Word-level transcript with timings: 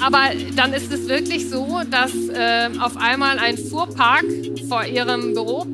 Aber 0.00 0.30
dann 0.56 0.72
ist 0.72 0.92
es 0.92 1.08
wirklich 1.08 1.48
so, 1.48 1.80
dass 1.90 2.12
äh, 2.32 2.70
auf 2.80 2.96
einmal 2.96 3.38
ein 3.38 3.58
Fuhrpark 3.58 4.24
vor 4.68 4.84
ihrem 4.84 5.34
Büro 5.34 5.66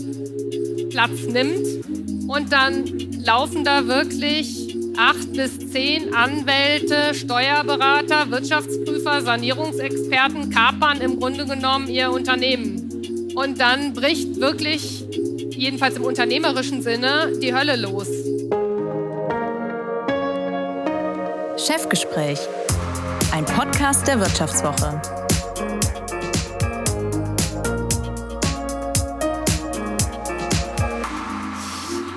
Platz 0.90 1.22
nimmt 1.28 1.66
und 2.28 2.52
dann 2.52 2.84
laufen 3.24 3.64
da 3.64 3.86
wirklich 3.86 4.74
acht 4.96 5.32
bis 5.32 5.58
zehn 5.70 6.14
Anwälte, 6.14 7.14
Steuerberater, 7.14 8.30
Wirtschaftsprüfer, 8.30 9.20
Sanierungsexperten 9.20 10.50
kapern 10.50 11.00
im 11.00 11.18
Grunde 11.18 11.44
genommen 11.44 11.88
ihr 11.88 12.10
Unternehmen. 12.10 13.32
Und 13.34 13.60
dann 13.60 13.92
bricht 13.92 14.40
wirklich, 14.40 15.04
jedenfalls 15.50 15.96
im 15.96 16.04
unternehmerischen 16.04 16.82
Sinne, 16.82 17.32
die 17.42 17.54
Hölle 17.54 17.76
los. 17.76 18.08
Chefgespräch 21.58 22.38
ein 23.36 23.44
Podcast 23.44 24.08
der 24.08 24.18
Wirtschaftswoche. 24.18 24.98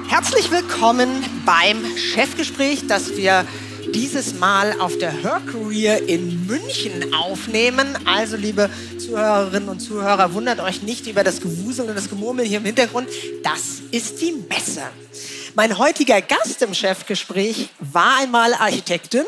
Herzlich 0.07 0.49
willkommen 0.49 1.09
beim 1.45 1.83
Chefgespräch, 1.97 2.87
das 2.87 3.17
wir 3.17 3.45
dieses 3.93 4.35
Mal 4.39 4.79
auf 4.79 4.97
der 4.97 5.11
Her 5.11 5.41
Career 5.45 6.07
in 6.07 6.47
München 6.47 7.13
aufnehmen. 7.13 7.97
Also, 8.05 8.37
liebe 8.37 8.69
Zuhörerinnen 8.97 9.67
und 9.67 9.81
Zuhörer, 9.81 10.33
wundert 10.33 10.61
euch 10.61 10.83
nicht 10.83 11.05
über 11.05 11.25
das 11.25 11.41
Gewusel 11.41 11.89
und 11.89 11.97
das 11.97 12.09
Gemurmel 12.09 12.45
hier 12.45 12.59
im 12.59 12.65
Hintergrund. 12.65 13.09
Das 13.43 13.81
ist 13.91 14.21
die 14.21 14.31
Messe. 14.47 14.83
Mein 15.53 15.77
heutiger 15.77 16.21
Gast 16.21 16.61
im 16.61 16.73
Chefgespräch 16.73 17.67
war 17.79 18.19
einmal 18.19 18.53
Architektin 18.53 19.25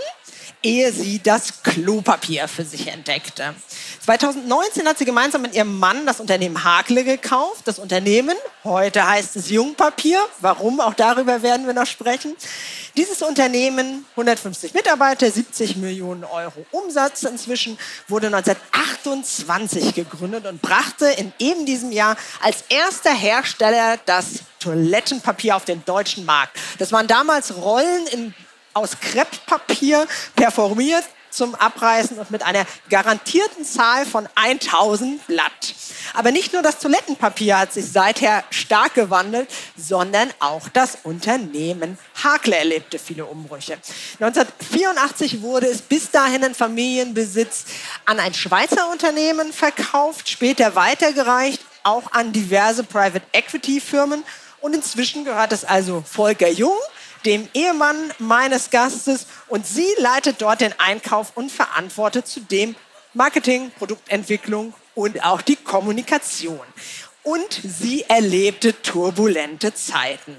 ehe 0.64 0.92
sie 0.92 1.22
das 1.22 1.64
Klopapier 1.64 2.48
für 2.48 2.64
sich 2.64 2.88
entdeckte. 2.88 3.56
2019 4.06 4.88
hat 4.88 4.98
sie 4.98 5.06
gemeinsam 5.06 5.42
mit 5.42 5.56
ihrem 5.56 5.80
Mann 5.80 6.06
das 6.06 6.20
Unternehmen 6.20 6.64
Hakle 6.64 7.04
gekauft. 7.04 7.62
Das 7.66 7.80
Unternehmen, 7.80 8.36
heute 8.64 9.08
heißt 9.08 9.36
es 9.36 9.50
Jungpapier. 9.50 10.20
Warum? 10.40 10.80
Auch 10.80 10.94
darüber 10.94 11.42
werden 11.42 11.66
wir 11.66 11.74
noch 11.74 11.88
sprechen. 11.88 12.36
Dieses 12.98 13.22
Unternehmen, 13.22 14.06
150 14.12 14.74
Mitarbeiter, 14.74 15.30
70 15.32 15.78
Millionen 15.78 16.24
Euro 16.24 16.66
Umsatz 16.72 17.24
inzwischen, 17.24 17.78
wurde 18.08 18.28
1928 18.28 19.96
gegründet 19.96 20.46
und 20.46 20.62
brachte 20.62 21.08
in 21.08 21.32
eben 21.40 21.66
diesem 21.66 21.92
Jahr 21.92 22.18
als 22.42 22.64
erster 22.70 23.14
Hersteller 23.14 23.98
das 24.06 24.42
Toilettenpapier 24.60 25.56
auf 25.56 25.66
den 25.66 25.84
deutschen 25.86 26.26
Markt. 26.26 26.58
Das 26.80 26.92
waren 26.92 27.08
damals 27.08 27.56
Rollen 27.56 28.08
in 28.08 28.34
aus 28.74 29.00
Krepppapier 29.00 30.08
performiert 30.36 31.04
zum 31.32 31.56
Abreißen 31.56 32.20
und 32.20 32.30
mit 32.30 32.44
einer 32.44 32.66
garantierten 32.90 33.66
Zahl 33.66 34.06
von 34.06 34.28
1000 34.36 35.26
Blatt. 35.28 35.74
Aber 36.14 36.32
nicht 36.32 36.54
nur 36.54 36.62
das 36.62 36.80
Toilettenpapier 36.80 37.58
hat 37.58 37.74
sich 37.74 37.90
seither 37.90 38.44
stark 38.50 38.96
gewandelt, 38.96 39.50
sondern 39.78 40.30
auch 40.40 40.68
das 40.70 40.98
Unternehmen 41.04 41.98
Hakle 42.22 42.58
erlebte 42.58 43.00
viele 43.00 43.26
Umbrüche. 43.26 43.78
1984 44.20 45.42
wurde 45.42 45.68
es 45.68 45.82
bis 45.82 46.12
dahin 46.12 46.44
in 46.44 46.54
Familienbesitz 46.54 47.66
an 48.06 48.20
ein 48.20 48.34
Schweizer 48.34 48.90
Unternehmen 48.92 49.54
verkauft, 49.54 50.30
später 50.30 50.76
weitergereicht, 50.76 51.62
auch 51.84 52.12
an 52.12 52.34
diverse 52.34 52.84
Private 52.84 53.26
Equity 53.32 53.80
Firmen 53.80 54.24
und 54.60 54.76
inzwischen 54.76 55.26
gehört 55.26 55.54
es 55.54 55.66
also 55.66 56.04
Volker 56.08 56.50
Jung, 56.50 56.78
dem 57.26 57.48
Ehemann 57.54 58.12
meines 58.20 58.70
Gastes, 58.70 59.28
und 59.48 59.66
sie 59.66 59.88
leitet 59.98 60.42
dort 60.42 60.62
den 60.62 60.74
Einkauf 60.80 61.32
und 61.36 61.52
verantwortet 61.52 62.28
zudem 62.28 62.76
Marketing, 63.14 63.72
Produktentwicklung 63.78 64.74
und 64.96 65.24
auch 65.24 65.42
die 65.42 65.56
Kommunikation. 65.56 66.62
Und 67.24 67.62
sie 67.64 68.04
erlebte 68.08 68.82
turbulente 68.82 69.74
Zeiten. 69.74 70.36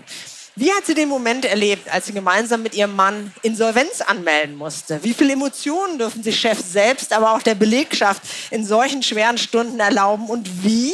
Wie 0.54 0.70
hat 0.70 0.84
sie 0.84 0.94
den 0.94 1.08
Moment 1.08 1.46
erlebt, 1.46 1.88
als 1.88 2.06
sie 2.06 2.12
gemeinsam 2.12 2.62
mit 2.62 2.74
ihrem 2.74 2.94
Mann 2.94 3.32
Insolvenz 3.42 4.02
anmelden 4.02 4.54
musste? 4.54 5.02
Wie 5.02 5.14
viele 5.14 5.32
Emotionen 5.32 5.98
dürfen 5.98 6.22
sich 6.22 6.38
Chef 6.38 6.58
selbst, 6.60 7.14
aber 7.14 7.32
auch 7.32 7.42
der 7.42 7.54
Belegschaft 7.54 8.22
in 8.50 8.66
solchen 8.66 9.02
schweren 9.02 9.38
Stunden 9.38 9.80
erlauben? 9.80 10.26
Und 10.26 10.62
wie 10.62 10.92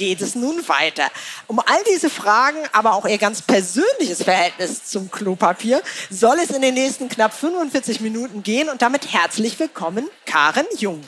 geht 0.00 0.22
es 0.22 0.34
nun 0.34 0.66
weiter? 0.66 1.10
Um 1.46 1.58
all 1.58 1.84
diese 1.94 2.08
Fragen, 2.08 2.56
aber 2.72 2.94
auch 2.94 3.04
ihr 3.04 3.18
ganz 3.18 3.42
persönliches 3.42 4.22
Verhältnis 4.22 4.86
zum 4.86 5.10
Klopapier, 5.10 5.82
soll 6.08 6.38
es 6.42 6.48
in 6.48 6.62
den 6.62 6.72
nächsten 6.72 7.10
knapp 7.10 7.34
45 7.34 8.00
Minuten 8.00 8.42
gehen. 8.42 8.70
Und 8.70 8.80
damit 8.80 9.12
herzlich 9.12 9.58
willkommen, 9.58 10.08
Karen 10.24 10.64
Jung. 10.78 11.02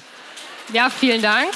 Ja, 0.74 0.90
vielen 0.90 1.22
Dank. 1.22 1.48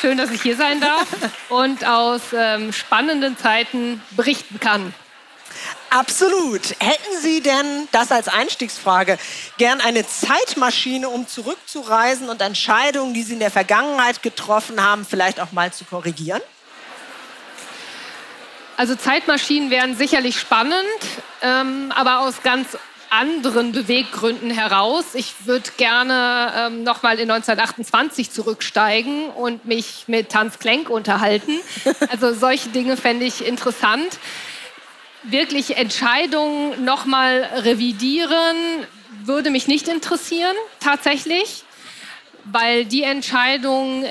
Schön, 0.00 0.18
dass 0.18 0.30
ich 0.30 0.40
hier 0.40 0.56
sein 0.56 0.80
darf 0.80 1.08
und 1.48 1.84
aus 1.84 2.22
ähm, 2.32 2.72
spannenden 2.72 3.36
Zeiten 3.36 4.00
berichten 4.12 4.60
kann. 4.60 4.94
Absolut. 5.90 6.76
Hätten 6.78 7.20
Sie 7.20 7.40
denn, 7.40 7.88
das 7.90 8.12
als 8.12 8.28
Einstiegsfrage, 8.28 9.18
gern 9.56 9.80
eine 9.80 10.06
Zeitmaschine, 10.06 11.08
um 11.08 11.26
zurückzureisen 11.26 12.28
und 12.28 12.40
Entscheidungen, 12.40 13.14
die 13.14 13.24
Sie 13.24 13.32
in 13.32 13.40
der 13.40 13.50
Vergangenheit 13.50 14.22
getroffen 14.22 14.80
haben, 14.80 15.04
vielleicht 15.04 15.40
auch 15.40 15.50
mal 15.50 15.72
zu 15.72 15.84
korrigieren? 15.84 16.40
Also 18.78 18.94
Zeitmaschinen 18.94 19.70
wären 19.70 19.96
sicherlich 19.96 20.38
spannend, 20.38 20.76
ähm, 21.42 21.92
aber 21.96 22.20
aus 22.20 22.44
ganz 22.44 22.78
anderen 23.10 23.72
Beweggründen 23.72 24.52
heraus. 24.52 25.16
Ich 25.16 25.34
würde 25.46 25.68
gerne 25.78 26.52
ähm, 26.56 26.84
nochmal 26.84 27.18
in 27.18 27.28
1928 27.28 28.30
zurücksteigen 28.30 29.30
und 29.30 29.64
mich 29.64 30.04
mit 30.06 30.28
Tanz 30.28 30.60
Klenk 30.60 30.90
unterhalten. 30.90 31.58
Also 32.12 32.32
solche 32.32 32.68
Dinge 32.68 32.96
fände 32.96 33.24
ich 33.26 33.44
interessant. 33.44 34.20
Wirklich 35.24 35.76
Entscheidungen 35.76 36.84
nochmal 36.84 37.48
revidieren 37.64 38.86
würde 39.24 39.50
mich 39.50 39.66
nicht 39.66 39.88
interessieren, 39.88 40.54
tatsächlich, 40.78 41.64
weil 42.44 42.84
die 42.84 43.02
Entscheidungen, 43.02 44.06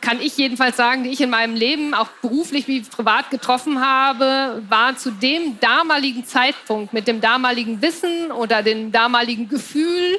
kann 0.00 0.20
ich 0.20 0.36
jedenfalls 0.36 0.76
sagen, 0.76 1.04
die 1.04 1.10
ich 1.10 1.20
in 1.20 1.30
meinem 1.30 1.54
Leben 1.54 1.94
auch 1.94 2.08
beruflich 2.22 2.66
wie 2.68 2.80
privat 2.80 3.30
getroffen 3.30 3.80
habe, 3.80 4.62
war 4.68 4.96
zu 4.96 5.10
dem 5.10 5.60
damaligen 5.60 6.24
Zeitpunkt 6.24 6.92
mit 6.92 7.06
dem 7.06 7.20
damaligen 7.20 7.82
Wissen 7.82 8.32
oder 8.32 8.62
dem 8.62 8.92
damaligen 8.92 9.48
Gefühl 9.48 10.18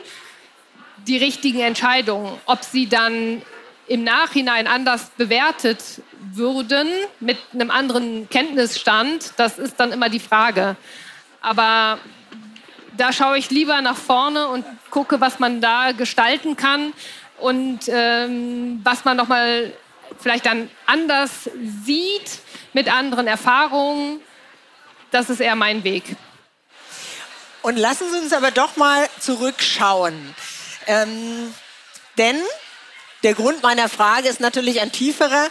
die 1.08 1.18
richtigen 1.18 1.60
Entscheidungen. 1.60 2.38
Ob 2.46 2.64
sie 2.64 2.88
dann 2.88 3.42
im 3.88 4.04
Nachhinein 4.04 4.68
anders 4.68 5.12
bewertet 5.18 5.84
würden 6.34 6.88
mit 7.20 7.38
einem 7.54 7.72
anderen 7.72 8.30
Kenntnisstand, 8.30 9.34
das 9.38 9.58
ist 9.58 9.80
dann 9.80 9.92
immer 9.92 10.10
die 10.10 10.20
Frage. 10.20 10.76
Aber 11.42 11.98
da 12.98 13.12
schaue 13.12 13.38
ich 13.38 13.50
lieber 13.50 13.82
nach 13.82 13.98
vorne 13.98 14.48
und 14.48 14.64
gucke, 14.92 15.20
was 15.20 15.40
man 15.40 15.60
da 15.60 15.92
gestalten 15.92 16.56
kann 16.56 16.94
und 17.42 17.80
ähm, 17.88 18.82
was 18.84 19.06
man 19.06 19.18
noch 19.18 19.28
mal 19.28 19.74
vielleicht 20.20 20.46
dann 20.46 20.70
anders 20.86 21.50
sieht 21.86 22.40
mit 22.74 22.92
anderen 22.92 23.28
Erfahrungen. 23.28 24.22
Das 25.12 25.30
ist 25.30 25.42
eher 25.42 25.56
mein 25.56 25.84
Weg. 25.84 26.16
Und 27.62 27.78
lassen 27.78 28.06
Sie 28.12 28.20
uns 28.20 28.34
aber 28.34 28.52
doch 28.52 28.76
mal 28.76 29.08
zurückschauen. 29.20 30.36
Ähm, 30.88 31.54
denn 32.18 32.38
der 33.24 33.36
Grund 33.36 33.62
meiner 33.62 33.88
Frage 33.90 34.30
ist 34.30 34.40
natürlich 34.40 34.82
ein 34.82 34.92
tieferer. 34.92 35.48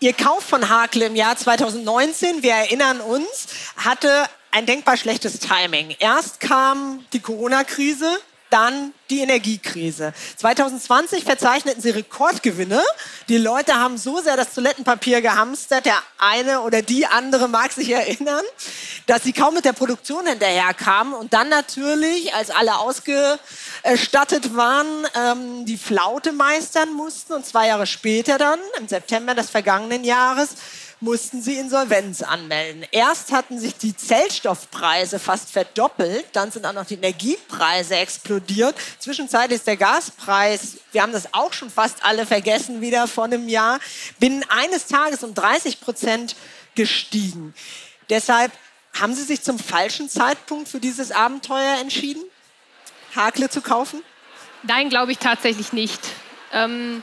Ihr 0.00 0.12
Kauf 0.12 0.44
von 0.44 0.68
Hakle 0.68 1.06
im 1.06 1.16
Jahr 1.16 1.36
2019, 1.36 2.42
wir 2.42 2.52
erinnern 2.52 3.00
uns, 3.00 3.48
hatte 3.76 4.26
ein 4.50 4.66
denkbar 4.66 4.96
schlechtes 4.96 5.38
Timing. 5.40 5.94
Erst 5.98 6.40
kam 6.40 7.04
die 7.12 7.20
Corona-Krise, 7.20 8.18
dann 8.50 8.92
die 9.10 9.20
Energiekrise. 9.20 10.12
2020 10.36 11.24
verzeichneten 11.24 11.80
sie 11.80 11.90
Rekordgewinne. 11.90 12.82
Die 13.28 13.38
Leute 13.38 13.74
haben 13.74 13.96
so 13.98 14.20
sehr 14.20 14.36
das 14.36 14.54
Toilettenpapier 14.54 15.20
gehamstert, 15.22 15.86
der 15.86 15.96
eine 16.18 16.60
oder 16.62 16.82
die 16.82 17.06
andere 17.06 17.48
mag 17.48 17.72
sich 17.72 17.90
erinnern, 17.90 18.44
dass 19.06 19.22
sie 19.22 19.32
kaum 19.32 19.54
mit 19.54 19.64
der 19.64 19.72
Produktion 19.72 20.26
hinterherkamen 20.26 21.14
und 21.14 21.32
dann 21.32 21.48
natürlich, 21.48 22.34
als 22.34 22.50
alle 22.50 22.78
ausgestattet 22.78 24.54
waren, 24.56 24.86
ähm, 25.14 25.64
die 25.64 25.78
Flaute 25.78 26.32
meistern 26.32 26.92
mussten 26.92 27.32
und 27.32 27.46
zwei 27.46 27.68
Jahre 27.68 27.86
später 27.86 28.38
dann, 28.38 28.58
im 28.78 28.88
September 28.88 29.34
des 29.34 29.50
vergangenen 29.50 30.04
Jahres, 30.04 30.50
mussten 31.00 31.40
sie 31.42 31.58
Insolvenz 31.58 32.22
anmelden. 32.22 32.84
Erst 32.90 33.32
hatten 33.32 33.58
sich 33.58 33.76
die 33.76 33.96
Zellstoffpreise 33.96 35.18
fast 35.18 35.50
verdoppelt, 35.50 36.26
dann 36.32 36.50
sind 36.50 36.66
auch 36.66 36.72
noch 36.72 36.86
die 36.86 36.94
Energiepreise 36.94 37.96
explodiert. 37.96 38.74
Zwischenzeitlich 38.98 39.58
ist 39.58 39.66
der 39.66 39.76
Gaspreis, 39.76 40.78
wir 40.92 41.02
haben 41.02 41.12
das 41.12 41.32
auch 41.34 41.52
schon 41.52 41.70
fast 41.70 42.04
alle 42.04 42.26
vergessen, 42.26 42.80
wieder 42.80 43.06
vor 43.06 43.24
einem 43.24 43.48
Jahr, 43.48 43.78
binnen 44.18 44.44
eines 44.48 44.86
Tages 44.86 45.22
um 45.22 45.34
30 45.34 45.80
Prozent 45.80 46.36
gestiegen. 46.74 47.54
Deshalb 48.10 48.52
haben 48.98 49.14
Sie 49.14 49.22
sich 49.22 49.42
zum 49.42 49.58
falschen 49.58 50.08
Zeitpunkt 50.08 50.68
für 50.68 50.80
dieses 50.80 51.12
Abenteuer 51.12 51.78
entschieden, 51.80 52.22
Hakle 53.14 53.48
zu 53.48 53.60
kaufen? 53.60 54.02
Nein, 54.64 54.88
glaube 54.88 55.12
ich 55.12 55.18
tatsächlich 55.18 55.72
nicht. 55.72 56.00
Ähm, 56.52 57.02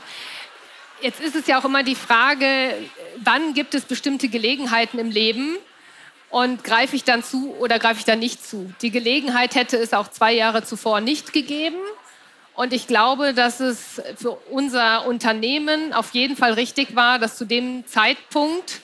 jetzt 1.00 1.20
ist 1.20 1.36
es 1.36 1.46
ja 1.46 1.58
auch 1.58 1.64
immer 1.64 1.82
die 1.82 1.94
Frage, 1.94 2.74
wann 3.18 3.54
gibt 3.54 3.74
es 3.74 3.84
bestimmte 3.84 4.28
Gelegenheiten 4.28 4.98
im 4.98 5.10
Leben 5.10 5.56
und 6.30 6.64
greife 6.64 6.96
ich 6.96 7.04
dann 7.04 7.22
zu 7.22 7.54
oder 7.58 7.78
greife 7.78 8.00
ich 8.00 8.04
dann 8.04 8.18
nicht 8.18 8.44
zu? 8.44 8.72
Die 8.82 8.90
Gelegenheit 8.90 9.54
hätte 9.54 9.76
es 9.76 9.92
auch 9.92 10.08
zwei 10.08 10.32
Jahre 10.32 10.64
zuvor 10.64 11.00
nicht 11.00 11.32
gegeben. 11.32 11.78
Und 12.54 12.72
ich 12.72 12.86
glaube, 12.86 13.34
dass 13.34 13.60
es 13.60 14.00
für 14.16 14.32
unser 14.50 15.06
Unternehmen 15.06 15.92
auf 15.92 16.12
jeden 16.12 16.36
Fall 16.36 16.54
richtig 16.54 16.96
war, 16.96 17.18
dass 17.18 17.36
zu 17.36 17.44
dem 17.44 17.86
Zeitpunkt 17.86 18.80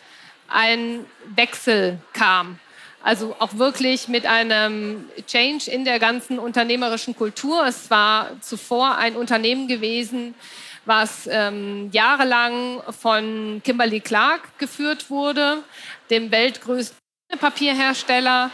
ein 0.49 1.07
Wechsel 1.35 1.99
kam. 2.13 2.59
Also 3.03 3.35
auch 3.39 3.57
wirklich 3.57 4.09
mit 4.09 4.27
einem 4.27 5.07
Change 5.27 5.71
in 5.71 5.85
der 5.85 5.99
ganzen 5.99 6.39
unternehmerischen 6.39 7.17
Kultur. 7.17 7.67
Es 7.67 7.91
war 7.91 8.31
zuvor 8.41 8.97
ein 8.99 9.17
Unternehmen 9.17 9.67
gewesen, 9.67 10.35
was 10.85 11.29
ähm, 11.31 11.91
jahrelang 11.93 12.83
von 12.91 13.61
Kimberly 13.65 14.01
Clark 14.01 14.59
geführt 14.59 15.11
wurde, 15.11 15.63
dem 16.11 16.31
weltgrößten 16.31 16.99
Papierhersteller. 17.41 18.51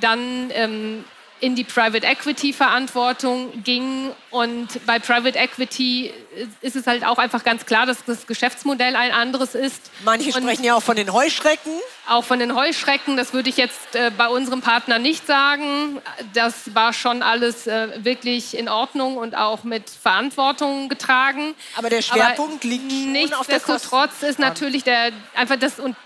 Dann 0.00 0.50
ähm, 0.52 1.04
in 1.40 1.54
die 1.54 1.64
Private 1.64 2.06
Equity 2.06 2.52
Verantwortung 2.52 3.62
ging. 3.62 4.12
Und 4.30 4.84
bei 4.86 4.98
Private 4.98 5.38
Equity 5.38 6.12
ist 6.60 6.76
es 6.76 6.86
halt 6.86 7.04
auch 7.04 7.18
einfach 7.18 7.44
ganz 7.44 7.66
klar, 7.66 7.86
dass 7.86 8.04
das 8.04 8.26
Geschäftsmodell 8.26 8.96
ein 8.96 9.12
anderes 9.12 9.54
ist. 9.54 9.90
Manche 10.04 10.32
und 10.32 10.42
sprechen 10.42 10.64
ja 10.64 10.74
auch 10.74 10.82
von 10.82 10.96
den 10.96 11.12
Heuschrecken. 11.12 11.72
Auch 12.08 12.24
von 12.24 12.38
den 12.38 12.54
Heuschrecken, 12.54 13.16
das 13.16 13.32
würde 13.32 13.48
ich 13.50 13.56
jetzt 13.56 13.94
äh, 13.94 14.10
bei 14.16 14.28
unserem 14.28 14.60
Partner 14.60 14.98
nicht 14.98 15.26
sagen. 15.26 16.00
Das 16.32 16.74
war 16.74 16.92
schon 16.92 17.22
alles 17.22 17.66
äh, 17.66 18.04
wirklich 18.04 18.56
in 18.56 18.68
Ordnung 18.68 19.16
und 19.16 19.36
auch 19.36 19.64
mit 19.64 19.90
Verantwortung 19.90 20.88
getragen. 20.88 21.54
Aber 21.76 21.90
der 21.90 22.02
Schwerpunkt 22.02 22.64
Aber 22.64 22.68
liegt 22.68 22.92
schon 22.92 23.34
auf 23.34 23.46
der 23.46 23.56
Nichtsdestotrotz 23.56 24.22
ist 24.22 24.38
natürlich 24.38 24.84
der, 24.84 25.12
einfach 25.34 25.56
das, 25.56 25.78
und 25.78 25.96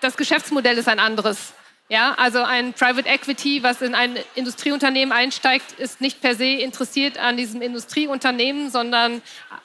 das 0.00 0.16
Geschäftsmodell 0.16 0.78
ist 0.78 0.88
ein 0.88 0.98
anderes. 0.98 1.52
Ja, 1.88 2.14
also 2.14 2.42
ein 2.42 2.72
Private 2.72 3.06
Equity, 3.06 3.62
was 3.62 3.82
in 3.82 3.94
ein 3.94 4.16
Industrieunternehmen 4.34 5.12
einsteigt, 5.12 5.72
ist 5.72 6.00
nicht 6.00 6.20
per 6.20 6.34
se 6.34 6.46
interessiert 6.46 7.18
an 7.18 7.36
diesem 7.36 7.60
Industrieunternehmen, 7.60 8.70
sondern 8.70 9.20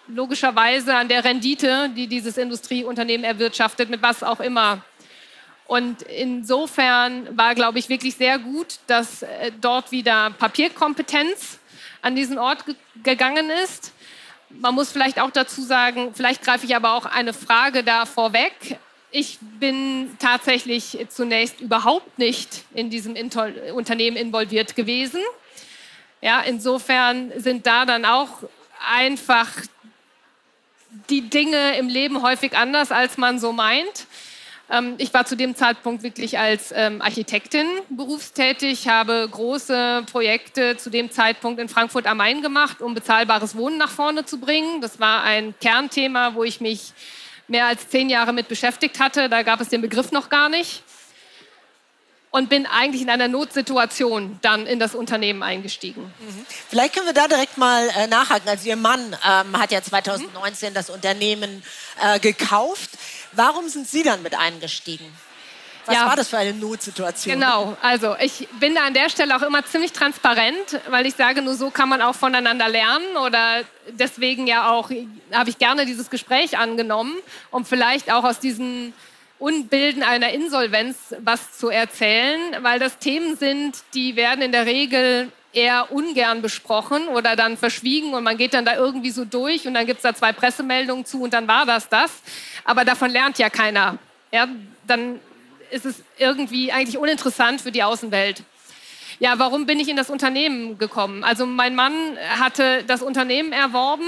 logischerweise 0.07 0.95
an 0.95 1.07
der 1.07 1.23
Rendite, 1.23 1.89
die 1.95 2.07
dieses 2.07 2.37
Industrieunternehmen 2.37 3.23
erwirtschaftet, 3.23 3.89
mit 3.89 4.01
was 4.01 4.23
auch 4.23 4.41
immer. 4.41 4.81
Und 5.67 6.01
insofern 6.01 7.37
war, 7.37 7.55
glaube 7.55 7.79
ich, 7.79 7.87
wirklich 7.87 8.15
sehr 8.15 8.39
gut, 8.39 8.79
dass 8.87 9.21
äh, 9.21 9.51
dort 9.61 9.91
wieder 9.91 10.31
Papierkompetenz 10.31 11.59
an 12.01 12.15
diesen 12.15 12.39
Ort 12.39 12.65
gegangen 13.03 13.49
ist. 13.63 13.93
Man 14.49 14.75
muss 14.75 14.91
vielleicht 14.91 15.19
auch 15.19 15.31
dazu 15.31 15.61
sagen, 15.61 16.13
vielleicht 16.13 16.41
greife 16.41 16.65
ich 16.65 16.75
aber 16.75 16.93
auch 16.93 17.05
eine 17.05 17.33
Frage 17.33 17.83
da 17.83 18.05
vorweg 18.05 18.79
ich 19.11 19.39
bin 19.41 20.15
tatsächlich 20.19 20.97
zunächst 21.09 21.61
überhaupt 21.61 22.19
nicht 22.19 22.65
in 22.73 22.89
diesem 22.89 23.15
Inter 23.15 23.51
Unternehmen 23.73 24.17
involviert 24.17 24.75
gewesen. 24.75 25.21
Ja, 26.21 26.41
insofern 26.41 27.31
sind 27.37 27.67
da 27.67 27.85
dann 27.85 28.05
auch 28.05 28.43
einfach 28.85 29.49
die 31.09 31.29
Dinge 31.29 31.77
im 31.77 31.89
Leben 31.89 32.21
häufig 32.21 32.57
anders, 32.57 32.91
als 32.91 33.17
man 33.17 33.39
so 33.39 33.53
meint. 33.53 34.07
Ähm, 34.69 34.95
ich 34.97 35.13
war 35.13 35.25
zu 35.25 35.37
dem 35.37 35.55
Zeitpunkt 35.55 36.03
wirklich 36.03 36.37
als 36.37 36.73
ähm, 36.75 37.01
Architektin 37.01 37.67
berufstätig, 37.89 38.87
habe 38.87 39.27
große 39.31 40.03
Projekte 40.11 40.77
zu 40.77 40.89
dem 40.89 41.11
Zeitpunkt 41.11 41.59
in 41.59 41.69
Frankfurt 41.69 42.07
am 42.07 42.17
Main 42.17 42.41
gemacht, 42.41 42.81
um 42.81 42.93
bezahlbares 42.93 43.55
Wohnen 43.55 43.77
nach 43.77 43.91
vorne 43.91 44.25
zu 44.25 44.39
bringen. 44.39 44.81
Das 44.81 44.99
war 44.99 45.23
ein 45.23 45.53
Kernthema, 45.61 46.35
wo 46.35 46.43
ich 46.43 46.59
mich 46.59 46.93
mehr 47.47 47.65
als 47.65 47.89
zehn 47.89 48.09
Jahre 48.09 48.33
mit 48.33 48.47
beschäftigt 48.47 48.99
hatte. 48.99 49.29
Da 49.29 49.43
gab 49.43 49.61
es 49.61 49.69
den 49.69 49.81
Begriff 49.81 50.11
noch 50.11 50.29
gar 50.29 50.49
nicht. 50.49 50.83
Und 52.29 52.49
bin 52.49 52.65
eigentlich 52.65 53.01
in 53.01 53.09
einer 53.09 53.29
Notsituation 53.29 54.37
dann 54.41 54.67
in 54.67 54.79
das 54.79 54.95
Unternehmen 54.95 55.43
eingestiegen. 55.43 56.03
Mhm. 56.19 56.45
Vielleicht 56.69 56.93
können 56.93 57.05
wir 57.05 57.13
da 57.13 57.27
direkt 57.27 57.57
mal 57.57 57.89
äh, 57.97 58.07
nachhaken. 58.07 58.49
Also 58.49 58.67
Ihr 58.67 58.75
Mann 58.75 59.15
ähm, 59.25 59.57
hat 59.57 59.71
ja 59.71 59.81
2019 59.81 60.69
mhm. 60.69 60.73
das 60.73 60.89
Unternehmen 60.89 61.63
äh, 62.03 62.19
gekauft. 62.19 62.91
Warum 63.31 63.69
sind 63.69 63.87
Sie 63.87 64.03
dann 64.03 64.21
mit 64.23 64.37
eingestiegen? 64.37 65.05
Was 65.87 65.95
ja, 65.95 66.05
war 66.05 66.15
das 66.15 66.27
für 66.27 66.37
eine 66.37 66.53
Notsituation? 66.53 67.33
Genau, 67.33 67.77
also 67.81 68.15
ich 68.19 68.47
bin 68.59 68.75
da 68.75 68.85
an 68.85 68.93
der 68.93 69.09
Stelle 69.09 69.35
auch 69.35 69.41
immer 69.41 69.65
ziemlich 69.65 69.93
transparent, 69.93 70.81
weil 70.89 71.05
ich 71.05 71.15
sage, 71.15 71.41
nur 71.41 71.55
so 71.55 71.69
kann 71.69 71.87
man 71.87 72.01
auch 72.01 72.15
voneinander 72.15 72.67
lernen 72.67 73.15
oder 73.25 73.61
deswegen 73.91 74.47
ja 74.47 74.69
auch 74.69 74.91
habe 75.31 75.49
ich 75.49 75.57
gerne 75.57 75.85
dieses 75.85 76.09
Gespräch 76.09 76.57
angenommen, 76.57 77.13
um 77.51 77.65
vielleicht 77.65 78.11
auch 78.11 78.25
aus 78.25 78.39
diesen 78.39 78.93
Unbilden 79.39 80.03
einer 80.03 80.29
Insolvenz 80.29 81.15
was 81.19 81.57
zu 81.57 81.69
erzählen, 81.69 82.39
weil 82.61 82.79
das 82.79 82.97
Themen 82.97 83.37
sind, 83.37 83.77
die 83.93 84.15
werden 84.15 84.41
in 84.41 84.51
der 84.51 84.65
Regel 84.65 85.31
eher 85.53 85.91
ungern 85.91 86.41
besprochen 86.41 87.07
oder 87.07 87.35
dann 87.35 87.55
verschwiegen 87.55 88.13
und 88.13 88.23
man 88.23 88.37
geht 88.37 88.53
dann 88.53 88.65
da 88.65 88.75
irgendwie 88.75 89.11
so 89.11 89.25
durch 89.25 89.67
und 89.67 89.73
dann 89.73 89.85
gibt 89.85 89.99
es 89.99 90.03
da 90.03 90.13
zwei 90.13 90.33
Pressemeldungen 90.33 91.05
zu 91.05 91.21
und 91.21 91.33
dann 91.33 91.47
war 91.47 91.65
das 91.65 91.87
das. 91.87 92.11
Aber 92.65 92.83
davon 92.83 93.11
lernt 93.11 93.39
ja 93.39 93.49
keiner. 93.49 93.97
Ja, 94.31 94.47
dann 94.85 95.19
ist 95.71 95.85
es 95.85 96.03
irgendwie 96.17 96.71
eigentlich 96.71 96.97
uninteressant 96.97 97.61
für 97.61 97.71
die 97.71 97.83
Außenwelt. 97.83 98.43
Ja, 99.19 99.39
warum 99.39 99.65
bin 99.65 99.79
ich 99.79 99.89
in 99.89 99.97
das 99.97 100.09
Unternehmen 100.09 100.77
gekommen? 100.77 101.23
Also 101.23 101.45
mein 101.45 101.75
Mann 101.75 101.93
hatte 102.39 102.83
das 102.83 103.01
Unternehmen 103.01 103.51
erworben 103.51 104.07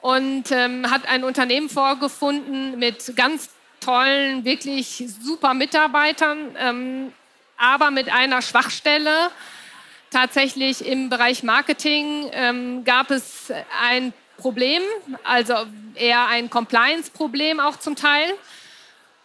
und 0.00 0.50
ähm, 0.50 0.90
hat 0.90 1.06
ein 1.06 1.24
Unternehmen 1.24 1.68
vorgefunden 1.68 2.78
mit 2.78 3.14
ganz 3.14 3.50
tollen, 3.80 4.44
wirklich 4.44 5.04
super 5.20 5.54
Mitarbeitern, 5.54 6.56
ähm, 6.58 7.12
aber 7.56 7.90
mit 7.90 8.12
einer 8.12 8.42
Schwachstelle. 8.42 9.30
Tatsächlich 10.10 10.84
im 10.84 11.08
Bereich 11.08 11.42
Marketing 11.42 12.28
ähm, 12.32 12.84
gab 12.84 13.10
es 13.10 13.50
ein 13.82 14.12
Problem, 14.36 14.82
also 15.24 15.54
eher 15.94 16.26
ein 16.26 16.50
Compliance-Problem 16.50 17.60
auch 17.60 17.78
zum 17.78 17.96
Teil. 17.96 18.32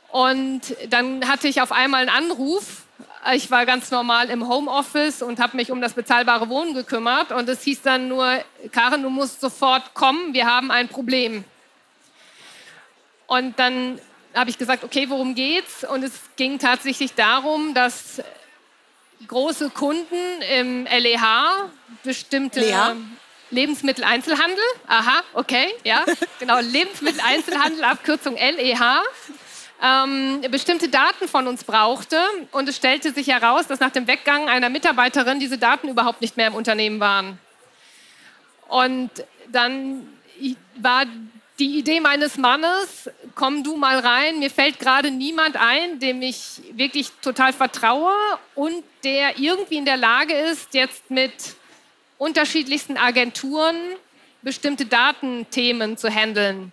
Und 0.10 0.76
dann 0.90 1.28
hatte 1.28 1.48
ich 1.48 1.62
auf 1.62 1.72
einmal 1.72 2.08
einen 2.08 2.32
Anruf. 2.32 2.84
Ich 3.34 3.52
war 3.52 3.66
ganz 3.66 3.92
normal 3.92 4.30
im 4.30 4.48
Homeoffice 4.48 5.22
und 5.22 5.40
habe 5.40 5.58
mich 5.58 5.72
um 5.72 5.82
das 5.82 5.94
bezahlbare 5.94 6.50
Wohnen 6.50 6.74
gekümmert. 6.74 7.32
Und 7.32 7.50
es 7.50 7.62
hieß 7.64 7.82
dann 7.82 8.08
nur, 8.08 8.42
Karin, 8.72 9.04
du 9.04 9.10
musst 9.10 9.42
sofort 9.42 9.94
kommen, 9.94 10.34
wir 10.34 10.46
haben 10.46 10.72
ein 10.72 10.88
Problem. 10.88 11.44
Und 13.28 13.60
dann 13.60 14.00
habe 14.34 14.50
ich 14.50 14.58
gesagt, 14.58 14.84
okay, 14.84 15.10
worum 15.10 15.36
geht's? 15.36 15.84
Und 15.84 16.04
es 16.04 16.14
ging 16.38 16.60
tatsächlich 16.60 17.14
darum, 17.16 17.74
dass 17.74 18.22
große 19.28 19.72
Kunden 19.72 20.42
im 20.58 20.86
LEH 20.86 21.70
bestimmte 22.04 22.62
Lea? 22.62 22.96
Lebensmitteleinzelhandel, 23.50 24.64
aha, 24.88 25.22
okay, 25.34 25.74
ja, 25.86 26.04
genau, 26.40 26.60
Lebensmitteleinzelhandel, 26.60 27.84
Abkürzung 27.86 28.36
LEH, 28.36 29.02
ähm, 29.84 30.42
bestimmte 30.50 30.90
Daten 30.90 31.28
von 31.28 31.48
uns 31.48 31.64
brauchte. 31.64 32.20
Und 32.52 32.68
es 32.70 32.76
stellte 32.76 33.12
sich 33.12 33.28
heraus, 33.28 33.68
dass 33.68 33.80
nach 33.80 33.92
dem 33.92 34.08
Weggang 34.08 34.50
einer 34.50 34.70
Mitarbeiterin 34.70 35.40
diese 35.40 35.58
Daten 35.58 35.90
überhaupt 35.90 36.22
nicht 36.22 36.38
mehr 36.38 36.48
im 36.48 36.56
Unternehmen 36.56 37.00
waren. 37.00 37.40
Und 38.68 39.12
dann 39.50 40.08
war 40.76 41.06
die 41.60 41.80
Idee 41.80 42.00
meines 42.00 42.38
Mannes, 42.38 43.10
komm 43.34 43.64
du 43.64 43.78
mal 43.78 44.00
rein, 44.00 44.40
mir 44.40 44.52
fällt 44.52 44.80
gerade 44.80 45.10
niemand 45.10 45.56
ein, 45.56 46.00
dem 46.00 46.22
ich 46.22 46.62
wirklich 46.74 47.10
total 47.22 47.52
vertraue 47.52 48.14
und 48.54 48.84
der 49.04 49.40
irgendwie 49.40 49.78
in 49.78 49.86
der 49.86 49.98
Lage 49.98 50.34
ist, 50.34 50.74
jetzt 50.74 51.10
mit 51.10 51.34
unterschiedlichsten 52.20 52.98
Agenturen 52.98 53.76
bestimmte 54.44 54.86
Datenthemen 54.86 55.98
zu 55.98 56.10
handeln. 56.10 56.72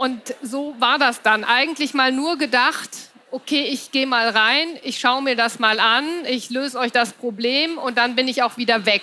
Und 0.00 0.34
so 0.40 0.74
war 0.78 0.98
das 0.98 1.20
dann. 1.20 1.44
Eigentlich 1.44 1.92
mal 1.92 2.10
nur 2.10 2.38
gedacht, 2.38 2.88
okay, 3.30 3.64
ich 3.64 3.90
gehe 3.90 4.06
mal 4.06 4.30
rein, 4.30 4.66
ich 4.82 4.98
schaue 4.98 5.20
mir 5.20 5.36
das 5.36 5.58
mal 5.58 5.78
an, 5.78 6.06
ich 6.24 6.48
löse 6.48 6.78
euch 6.78 6.90
das 6.90 7.12
Problem 7.12 7.76
und 7.76 7.98
dann 7.98 8.16
bin 8.16 8.26
ich 8.26 8.42
auch 8.42 8.56
wieder 8.56 8.86
weg. 8.86 9.02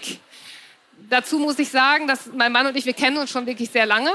Dazu 1.07 1.37
muss 1.37 1.59
ich 1.59 1.69
sagen, 1.69 2.07
dass 2.07 2.25
mein 2.33 2.51
Mann 2.51 2.65
und 2.65 2.75
ich, 2.75 2.87
wir 2.87 2.95
kennen 2.95 3.17
uns 3.17 3.29
schon 3.29 3.45
wirklich 3.45 3.69
sehr 3.69 3.85
lange, 3.85 4.09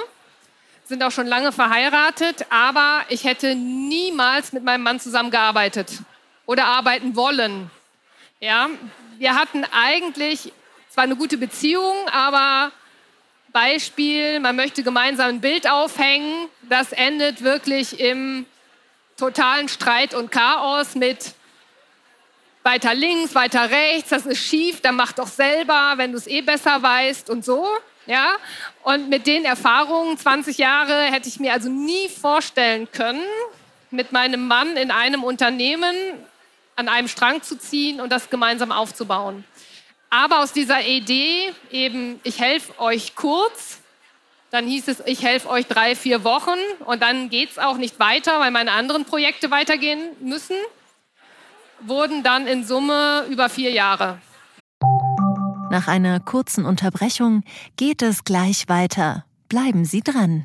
sind 0.83 1.05
auch 1.05 1.13
schon 1.13 1.29
lange 1.29 1.53
verheiratet, 1.53 2.47
aber 2.51 3.03
ich 3.11 3.23
hätte 3.23 3.55
niemals 3.55 4.53
mit 4.53 4.65
meinem 4.65 4.83
Mann 4.83 4.99
zusammengearbeitet 4.99 6.01
oder 6.47 6.65
arbeiten 6.65 7.15
wollen. 7.15 7.71
Ja, 8.41 8.69
wir 9.19 9.37
hatten 9.37 9.65
eigentlich 9.71 10.53
zwar 10.89 11.05
eine 11.05 11.15
gute 11.15 11.39
Beziehung, 11.39 11.95
aber 12.11 12.73
Beispiel, 13.53 14.41
man 14.41 14.57
möchte 14.57 14.83
gemeinsam 14.83 15.29
ein 15.29 15.41
Bild 15.41 15.69
aufhängen, 15.69 16.49
das 16.69 16.93
endet 16.93 17.43
wirklich 17.43 18.01
im 18.01 18.47
totalen 19.17 19.69
Streit 19.69 20.15
und 20.15 20.31
Chaos 20.31 20.95
mit 20.95 21.35
weiter 22.63 22.95
links, 22.95 23.35
weiter 23.35 23.71
rechts, 23.71 24.11
das 24.11 24.27
ist 24.27 24.39
schief, 24.39 24.81
dann 24.81 24.97
mach 24.97 25.13
doch 25.13 25.27
selber, 25.27 25.95
wenn 25.97 26.13
du 26.13 26.19
es 26.19 26.27
eh 26.27 26.41
besser 26.41 26.83
weißt 26.83 27.29
und 27.31 27.45
so. 27.45 27.67
Ja, 28.07 28.31
und 28.83 29.11
mit 29.11 29.29
den 29.29 29.45
Erfahrungen, 29.45 30.19
20 30.19 30.59
Jahre, 30.59 31.05
hätte 31.05 31.29
ich 31.29 31.39
mir 31.39 31.53
also 31.53 31.69
nie 31.69 32.09
vorstellen 32.09 32.91
können, 32.91 33.23
mit 33.91 34.11
meinem 34.11 34.49
Mann 34.49 34.77
in 34.77 34.91
einem 34.91 35.23
Unternehmen 35.23 35.95
an 36.75 36.89
einem 36.89 37.07
Strang 37.07 37.43
zu 37.43 37.57
ziehen 37.57 38.01
und 38.01 38.11
das 38.11 38.29
gemeinsam 38.31 38.73
aufzubauen. 38.73 39.45
Aber 40.13 40.43
aus 40.43 40.53
dieser 40.53 40.87
Idee 40.87 41.55
eben, 41.71 42.21
ich 42.23 42.39
helfe 42.39 42.79
euch 42.79 43.15
kurz, 43.15 43.79
dann 44.51 44.67
hieß 44.67 44.89
es, 44.89 45.03
ich 45.07 45.23
helfe 45.23 45.49
euch 45.49 45.67
drei, 45.67 45.97
vier 45.97 46.23
Wochen 46.23 46.59
und 46.85 47.01
dann 47.01 47.31
geht 47.31 47.53
es 47.53 47.59
auch 47.59 47.79
nicht 47.79 47.99
weiter, 47.99 48.39
weil 48.39 48.51
meine 48.51 48.73
anderen 48.73 49.07
Projekte 49.07 49.51
weitergehen 49.51 50.11
müssen, 50.21 50.57
wurden 51.81 52.23
dann 52.23 52.47
in 52.47 52.67
Summe 52.67 53.25
über 53.31 53.49
vier 53.49 53.71
Jahre. 53.71 54.19
Nach 55.71 55.89
einer 55.89 56.21
kurzen 56.21 56.67
Unterbrechung 56.67 57.43
geht 57.79 58.03
es 58.03 58.25
gleich 58.25 58.69
weiter. 58.69 59.25
Bleiben 59.49 59.87
Sie 59.87 60.03
dran. 60.03 60.45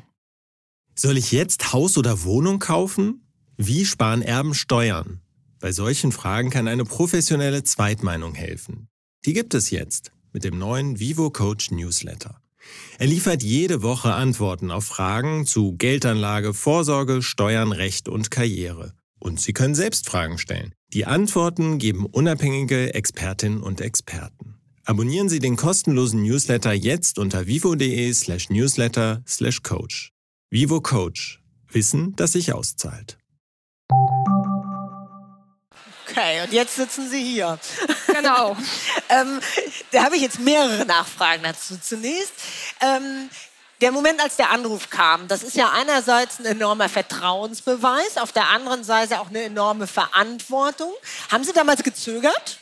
Soll 0.94 1.18
ich 1.18 1.30
jetzt 1.30 1.74
Haus 1.74 1.98
oder 1.98 2.24
Wohnung 2.24 2.58
kaufen? 2.58 3.28
Wie 3.58 3.84
sparen 3.84 4.22
Erben 4.22 4.54
Steuern? 4.54 5.20
Bei 5.60 5.72
solchen 5.72 6.10
Fragen 6.10 6.48
kann 6.48 6.68
eine 6.68 6.86
professionelle 6.86 7.64
Zweitmeinung 7.64 8.34
helfen. 8.34 8.88
Die 9.24 9.32
gibt 9.32 9.54
es 9.54 9.70
jetzt 9.70 10.12
mit 10.32 10.44
dem 10.44 10.58
neuen 10.58 11.00
Vivo 11.00 11.30
Coach 11.30 11.70
Newsletter. 11.70 12.40
Er 12.98 13.06
liefert 13.06 13.42
jede 13.42 13.82
Woche 13.82 14.12
Antworten 14.12 14.70
auf 14.70 14.84
Fragen 14.84 15.46
zu 15.46 15.76
Geldanlage, 15.76 16.54
Vorsorge, 16.54 17.22
Steuern, 17.22 17.72
Recht 17.72 18.08
und 18.08 18.30
Karriere. 18.30 18.92
Und 19.18 19.40
Sie 19.40 19.52
können 19.52 19.74
selbst 19.74 20.08
Fragen 20.08 20.38
stellen. 20.38 20.72
Die 20.92 21.06
Antworten 21.06 21.78
geben 21.78 22.06
unabhängige 22.06 22.94
Expertinnen 22.94 23.62
und 23.62 23.80
Experten. 23.80 24.54
Abonnieren 24.84 25.28
Sie 25.28 25.38
den 25.38 25.56
kostenlosen 25.56 26.22
Newsletter 26.22 26.72
jetzt 26.72 27.18
unter 27.18 27.46
vivo.de 27.46 28.12
slash 28.14 28.48
newsletter 28.48 29.22
slash 29.26 29.62
coach. 29.62 30.12
Vivo 30.50 30.80
Coach. 30.80 31.42
Wissen, 31.70 32.14
das 32.16 32.32
sich 32.32 32.54
auszahlt. 32.54 33.18
Okay, 36.18 36.42
und 36.42 36.52
jetzt 36.52 36.74
sitzen 36.74 37.08
Sie 37.08 37.22
hier. 37.22 37.58
Genau. 38.08 38.56
ähm, 39.08 39.40
da 39.92 40.02
habe 40.02 40.16
ich 40.16 40.22
jetzt 40.22 40.40
mehrere 40.40 40.84
Nachfragen 40.84 41.44
dazu. 41.44 41.78
Zunächst, 41.80 42.32
ähm, 42.80 43.30
der 43.80 43.92
Moment, 43.92 44.20
als 44.20 44.34
der 44.34 44.50
Anruf 44.50 44.90
kam, 44.90 45.28
das 45.28 45.44
ist 45.44 45.54
ja 45.54 45.70
einerseits 45.70 46.40
ein 46.40 46.46
enormer 46.46 46.88
Vertrauensbeweis, 46.88 48.16
auf 48.16 48.32
der 48.32 48.48
anderen 48.48 48.82
Seite 48.82 49.20
auch 49.20 49.28
eine 49.28 49.42
enorme 49.42 49.86
Verantwortung. 49.86 50.92
Haben 51.30 51.44
Sie 51.44 51.52
damals 51.52 51.84
gezögert? 51.84 52.58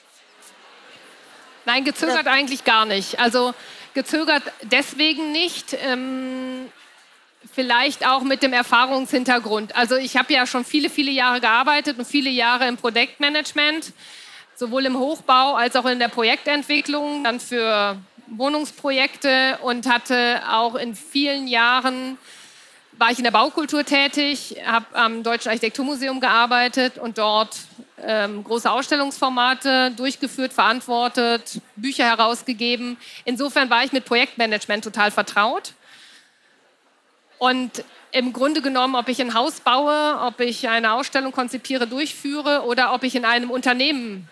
Nein, 1.64 1.84
gezögert 1.84 2.26
eigentlich 2.26 2.62
gar 2.64 2.84
nicht. 2.84 3.18
Also 3.20 3.54
gezögert 3.94 4.42
deswegen 4.64 5.32
nicht. 5.32 5.74
Ähm, 5.80 6.70
vielleicht 7.52 8.06
auch 8.06 8.22
mit 8.22 8.42
dem 8.42 8.52
Erfahrungshintergrund. 8.52 9.74
Also 9.76 9.96
ich 9.96 10.16
habe 10.16 10.32
ja 10.32 10.46
schon 10.46 10.64
viele, 10.64 10.90
viele 10.90 11.10
Jahre 11.10 11.40
gearbeitet 11.40 11.98
und 11.98 12.06
viele 12.06 12.30
Jahre 12.30 12.66
im 12.66 12.76
Projektmanagement, 12.76 13.92
sowohl 14.54 14.86
im 14.86 14.98
Hochbau 14.98 15.54
als 15.54 15.76
auch 15.76 15.86
in 15.86 15.98
der 15.98 16.08
Projektentwicklung, 16.08 17.24
dann 17.24 17.40
für 17.40 17.96
Wohnungsprojekte 18.28 19.58
und 19.62 19.86
hatte 19.86 20.42
auch 20.50 20.74
in 20.74 20.94
vielen 20.94 21.46
Jahren 21.46 22.18
war 22.98 23.10
ich 23.10 23.18
in 23.18 23.24
der 23.24 23.30
Baukultur 23.30 23.84
tätig, 23.84 24.56
habe 24.64 24.86
am 24.94 25.22
Deutschen 25.22 25.48
Architekturmuseum 25.48 26.20
gearbeitet 26.20 26.98
und 26.98 27.18
dort 27.18 27.56
ähm, 28.02 28.44
große 28.44 28.70
Ausstellungsformate 28.70 29.90
durchgeführt, 29.92 30.52
verantwortet, 30.52 31.60
Bücher 31.76 32.04
herausgegeben. 32.04 32.96
Insofern 33.24 33.70
war 33.70 33.84
ich 33.84 33.92
mit 33.92 34.04
Projektmanagement 34.04 34.84
total 34.84 35.10
vertraut. 35.10 35.72
Und 37.38 37.84
im 38.12 38.32
Grunde 38.32 38.62
genommen, 38.62 38.94
ob 38.94 39.08
ich 39.08 39.20
ein 39.20 39.34
Haus 39.34 39.60
baue, 39.60 40.18
ob 40.22 40.40
ich 40.40 40.68
eine 40.68 40.92
Ausstellung 40.92 41.32
konzipiere, 41.32 41.86
durchführe 41.86 42.64
oder 42.64 42.94
ob 42.94 43.02
ich 43.02 43.14
in 43.14 43.24
einem 43.24 43.50
Unternehmen 43.50 44.28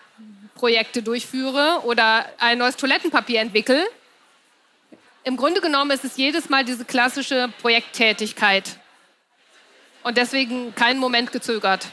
Projekte 0.55 1.03
durchführe 1.03 1.81
oder 1.85 2.27
ein 2.39 2.59
neues 2.59 2.77
Toilettenpapier 2.77 3.41
entwickle, 3.41 3.85
im 5.25 5.37
Grunde 5.37 5.61
genommen 5.61 5.91
ist 5.91 6.05
es 6.05 6.17
jedes 6.17 6.51
Mal 6.51 6.65
diese 6.65 6.85
klassische 6.85 7.51
Projekttätigkeit. 7.61 8.79
Und 10.03 10.19
deswegen 10.19 10.75
keinen 10.75 11.01
Moment 11.01 11.33
gezögert. 11.33 11.87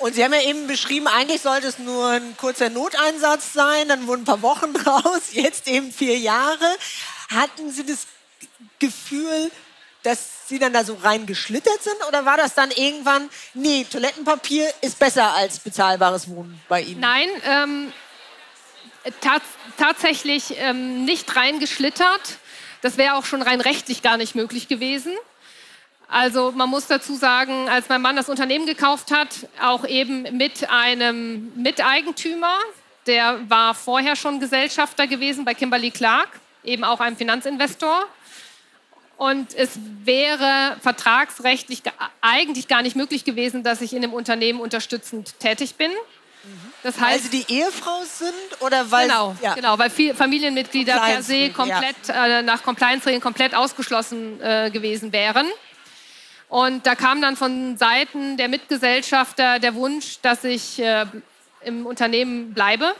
Und 0.00 0.14
Sie 0.14 0.24
haben 0.24 0.32
ja 0.32 0.42
eben 0.42 0.66
beschrieben, 0.66 1.06
eigentlich 1.06 1.40
sollte 1.40 1.68
es 1.68 1.78
nur 1.78 2.08
ein 2.08 2.36
kurzer 2.36 2.68
Noteinsatz 2.68 3.52
sein, 3.52 3.88
dann 3.88 4.08
wurden 4.08 4.22
ein 4.22 4.24
paar 4.24 4.42
Wochen 4.42 4.72
draus, 4.74 5.32
jetzt 5.32 5.68
eben 5.68 5.92
vier 5.92 6.18
Jahre. 6.18 6.66
Hatten 7.30 7.70
Sie 7.70 7.86
das 7.86 8.06
Gefühl, 8.80 9.52
dass 10.04 10.46
Sie 10.46 10.58
dann 10.58 10.72
da 10.72 10.84
so 10.84 10.94
reingeschlittert 10.94 11.82
sind? 11.82 11.96
Oder 12.06 12.24
war 12.24 12.36
das 12.36 12.54
dann 12.54 12.70
irgendwann, 12.70 13.28
nee, 13.54 13.84
Toilettenpapier 13.90 14.72
ist 14.82 14.98
besser 14.98 15.32
als 15.34 15.58
bezahlbares 15.58 16.28
Wohnen 16.28 16.60
bei 16.68 16.82
Ihnen? 16.82 17.00
Nein, 17.00 17.28
ähm, 17.44 17.92
tats 19.20 19.46
tatsächlich 19.76 20.54
ähm, 20.58 21.04
nicht 21.04 21.34
reingeschlittert. 21.34 22.38
Das 22.82 22.98
wäre 22.98 23.14
auch 23.14 23.24
schon 23.24 23.42
rein 23.42 23.60
rechtlich 23.60 24.02
gar 24.02 24.16
nicht 24.18 24.34
möglich 24.34 24.68
gewesen. 24.68 25.12
Also 26.06 26.52
man 26.52 26.68
muss 26.68 26.86
dazu 26.86 27.16
sagen, 27.16 27.68
als 27.70 27.88
mein 27.88 28.02
Mann 28.02 28.14
das 28.14 28.28
Unternehmen 28.28 28.66
gekauft 28.66 29.10
hat, 29.10 29.48
auch 29.62 29.86
eben 29.86 30.36
mit 30.36 30.68
einem 30.68 31.50
Miteigentümer, 31.56 32.56
der 33.06 33.40
war 33.48 33.74
vorher 33.74 34.16
schon 34.16 34.38
Gesellschafter 34.38 35.06
gewesen 35.06 35.44
bei 35.44 35.54
Kimberly 35.54 35.90
Clark, 35.90 36.28
eben 36.62 36.84
auch 36.84 37.00
einem 37.00 37.16
Finanzinvestor. 37.16 38.06
Und 39.16 39.54
es 39.54 39.78
wäre 40.02 40.76
vertragsrechtlich 40.80 41.82
eigentlich 42.20 42.68
gar 42.68 42.82
nicht 42.82 42.96
möglich 42.96 43.24
gewesen, 43.24 43.62
dass 43.62 43.80
ich 43.80 43.92
in 43.94 44.02
dem 44.02 44.12
Unternehmen 44.12 44.60
unterstützend 44.60 45.38
tätig 45.38 45.76
bin. 45.76 45.90
Das 46.82 47.00
heißt, 47.00 47.24
weil 47.24 47.30
sie 47.30 47.44
die 47.44 47.54
Ehefrau 47.54 48.02
sind 48.04 48.60
oder 48.60 48.90
weil 48.90 49.08
genau, 49.08 49.34
ja. 49.40 49.54
genau, 49.54 49.78
weil 49.78 49.88
Familienmitglieder 49.88 51.00
per 51.00 51.22
se 51.22 51.50
komplett 51.50 51.96
ja. 52.08 52.40
äh, 52.40 52.42
nach 52.42 52.62
Compliance-Regeln 52.62 53.22
komplett 53.22 53.54
ausgeschlossen 53.54 54.40
äh, 54.42 54.70
gewesen 54.70 55.12
wären. 55.12 55.46
Und 56.48 56.86
da 56.86 56.94
kam 56.94 57.22
dann 57.22 57.36
von 57.36 57.78
Seiten 57.78 58.36
der 58.36 58.48
Mitgesellschafter 58.48 59.58
der 59.58 59.74
Wunsch, 59.74 60.20
dass 60.20 60.44
ich 60.44 60.78
äh, 60.78 61.06
im 61.62 61.86
Unternehmen 61.86 62.52
bleibe. 62.52 62.94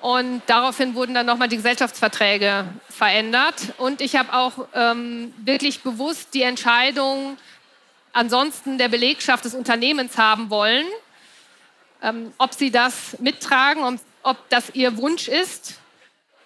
Und 0.00 0.42
daraufhin 0.46 0.94
wurden 0.94 1.14
dann 1.14 1.26
nochmal 1.26 1.48
die 1.48 1.56
Gesellschaftsverträge 1.56 2.64
verändert. 2.88 3.74
Und 3.78 4.00
ich 4.00 4.16
habe 4.16 4.32
auch 4.32 4.66
ähm, 4.74 5.34
wirklich 5.38 5.80
bewusst 5.80 6.32
die 6.34 6.42
Entscheidung 6.42 7.36
ansonsten 8.12 8.78
der 8.78 8.88
Belegschaft 8.88 9.44
des 9.44 9.54
Unternehmens 9.54 10.18
haben 10.18 10.50
wollen, 10.50 10.86
ähm, 12.02 12.32
ob 12.38 12.54
sie 12.54 12.70
das 12.70 13.16
mittragen 13.20 13.82
und 13.82 14.00
ob 14.22 14.36
das 14.48 14.74
ihr 14.74 14.96
Wunsch 14.96 15.28
ist 15.28 15.78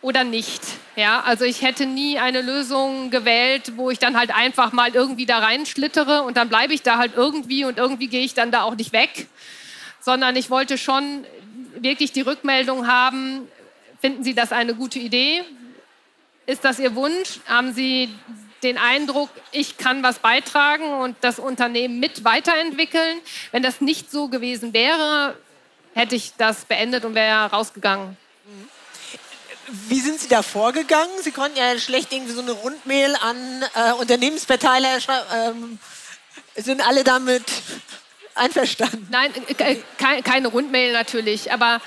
oder 0.02 0.24
nicht. 0.24 0.60
Ja, 0.96 1.22
also 1.22 1.44
ich 1.44 1.62
hätte 1.62 1.86
nie 1.86 2.18
eine 2.18 2.42
Lösung 2.42 3.10
gewählt, 3.10 3.72
wo 3.76 3.90
ich 3.90 3.98
dann 3.98 4.18
halt 4.18 4.34
einfach 4.34 4.72
mal 4.72 4.94
irgendwie 4.94 5.26
da 5.26 5.38
reinschlittere 5.38 6.22
und 6.22 6.36
dann 6.36 6.48
bleibe 6.48 6.74
ich 6.74 6.82
da 6.82 6.98
halt 6.98 7.12
irgendwie 7.16 7.64
und 7.64 7.78
irgendwie 7.78 8.08
gehe 8.08 8.24
ich 8.24 8.34
dann 8.34 8.50
da 8.50 8.62
auch 8.62 8.74
nicht 8.74 8.92
weg, 8.92 9.26
sondern 10.00 10.36
ich 10.36 10.50
wollte 10.50 10.76
schon 10.76 11.24
wirklich 11.84 12.10
die 12.10 12.22
Rückmeldung 12.22 12.88
haben, 12.88 13.48
finden 14.00 14.24
Sie 14.24 14.34
das 14.34 14.50
eine 14.50 14.74
gute 14.74 14.98
Idee? 14.98 15.44
Ist 16.46 16.64
das 16.64 16.80
Ihr 16.80 16.94
Wunsch? 16.96 17.38
Haben 17.46 17.72
Sie 17.72 18.12
den 18.64 18.78
Eindruck, 18.78 19.30
ich 19.52 19.76
kann 19.76 20.02
was 20.02 20.18
beitragen 20.18 20.84
und 20.84 21.16
das 21.20 21.38
Unternehmen 21.38 22.00
mit 22.00 22.24
weiterentwickeln? 22.24 23.20
Wenn 23.52 23.62
das 23.62 23.80
nicht 23.80 24.10
so 24.10 24.28
gewesen 24.28 24.72
wäre, 24.72 25.36
hätte 25.94 26.16
ich 26.16 26.32
das 26.36 26.64
beendet 26.64 27.04
und 27.04 27.14
wäre 27.14 27.50
rausgegangen. 27.50 28.16
Wie 29.88 30.00
sind 30.00 30.20
Sie 30.20 30.28
da 30.28 30.42
vorgegangen? 30.42 31.10
Sie 31.22 31.30
konnten 31.30 31.56
ja 31.56 31.78
schlecht 31.78 32.12
irgendwie 32.12 32.32
so 32.32 32.42
eine 32.42 32.52
Rundmail 32.52 33.16
an 33.16 33.64
äh, 33.74 33.92
Unternehmensverteiler 33.92 35.00
schreiben. 35.00 35.26
Ähm, 35.34 35.78
sind 36.56 36.86
alle 36.86 37.04
damit 37.04 37.44
einverstanden? 38.34 39.08
Nein, 39.10 39.32
äh, 39.58 39.76
keine 40.22 40.48
Rundmail 40.48 40.92
natürlich, 40.92 41.52
aber 41.52 41.80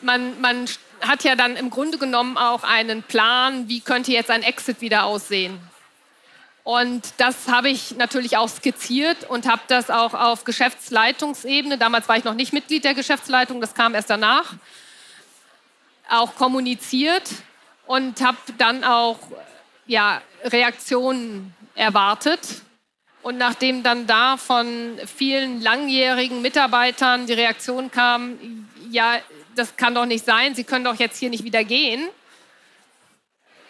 man, 0.00 0.40
man 0.40 0.66
hat 1.00 1.24
ja 1.24 1.36
dann 1.36 1.56
im 1.56 1.70
Grunde 1.70 1.98
genommen 1.98 2.36
auch 2.36 2.64
einen 2.64 3.02
Plan, 3.02 3.68
wie 3.68 3.80
könnte 3.80 4.12
jetzt 4.12 4.30
ein 4.30 4.42
Exit 4.42 4.80
wieder 4.80 5.04
aussehen. 5.04 5.58
Und 6.64 7.14
das 7.16 7.48
habe 7.48 7.70
ich 7.70 7.96
natürlich 7.96 8.36
auch 8.36 8.48
skizziert 8.48 9.24
und 9.30 9.48
habe 9.48 9.62
das 9.68 9.88
auch 9.88 10.12
auf 10.12 10.44
Geschäftsleitungsebene, 10.44 11.78
damals 11.78 12.08
war 12.08 12.18
ich 12.18 12.24
noch 12.24 12.34
nicht 12.34 12.52
Mitglied 12.52 12.84
der 12.84 12.94
Geschäftsleitung, 12.94 13.60
das 13.60 13.74
kam 13.74 13.94
erst 13.94 14.10
danach, 14.10 14.52
auch 16.10 16.34
kommuniziert 16.34 17.22
und 17.86 18.20
habe 18.20 18.36
dann 18.58 18.84
auch 18.84 19.18
ja, 19.86 20.20
Reaktionen 20.44 21.54
erwartet. 21.74 22.40
Und 23.28 23.36
nachdem 23.36 23.82
dann 23.82 24.06
da 24.06 24.38
von 24.38 24.98
vielen 25.04 25.60
langjährigen 25.60 26.40
Mitarbeitern 26.40 27.26
die 27.26 27.34
Reaktion 27.34 27.90
kam, 27.90 28.66
ja, 28.88 29.18
das 29.54 29.76
kann 29.76 29.94
doch 29.94 30.06
nicht 30.06 30.24
sein, 30.24 30.54
Sie 30.54 30.64
können 30.64 30.86
doch 30.86 30.94
jetzt 30.94 31.18
hier 31.18 31.28
nicht 31.28 31.44
wieder 31.44 31.62
gehen. 31.62 32.08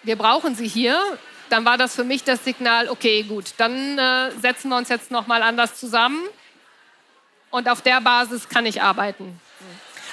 Wir 0.04 0.14
brauchen 0.14 0.54
Sie 0.54 0.68
hier. 0.68 0.96
dann 1.50 1.64
war 1.64 1.76
das 1.76 1.96
für 1.96 2.04
mich 2.04 2.22
das 2.22 2.44
Signal, 2.44 2.88
okay, 2.88 3.24
gut, 3.24 3.54
dann 3.56 3.98
äh, 3.98 4.30
setzen 4.40 4.68
wir 4.68 4.76
uns 4.76 4.90
jetzt 4.90 5.10
nochmal 5.10 5.42
anders 5.42 5.74
zusammen 5.74 6.22
und 7.50 7.68
auf 7.68 7.82
der 7.82 8.00
Basis 8.00 8.48
kann 8.48 8.64
ich 8.64 8.80
arbeiten. 8.80 9.40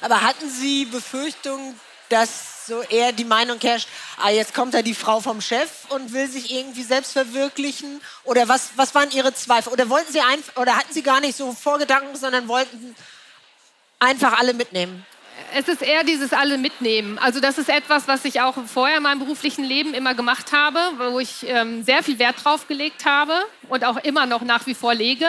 Aber 0.01 0.21
hatten 0.21 0.49
Sie 0.49 0.85
Befürchtungen, 0.85 1.79
dass 2.09 2.54
so 2.65 2.81
eher 2.81 3.11
die 3.11 3.25
Meinung 3.25 3.59
herrscht, 3.61 3.87
ah, 4.17 4.29
jetzt 4.29 4.53
kommt 4.53 4.73
da 4.73 4.81
die 4.81 4.95
Frau 4.95 5.19
vom 5.19 5.41
Chef 5.41 5.69
und 5.89 6.13
will 6.13 6.27
sich 6.27 6.53
irgendwie 6.53 6.83
selbst 6.83 7.13
verwirklichen? 7.13 8.01
Oder 8.23 8.47
was, 8.47 8.71
was 8.75 8.95
waren 8.95 9.11
Ihre 9.11 9.33
Zweifel? 9.33 9.71
Oder 9.71 9.89
wollten 9.89 10.11
Sie 10.11 10.21
ein, 10.21 10.39
oder 10.55 10.75
hatten 10.75 10.93
Sie 10.93 11.03
gar 11.03 11.19
nicht 11.19 11.35
so 11.35 11.51
Vorgedanken, 11.53 12.15
sondern 12.15 12.47
wollten 12.47 12.95
einfach 13.99 14.37
alle 14.37 14.53
mitnehmen? 14.53 15.05
Es 15.53 15.67
ist 15.67 15.81
eher 15.81 16.03
dieses 16.03 16.31
alle 16.31 16.57
mitnehmen. 16.57 17.17
Also 17.17 17.39
das 17.39 17.57
ist 17.57 17.69
etwas, 17.69 18.07
was 18.07 18.23
ich 18.23 18.41
auch 18.41 18.55
vorher 18.65 18.97
in 18.97 19.03
meinem 19.03 19.19
beruflichen 19.19 19.65
Leben 19.65 19.93
immer 19.93 20.13
gemacht 20.13 20.53
habe, 20.53 20.79
wo 21.11 21.19
ich 21.19 21.45
ähm, 21.47 21.83
sehr 21.83 22.03
viel 22.03 22.19
Wert 22.19 22.43
drauf 22.43 22.67
gelegt 22.67 23.05
habe 23.05 23.33
und 23.69 23.83
auch 23.83 23.97
immer 23.97 24.25
noch 24.25 24.41
nach 24.41 24.65
wie 24.65 24.73
vor 24.73 24.93
lege. 24.93 25.27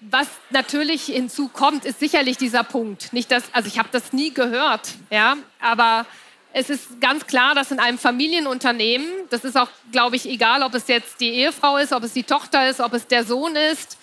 Was 0.00 0.28
natürlich 0.50 1.04
hinzukommt, 1.04 1.84
ist 1.84 1.98
sicherlich 1.98 2.36
dieser 2.36 2.62
Punkt. 2.62 3.12
Nicht 3.12 3.32
dass, 3.32 3.44
also 3.52 3.66
ich 3.68 3.78
habe 3.78 3.88
das 3.90 4.12
nie 4.12 4.32
gehört, 4.32 4.90
ja, 5.10 5.36
aber 5.60 6.06
es 6.52 6.70
ist 6.70 7.00
ganz 7.00 7.26
klar, 7.26 7.54
dass 7.54 7.70
in 7.70 7.78
einem 7.78 7.98
Familienunternehmen, 7.98 9.06
das 9.30 9.44
ist 9.44 9.56
auch, 9.56 9.68
glaube 9.92 10.16
ich, 10.16 10.26
egal, 10.26 10.62
ob 10.62 10.74
es 10.74 10.88
jetzt 10.88 11.20
die 11.20 11.30
Ehefrau 11.30 11.76
ist, 11.76 11.92
ob 11.92 12.04
es 12.04 12.12
die 12.12 12.22
Tochter 12.22 12.68
ist, 12.68 12.80
ob 12.80 12.94
es 12.94 13.06
der 13.06 13.24
Sohn 13.24 13.54
ist, 13.54 13.98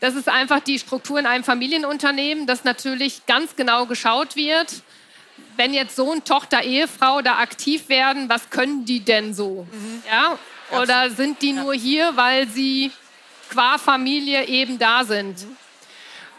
das 0.00 0.14
ist 0.14 0.28
einfach 0.28 0.60
die 0.60 0.78
Struktur 0.78 1.18
in 1.18 1.26
einem 1.26 1.44
Familienunternehmen, 1.44 2.46
dass 2.46 2.64
natürlich 2.64 3.26
ganz 3.26 3.56
genau 3.56 3.86
geschaut 3.86 4.36
wird, 4.36 4.82
wenn 5.56 5.74
jetzt 5.74 5.96
Sohn, 5.96 6.24
Tochter, 6.24 6.62
Ehefrau 6.62 7.20
da 7.20 7.38
aktiv 7.38 7.88
werden, 7.88 8.28
was 8.28 8.48
können 8.50 8.84
die 8.84 9.00
denn 9.00 9.34
so? 9.34 9.66
Mhm. 9.70 10.02
Ja? 10.10 10.38
Oder 10.80 11.10
sind 11.10 11.42
die 11.42 11.52
nur 11.52 11.74
hier, 11.74 12.16
weil 12.16 12.48
sie 12.48 12.90
qua 13.52 13.78
Familie 13.78 14.46
eben 14.46 14.78
da 14.78 15.04
sind. 15.04 15.46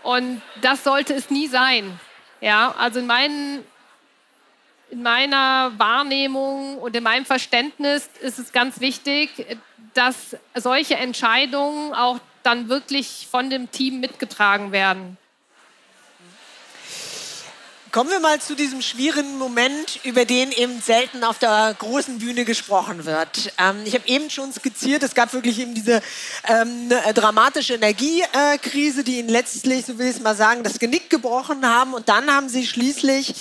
Und 0.01 0.41
das 0.61 0.83
sollte 0.83 1.13
es 1.13 1.29
nie 1.29 1.47
sein. 1.47 1.99
Ja, 2.41 2.75
also 2.77 2.99
in, 2.99 3.07
meinen, 3.07 3.63
in 4.89 5.01
meiner 5.01 5.71
Wahrnehmung 5.77 6.77
und 6.79 6.95
in 6.95 7.03
meinem 7.03 7.25
Verständnis 7.25 8.09
ist 8.19 8.39
es 8.39 8.51
ganz 8.51 8.79
wichtig, 8.81 9.29
dass 9.93 10.35
solche 10.55 10.95
Entscheidungen 10.95 11.93
auch 11.93 12.19
dann 12.41 12.67
wirklich 12.67 13.27
von 13.29 13.49
dem 13.49 13.71
Team 13.71 14.01
mitgetragen 14.01 14.71
werden. 14.71 15.17
Kommen 17.93 18.09
wir 18.09 18.19
mal 18.19 18.41
zu 18.41 18.55
diesem 18.55 18.81
schwierigen 18.81 19.37
Moment, 19.37 19.99
über 20.03 20.25
den 20.25 20.51
eben 20.51 20.81
selten 20.81 21.23
auf 21.23 21.37
der 21.37 21.75
großen 21.77 22.17
Bühne 22.17 22.43
gesprochen 22.43 23.05
wird. 23.05 23.53
Ähm, 23.59 23.83
ich 23.85 23.93
habe 23.93 24.07
eben 24.07 24.31
schon 24.31 24.51
skizziert, 24.51 25.03
es 25.03 25.13
gab 25.13 25.31
wirklich 25.31 25.59
eben 25.59 25.75
diese 25.75 26.01
ähm, 26.47 26.89
dramatische 27.13 27.75
Energiekrise, 27.75 29.03
die 29.03 29.19
ihnen 29.19 29.29
letztlich, 29.29 29.85
so 29.85 29.99
will 29.99 30.07
ich 30.07 30.15
es 30.15 30.23
mal 30.23 30.35
sagen, 30.35 30.63
das 30.63 30.79
Genick 30.79 31.11
gebrochen 31.11 31.67
haben. 31.67 31.93
Und 31.93 32.09
dann 32.09 32.31
haben 32.31 32.49
sie 32.49 32.65
schließlich 32.65 33.35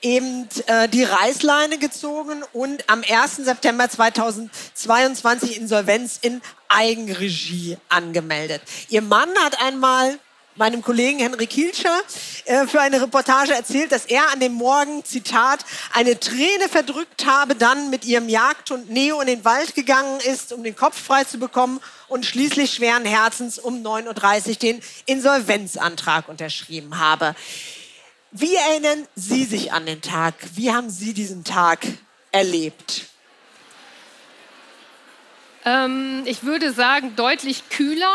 eben 0.00 0.48
äh, 0.68 0.88
die 0.88 1.04
Reißleine 1.04 1.76
gezogen 1.76 2.42
und 2.54 2.88
am 2.88 3.02
1. 3.06 3.36
September 3.36 3.90
2022 3.90 5.58
Insolvenz 5.58 6.18
in 6.22 6.40
Eigenregie 6.68 7.76
angemeldet. 7.90 8.62
Ihr 8.88 9.02
Mann 9.02 9.28
hat 9.44 9.60
einmal 9.60 10.18
meinem 10.58 10.82
Kollegen 10.82 11.20
Henrik 11.20 11.52
Hilscher 11.52 12.00
äh, 12.44 12.66
für 12.66 12.80
eine 12.80 13.00
Reportage 13.00 13.54
erzählt, 13.54 13.92
dass 13.92 14.06
er 14.06 14.30
an 14.32 14.40
dem 14.40 14.52
Morgen, 14.52 15.04
Zitat, 15.04 15.64
eine 15.92 16.18
Träne 16.18 16.68
verdrückt 16.68 17.26
habe, 17.26 17.54
dann 17.54 17.90
mit 17.90 18.04
ihrem 18.04 18.28
Jagdhund 18.28 18.90
Neo 18.90 19.20
in 19.20 19.26
den 19.26 19.44
Wald 19.44 19.74
gegangen 19.74 20.20
ist, 20.20 20.52
um 20.52 20.62
den 20.62 20.76
Kopf 20.76 21.00
frei 21.00 21.24
zu 21.24 21.38
bekommen 21.38 21.80
und 22.08 22.26
schließlich 22.26 22.72
schweren 22.72 23.04
Herzens 23.04 23.58
um 23.58 23.82
9.30 23.82 24.48
Uhr 24.48 24.54
den 24.56 24.82
Insolvenzantrag 25.06 26.28
unterschrieben 26.28 26.98
habe. 26.98 27.34
Wie 28.30 28.54
erinnern 28.54 29.06
Sie 29.14 29.44
sich 29.44 29.72
an 29.72 29.86
den 29.86 30.02
Tag? 30.02 30.34
Wie 30.54 30.72
haben 30.72 30.90
Sie 30.90 31.14
diesen 31.14 31.44
Tag 31.44 31.86
erlebt? 32.30 33.06
Ähm, 35.64 36.22
ich 36.26 36.42
würde 36.42 36.72
sagen, 36.72 37.16
deutlich 37.16 37.68
kühler 37.70 38.12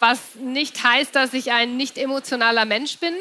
was 0.00 0.34
nicht 0.34 0.82
heißt, 0.82 1.14
dass 1.14 1.32
ich 1.34 1.52
ein 1.52 1.76
nicht 1.76 1.98
emotionaler 1.98 2.64
Mensch 2.64 2.98
bin. 2.98 3.14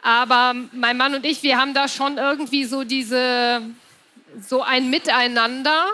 Aber 0.00 0.54
mein 0.72 0.96
Mann 0.96 1.14
und 1.14 1.26
ich, 1.26 1.42
wir 1.42 1.58
haben 1.58 1.74
da 1.74 1.88
schon 1.88 2.16
irgendwie 2.18 2.64
so 2.64 2.84
diese, 2.84 3.62
so 4.40 4.62
ein 4.62 4.90
Miteinander, 4.90 5.86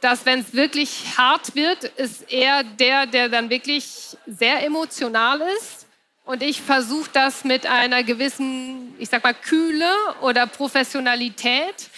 dass 0.00 0.26
wenn 0.26 0.40
es 0.40 0.52
wirklich 0.52 1.16
hart 1.16 1.54
wird, 1.54 1.84
ist 1.84 2.30
er 2.30 2.62
der, 2.62 3.06
der 3.06 3.28
dann 3.28 3.48
wirklich 3.48 4.16
sehr 4.26 4.64
emotional 4.64 5.40
ist. 5.58 5.86
Und 6.24 6.42
ich 6.42 6.60
versuche 6.60 7.10
das 7.12 7.44
mit 7.44 7.66
einer 7.66 8.02
gewissen, 8.02 8.94
ich 8.98 9.08
sag 9.08 9.24
mal, 9.24 9.34
Kühle 9.34 9.90
oder 10.20 10.46
Professionalität 10.46 11.88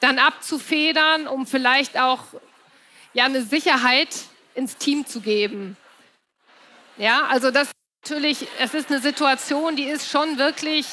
dann 0.00 0.18
abzufedern, 0.18 1.26
um 1.26 1.46
vielleicht 1.46 1.98
auch 1.98 2.24
ja, 3.14 3.24
eine 3.24 3.42
Sicherheit 3.42 4.08
ins 4.54 4.76
Team 4.76 5.06
zu 5.06 5.20
geben. 5.20 5.76
Ja, 7.02 7.26
also 7.26 7.50
das 7.50 7.68
natürlich, 8.04 8.46
es 8.60 8.74
ist 8.74 8.88
eine 8.88 9.00
Situation, 9.00 9.74
die 9.74 9.88
ist 9.88 10.08
schon 10.08 10.38
wirklich 10.38 10.86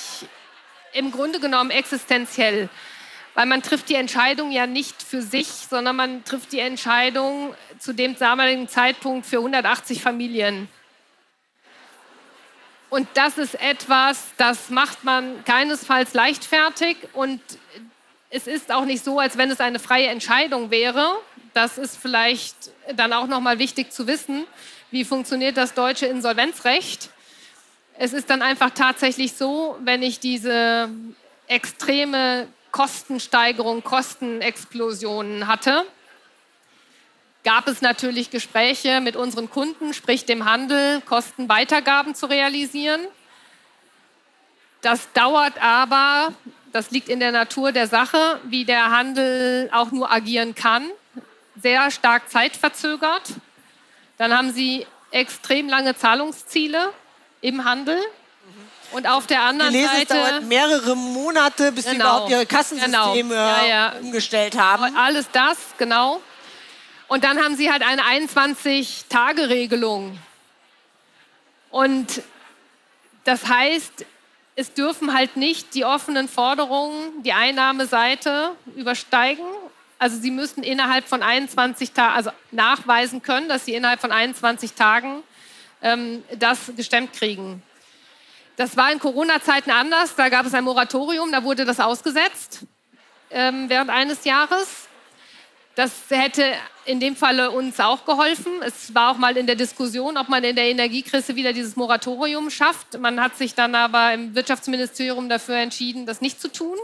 im 0.91 1.11
Grunde 1.11 1.39
genommen 1.39 1.69
existenziell. 1.69 2.67
Weil 3.35 3.45
man 3.45 3.61
trifft 3.61 3.89
die 3.89 3.93
Entscheidung 3.93 4.51
ja 4.51 4.65
nicht 4.65 5.03
für 5.03 5.21
sich, 5.21 5.45
sondern 5.45 5.97
man 5.97 6.23
trifft 6.23 6.51
die 6.51 6.61
Entscheidung 6.61 7.53
zu 7.77 7.93
dem 7.93 8.17
damaligen 8.17 8.67
Zeitpunkt 8.67 9.27
für 9.27 9.37
180 9.37 10.01
Familien. 10.01 10.67
Und 12.89 13.07
das 13.13 13.37
ist 13.37 13.61
etwas, 13.61 14.31
das 14.37 14.71
macht 14.71 15.03
man 15.03 15.45
keinesfalls 15.45 16.15
leichtfertig. 16.15 16.97
Und 17.13 17.39
es 18.31 18.47
ist 18.47 18.71
auch 18.71 18.85
nicht 18.85 19.05
so, 19.05 19.19
als 19.19 19.37
wenn 19.37 19.51
es 19.51 19.59
eine 19.59 19.77
freie 19.77 20.07
Entscheidung 20.07 20.71
wäre. 20.71 21.17
Das 21.53 21.77
ist 21.77 21.97
vielleicht 21.97 22.55
dann 22.95 23.13
auch 23.13 23.27
noch 23.27 23.41
mal 23.41 23.59
wichtig 23.59 23.91
zu 23.91 24.07
wissen 24.07 24.47
wie 24.91 25.05
funktioniert 25.05 25.57
das 25.57 25.73
deutsche 25.73 26.05
Insolvenzrecht. 26.05 27.09
Es 27.97 28.13
ist 28.13 28.29
dann 28.29 28.41
einfach 28.41 28.71
tatsächlich 28.71 29.33
so, 29.33 29.77
wenn 29.83 30.01
ich 30.01 30.19
diese 30.19 30.89
extreme 31.47 32.47
Kostensteigerung, 32.71 33.83
Kostenexplosionen 33.83 35.47
hatte, 35.47 35.85
gab 37.43 37.67
es 37.67 37.81
natürlich 37.81 38.29
Gespräche 38.29 39.01
mit 39.01 39.15
unseren 39.15 39.49
Kunden, 39.49 39.93
sprich 39.93 40.25
dem 40.25 40.45
Handel, 40.45 41.01
Kostenweitergaben 41.01 42.15
zu 42.15 42.27
realisieren. 42.27 43.01
Das 44.81 45.11
dauert 45.13 45.61
aber, 45.61 46.33
das 46.71 46.91
liegt 46.91 47.09
in 47.09 47.19
der 47.19 47.31
Natur 47.31 47.71
der 47.71 47.87
Sache, 47.87 48.39
wie 48.43 48.65
der 48.65 48.91
Handel 48.91 49.69
auch 49.73 49.91
nur 49.91 50.11
agieren 50.11 50.55
kann, 50.55 50.85
sehr 51.61 51.91
stark 51.91 52.29
zeitverzögert. 52.29 53.33
Dann 54.19 54.37
haben 54.37 54.51
sie 54.51 54.85
extrem 55.11 55.69
lange 55.69 55.95
Zahlungsziele 55.95 56.91
im 57.41 57.63
Handel. 57.63 57.97
Und 58.91 59.07
auf 59.07 59.27
der 59.27 59.43
anderen 59.43 59.71
lese, 59.71 59.87
Seite. 59.87 60.01
Es 60.01 60.29
dauert 60.29 60.43
mehrere 60.43 60.95
Monate, 60.95 61.71
bis 61.71 61.85
genau, 61.85 61.93
sie 61.93 62.01
überhaupt 62.01 62.29
ihre 62.29 62.45
Kassensysteme 62.45 63.29
genau. 63.29 63.33
ja, 63.33 63.65
ja. 63.65 63.93
umgestellt 64.01 64.57
haben. 64.57 64.93
Alles 64.97 65.27
das, 65.31 65.57
genau. 65.77 66.21
Und 67.07 67.23
dann 67.23 67.41
haben 67.41 67.55
sie 67.55 67.71
halt 67.71 67.81
eine 67.81 68.01
21-Tage-Regelung. 68.03 70.19
Und 71.69 72.21
das 73.23 73.47
heißt, 73.47 74.05
es 74.55 74.73
dürfen 74.73 75.13
halt 75.13 75.37
nicht 75.37 75.75
die 75.75 75.85
offenen 75.85 76.27
Forderungen, 76.27 77.23
die 77.23 77.31
Einnahmeseite 77.31 78.51
übersteigen 78.75 79.45
also 79.99 80.17
Sie 80.17 80.31
müssen 80.31 80.63
innerhalb 80.63 81.07
von 81.07 81.21
21 81.21 81.91
Tagen, 81.91 82.15
also 82.15 82.31
nachweisen 82.51 83.21
können, 83.21 83.49
dass 83.49 83.65
Sie 83.65 83.75
innerhalb 83.75 83.99
von 83.99 84.13
21 84.13 84.73
Tagen 84.73 85.21
ähm, 85.81 86.23
das 86.37 86.71
gestemmt 86.75 87.13
kriegen. 87.13 87.61
Das 88.55 88.75
war 88.75 88.91
in 88.91 88.99
Corona-Zeiten 88.99 89.71
anders. 89.71 90.15
Da 90.15 90.29
gab 90.29 90.45
es 90.45 90.53
ein 90.53 90.63
Moratorium, 90.63 91.31
da 91.31 91.43
wurde 91.43 91.65
das 91.65 91.79
ausgesetzt 91.79 92.65
ähm, 93.29 93.69
während 93.69 93.89
eines 93.89 94.23
Jahres. 94.23 94.87
Das 95.75 95.91
hätte 96.09 96.43
in 96.85 96.99
dem 96.99 97.15
Falle 97.15 97.51
uns 97.51 97.79
auch 97.79 98.03
geholfen. 98.05 98.51
Es 98.65 98.93
war 98.95 99.11
auch 99.11 99.17
mal 99.17 99.37
in 99.37 99.47
der 99.47 99.55
Diskussion, 99.55 100.17
ob 100.17 100.27
man 100.27 100.43
in 100.43 100.55
der 100.55 100.65
Energiekrise 100.65 101.35
wieder 101.35 101.53
dieses 101.53 101.75
Moratorium 101.75 102.49
schafft. 102.49 102.99
Man 102.99 103.21
hat 103.21 103.37
sich 103.37 103.53
dann 103.53 103.75
aber 103.75 104.13
im 104.13 104.35
Wirtschaftsministerium 104.35 105.29
dafür 105.29 105.55
entschieden, 105.55 106.05
das 106.05 106.19
nicht 106.19 106.41
zu 106.41 106.51
tun. 106.51 106.77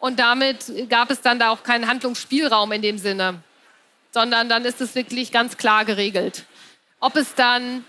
Und 0.00 0.18
damit 0.18 0.88
gab 0.88 1.10
es 1.10 1.20
dann 1.20 1.38
da 1.38 1.50
auch 1.50 1.62
keinen 1.62 1.86
Handlungsspielraum 1.86 2.72
in 2.72 2.82
dem 2.82 2.98
Sinne, 2.98 3.42
sondern 4.12 4.48
dann 4.48 4.64
ist 4.64 4.80
es 4.80 4.94
wirklich 4.94 5.30
ganz 5.30 5.56
klar 5.58 5.84
geregelt. 5.84 6.44
Ob 6.98 7.16
es 7.16 7.34
dann 7.34 7.84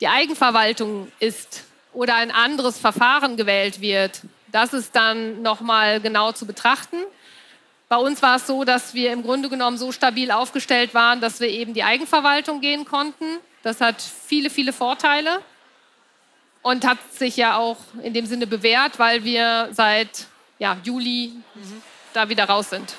die 0.00 0.08
Eigenverwaltung 0.08 1.10
ist 1.20 1.64
oder 1.92 2.16
ein 2.16 2.32
anderes 2.32 2.78
Verfahren 2.78 3.36
gewählt 3.36 3.80
wird, 3.80 4.20
das 4.52 4.72
ist 4.72 4.94
dann 4.96 5.42
noch 5.42 5.60
mal 5.60 6.00
genau 6.00 6.32
zu 6.32 6.46
betrachten. 6.46 6.96
Bei 7.88 7.96
uns 7.96 8.20
war 8.22 8.36
es 8.36 8.46
so, 8.46 8.64
dass 8.64 8.94
wir 8.94 9.12
im 9.12 9.22
Grunde 9.22 9.48
genommen 9.48 9.78
so 9.78 9.92
stabil 9.92 10.32
aufgestellt 10.32 10.94
waren, 10.94 11.20
dass 11.20 11.38
wir 11.38 11.48
eben 11.48 11.74
die 11.74 11.84
Eigenverwaltung 11.84 12.60
gehen 12.60 12.84
konnten. 12.84 13.24
Das 13.62 13.80
hat 13.80 14.02
viele, 14.02 14.50
viele 14.50 14.72
Vorteile 14.72 15.40
und 16.62 16.84
hat 16.84 16.98
sich 17.12 17.36
ja 17.36 17.56
auch 17.56 17.78
in 18.02 18.12
dem 18.12 18.26
Sinne 18.26 18.48
bewährt, 18.48 18.98
weil 18.98 19.22
wir 19.22 19.68
seit 19.70 20.26
ja, 20.58 20.76
Juli 20.82 21.32
mhm. 21.54 21.82
da 22.12 22.28
wieder 22.28 22.44
raus 22.44 22.70
sind. 22.70 22.94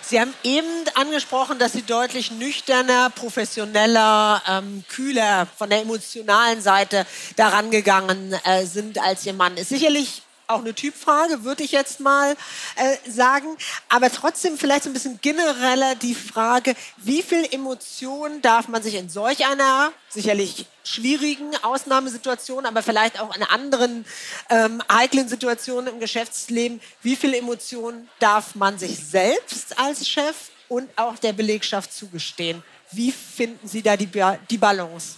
Sie 0.00 0.18
haben 0.18 0.32
eben 0.42 0.66
angesprochen, 0.94 1.58
dass 1.58 1.72
Sie 1.72 1.82
deutlich 1.82 2.30
nüchterner, 2.30 3.10
professioneller, 3.10 4.42
ähm, 4.48 4.84
kühler 4.88 5.46
von 5.56 5.68
der 5.68 5.82
emotionalen 5.82 6.62
Seite 6.62 7.06
daran 7.36 7.70
gegangen 7.70 8.32
äh, 8.44 8.64
sind 8.64 8.98
als 8.98 9.26
Ihr 9.26 9.34
Mann. 9.34 9.56
Ist 9.58 9.68
sicherlich 9.68 10.22
auch 10.48 10.60
eine 10.60 10.74
Typfrage, 10.74 11.44
würde 11.44 11.62
ich 11.62 11.72
jetzt 11.72 12.00
mal 12.00 12.36
äh, 12.76 13.10
sagen. 13.10 13.56
Aber 13.88 14.10
trotzdem 14.10 14.56
vielleicht 14.56 14.84
so 14.84 14.90
ein 14.90 14.94
bisschen 14.94 15.20
genereller 15.20 15.94
die 15.94 16.14
Frage, 16.14 16.74
wie 16.96 17.22
viel 17.22 17.46
Emotion 17.52 18.40
darf 18.40 18.68
man 18.68 18.82
sich 18.82 18.94
in 18.94 19.10
solch 19.10 19.46
einer 19.46 19.92
sicherlich 20.08 20.66
schwierigen 20.84 21.54
Ausnahmesituation, 21.62 22.64
aber 22.64 22.82
vielleicht 22.82 23.20
auch 23.20 23.36
in 23.36 23.42
anderen 23.42 24.06
ähm, 24.48 24.82
heiklen 24.90 25.28
Situationen 25.28 25.94
im 25.94 26.00
Geschäftsleben, 26.00 26.80
wie 27.02 27.14
viel 27.14 27.34
Emotion 27.34 28.08
darf 28.18 28.54
man 28.54 28.78
sich 28.78 28.98
selbst 28.98 29.78
als 29.78 30.08
Chef 30.08 30.50
und 30.68 30.88
auch 30.96 31.18
der 31.18 31.34
Belegschaft 31.34 31.92
zugestehen? 31.92 32.62
Wie 32.90 33.12
finden 33.12 33.68
Sie 33.68 33.82
da 33.82 33.98
die, 33.98 34.08
die 34.48 34.58
Balance? 34.58 35.16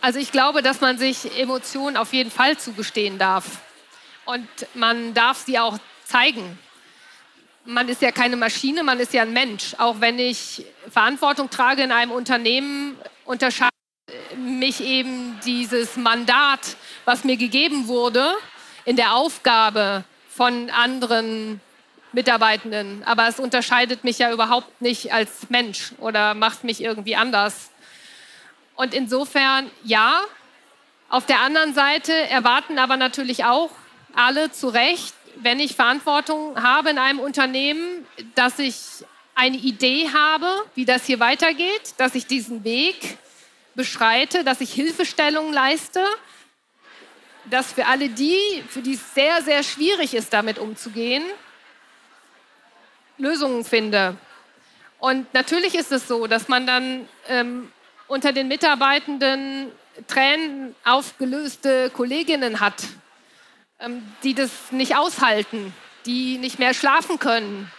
Also 0.00 0.20
ich 0.20 0.30
glaube, 0.30 0.62
dass 0.62 0.80
man 0.80 0.96
sich 0.96 1.36
Emotionen 1.38 1.96
auf 1.96 2.12
jeden 2.12 2.30
Fall 2.30 2.56
zugestehen 2.56 3.18
darf 3.18 3.44
und 4.24 4.48
man 4.74 5.14
darf 5.14 5.38
sie 5.38 5.58
auch 5.58 5.78
zeigen. 6.04 6.58
Man 7.64 7.88
ist 7.88 8.02
ja 8.02 8.10
keine 8.10 8.36
Maschine, 8.36 8.82
man 8.82 8.98
ist 9.00 9.12
ja 9.12 9.22
ein 9.22 9.32
Mensch. 9.32 9.74
Auch 9.78 10.00
wenn 10.00 10.18
ich 10.18 10.64
Verantwortung 10.90 11.50
trage 11.50 11.82
in 11.82 11.92
einem 11.92 12.10
Unternehmen, 12.10 12.98
unterscheidet 13.24 13.70
mich 14.36 14.80
eben 14.80 15.38
dieses 15.44 15.96
Mandat, 15.96 16.76
was 17.04 17.24
mir 17.24 17.36
gegeben 17.36 17.86
wurde, 17.86 18.34
in 18.84 18.96
der 18.96 19.14
Aufgabe 19.14 20.04
von 20.28 20.70
anderen 20.70 21.60
Mitarbeitenden. 22.12 23.04
Aber 23.04 23.28
es 23.28 23.38
unterscheidet 23.38 24.04
mich 24.04 24.18
ja 24.18 24.32
überhaupt 24.32 24.80
nicht 24.80 25.12
als 25.12 25.50
Mensch 25.50 25.92
oder 25.98 26.34
macht 26.34 26.64
mich 26.64 26.82
irgendwie 26.82 27.16
anders. 27.16 27.70
Und 28.74 28.94
insofern 28.94 29.70
ja. 29.84 30.20
Auf 31.08 31.26
der 31.26 31.40
anderen 31.40 31.74
Seite 31.74 32.12
erwarten 32.12 32.78
aber 32.78 32.96
natürlich 32.96 33.44
auch 33.44 33.70
alle 34.14 34.50
zu 34.50 34.68
Recht, 34.68 35.14
wenn 35.36 35.60
ich 35.60 35.74
Verantwortung 35.74 36.62
habe 36.62 36.90
in 36.90 36.98
einem 36.98 37.20
Unternehmen, 37.20 38.06
dass 38.34 38.58
ich 38.58 38.76
eine 39.34 39.56
Idee 39.56 40.10
habe, 40.12 40.46
wie 40.74 40.84
das 40.84 41.06
hier 41.06 41.20
weitergeht, 41.20 41.94
dass 41.96 42.14
ich 42.14 42.26
diesen 42.26 42.64
Weg 42.64 43.18
beschreite, 43.74 44.44
dass 44.44 44.60
ich 44.60 44.72
Hilfestellungen 44.72 45.52
leiste, 45.52 46.04
dass 47.46 47.72
für 47.72 47.86
alle 47.86 48.08
die, 48.08 48.62
für 48.68 48.82
die 48.82 48.94
es 48.94 49.14
sehr, 49.14 49.42
sehr 49.42 49.62
schwierig 49.62 50.14
ist, 50.14 50.32
damit 50.32 50.58
umzugehen, 50.58 51.22
Lösungen 53.16 53.64
finde. 53.64 54.16
Und 54.98 55.32
natürlich 55.32 55.74
ist 55.74 55.92
es 55.92 56.06
so, 56.06 56.26
dass 56.26 56.48
man 56.48 56.66
dann 56.66 57.08
ähm, 57.28 57.72
unter 58.08 58.32
den 58.32 58.48
Mitarbeitenden 58.48 59.72
Tränen 60.06 60.74
aufgelöste 60.84 61.90
Kolleginnen 61.90 62.60
hat, 62.60 62.82
die 64.22 64.34
das 64.34 64.50
nicht 64.70 64.96
aushalten, 64.96 65.74
die 66.06 66.38
nicht 66.38 66.58
mehr 66.58 66.74
schlafen 66.74 67.18
können. 67.18 67.70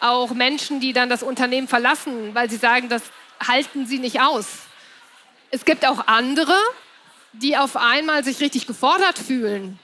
Auch 0.00 0.30
Menschen, 0.30 0.80
die 0.80 0.92
dann 0.92 1.08
das 1.08 1.22
Unternehmen 1.22 1.68
verlassen, 1.68 2.34
weil 2.34 2.50
sie 2.50 2.56
sagen, 2.56 2.88
das 2.88 3.02
halten 3.46 3.86
sie 3.86 3.98
nicht 3.98 4.20
aus. 4.20 4.46
Es 5.50 5.64
gibt 5.64 5.86
auch 5.86 6.06
andere, 6.06 6.56
die 7.32 7.56
auf 7.56 7.76
einmal 7.76 8.24
sich 8.24 8.40
richtig 8.40 8.66
gefordert 8.66 9.18
fühlen. 9.18 9.78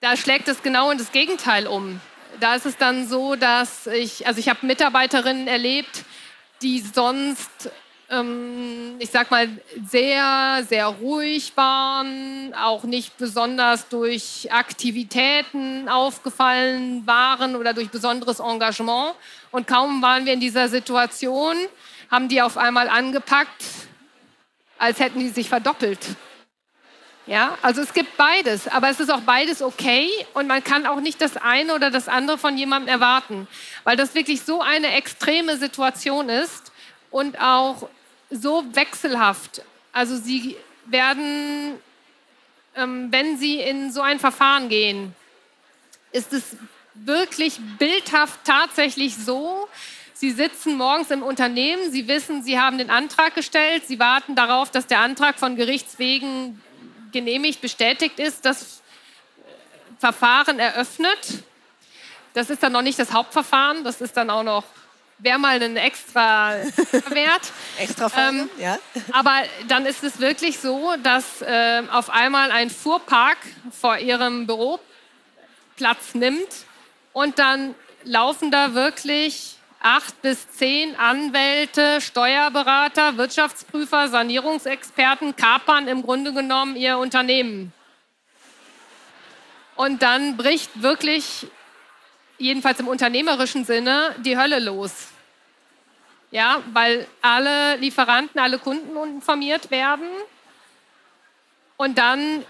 Da 0.00 0.16
schlägt 0.16 0.48
es 0.48 0.62
genau 0.62 0.90
in 0.90 0.98
das 0.98 1.12
Gegenteil 1.12 1.66
um. 1.66 2.00
Da 2.40 2.54
ist 2.54 2.66
es 2.66 2.76
dann 2.76 3.08
so, 3.08 3.36
dass 3.36 3.86
ich, 3.86 4.26
also 4.26 4.40
ich 4.40 4.48
habe 4.48 4.66
Mitarbeiterinnen 4.66 5.46
erlebt, 5.48 6.04
die 6.62 6.80
sonst 6.80 7.70
ähm, 8.12 8.96
ich 8.98 9.10
sag 9.10 9.30
mal, 9.30 9.48
sehr, 9.88 10.64
sehr 10.68 10.86
ruhig 10.86 11.52
waren, 11.56 12.54
auch 12.54 12.84
nicht 12.84 13.16
besonders 13.16 13.88
durch 13.88 14.48
Aktivitäten 14.52 15.88
aufgefallen 15.88 17.06
waren 17.06 17.56
oder 17.56 17.72
durch 17.72 17.90
besonderes 17.90 18.38
Engagement. 18.38 19.14
Und 19.50 19.66
kaum 19.66 20.02
waren 20.02 20.26
wir 20.26 20.34
in 20.34 20.40
dieser 20.40 20.68
Situation, 20.68 21.56
haben 22.10 22.28
die 22.28 22.42
auf 22.42 22.58
einmal 22.58 22.88
angepackt, 22.88 23.64
als 24.78 25.00
hätten 25.00 25.20
die 25.20 25.30
sich 25.30 25.48
verdoppelt. 25.48 26.00
Ja, 27.26 27.56
also 27.62 27.82
es 27.82 27.94
gibt 27.94 28.16
beides, 28.16 28.66
aber 28.66 28.90
es 28.90 28.98
ist 28.98 29.10
auch 29.10 29.20
beides 29.20 29.62
okay 29.62 30.08
und 30.34 30.48
man 30.48 30.62
kann 30.64 30.86
auch 30.86 31.00
nicht 31.00 31.20
das 31.20 31.36
eine 31.36 31.72
oder 31.72 31.90
das 31.92 32.08
andere 32.08 32.36
von 32.36 32.58
jemandem 32.58 32.88
erwarten, 32.88 33.46
weil 33.84 33.96
das 33.96 34.16
wirklich 34.16 34.42
so 34.42 34.60
eine 34.60 34.92
extreme 34.96 35.56
Situation 35.56 36.28
ist 36.28 36.72
und 37.12 37.40
auch 37.40 37.88
so 38.32 38.64
wechselhaft. 38.74 39.62
Also 39.92 40.16
sie 40.16 40.56
werden, 40.86 41.78
ähm, 42.74 43.12
wenn 43.12 43.38
sie 43.38 43.60
in 43.60 43.92
so 43.92 44.00
ein 44.00 44.18
Verfahren 44.18 44.68
gehen, 44.68 45.14
ist 46.12 46.32
es 46.32 46.56
wirklich 46.94 47.58
bildhaft 47.78 48.40
tatsächlich 48.44 49.16
so, 49.16 49.68
Sie 50.14 50.30
sitzen 50.30 50.76
morgens 50.76 51.10
im 51.10 51.24
Unternehmen, 51.24 51.90
Sie 51.90 52.06
wissen, 52.06 52.44
Sie 52.44 52.56
haben 52.56 52.78
den 52.78 52.90
Antrag 52.90 53.34
gestellt, 53.34 53.88
Sie 53.88 53.98
warten 53.98 54.36
darauf, 54.36 54.70
dass 54.70 54.86
der 54.86 55.00
Antrag 55.00 55.36
von 55.40 55.56
Gerichtswegen 55.56 56.62
genehmigt, 57.10 57.60
bestätigt 57.60 58.20
ist, 58.20 58.44
das 58.44 58.82
Verfahren 59.98 60.60
eröffnet. 60.60 61.42
Das 62.34 62.50
ist 62.50 62.62
dann 62.62 62.70
noch 62.70 62.82
nicht 62.82 63.00
das 63.00 63.12
Hauptverfahren, 63.12 63.82
das 63.82 64.00
ist 64.00 64.16
dann 64.16 64.30
auch 64.30 64.44
noch 64.44 64.62
wäre 65.22 65.38
mal 65.38 65.62
ein 65.62 65.76
extra 65.76 66.54
Wert. 67.08 67.52
extra 67.78 68.08
Folge, 68.08 68.40
ähm, 68.40 68.50
ja. 68.58 68.78
Aber 69.12 69.42
dann 69.68 69.86
ist 69.86 70.02
es 70.02 70.20
wirklich 70.20 70.58
so, 70.58 70.94
dass 71.02 71.40
äh, 71.42 71.82
auf 71.90 72.10
einmal 72.10 72.50
ein 72.50 72.70
Fuhrpark 72.70 73.38
vor 73.70 73.98
ihrem 73.98 74.46
Büro 74.46 74.80
Platz 75.76 76.14
nimmt 76.14 76.66
und 77.12 77.38
dann 77.38 77.74
laufen 78.04 78.50
da 78.50 78.74
wirklich 78.74 79.56
acht 79.80 80.20
bis 80.22 80.48
zehn 80.50 80.94
Anwälte, 80.96 82.00
Steuerberater, 82.00 83.16
Wirtschaftsprüfer, 83.16 84.08
Sanierungsexperten 84.08 85.34
kapern 85.34 85.88
im 85.88 86.02
Grunde 86.02 86.32
genommen 86.32 86.76
ihr 86.76 86.98
Unternehmen. 86.98 87.72
Und 89.74 90.02
dann 90.02 90.36
bricht 90.36 90.82
wirklich, 90.82 91.46
jedenfalls 92.38 92.78
im 92.78 92.88
unternehmerischen 92.88 93.64
Sinne, 93.64 94.14
die 94.18 94.38
Hölle 94.38 94.58
los. 94.60 95.11
Ja, 96.32 96.60
weil 96.72 97.06
alle 97.20 97.76
Lieferanten, 97.76 98.40
alle 98.40 98.58
Kunden 98.58 98.96
informiert 98.96 99.70
werden. 99.70 100.08
Und 101.76 101.98
dann 101.98 102.42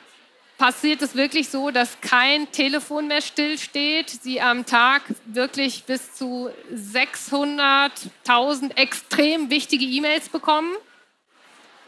passiert 0.57 1.03
es 1.03 1.17
wirklich 1.17 1.49
so, 1.49 1.73
dass 1.73 2.01
kein 2.01 2.53
Telefon 2.53 3.09
mehr 3.09 3.21
stillsteht. 3.21 4.09
Sie 4.09 4.41
am 4.41 4.65
Tag 4.67 5.03
wirklich 5.25 5.83
bis 5.83 6.15
zu 6.15 6.49
600.000 6.73 8.77
extrem 8.77 9.51
wichtige 9.51 9.85
E-Mails 9.85 10.29
bekommen. 10.29 10.73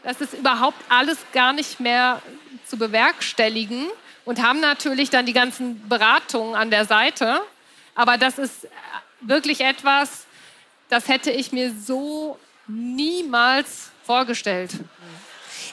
Das 0.03 0.19
ist 0.19 0.33
überhaupt 0.33 0.83
alles 0.89 1.19
gar 1.31 1.53
nicht 1.53 1.79
mehr 1.79 2.21
zu 2.65 2.77
bewerkstelligen 2.77 3.87
und 4.25 4.41
haben 4.41 4.59
natürlich 4.59 5.09
dann 5.09 5.25
die 5.25 5.31
ganzen 5.31 5.87
Beratungen 5.87 6.55
an 6.55 6.69
der 6.69 6.83
Seite. 6.83 7.41
Aber 7.95 8.17
das 8.17 8.37
ist 8.37 8.67
wirklich 9.21 9.61
etwas, 9.61 10.25
das 10.89 11.07
hätte 11.07 11.31
ich 11.31 11.51
mir 11.51 11.73
so 11.85 12.37
niemals 12.67 13.89
vorgestellt. 14.03 14.71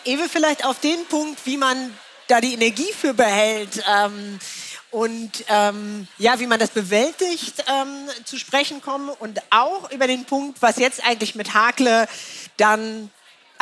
Ewe, 0.04 0.28
vielleicht 0.28 0.64
auf 0.64 0.80
den 0.80 1.04
Punkt, 1.06 1.44
wie 1.44 1.56
man 1.56 1.96
da 2.28 2.40
die 2.40 2.54
Energie 2.54 2.92
für 2.92 3.14
behält 3.14 3.82
ähm, 3.88 4.38
und 4.90 5.30
ähm, 5.48 6.08
ja, 6.18 6.38
wie 6.38 6.46
man 6.46 6.58
das 6.58 6.70
bewältigt, 6.70 7.64
ähm, 7.68 8.08
zu 8.24 8.38
sprechen 8.38 8.80
kommen 8.80 9.10
und 9.10 9.40
auch 9.50 9.90
über 9.90 10.06
den 10.06 10.24
Punkt, 10.24 10.60
was 10.60 10.76
jetzt 10.78 11.04
eigentlich 11.04 11.34
mit 11.34 11.54
Hakle 11.54 12.08
dann 12.56 13.10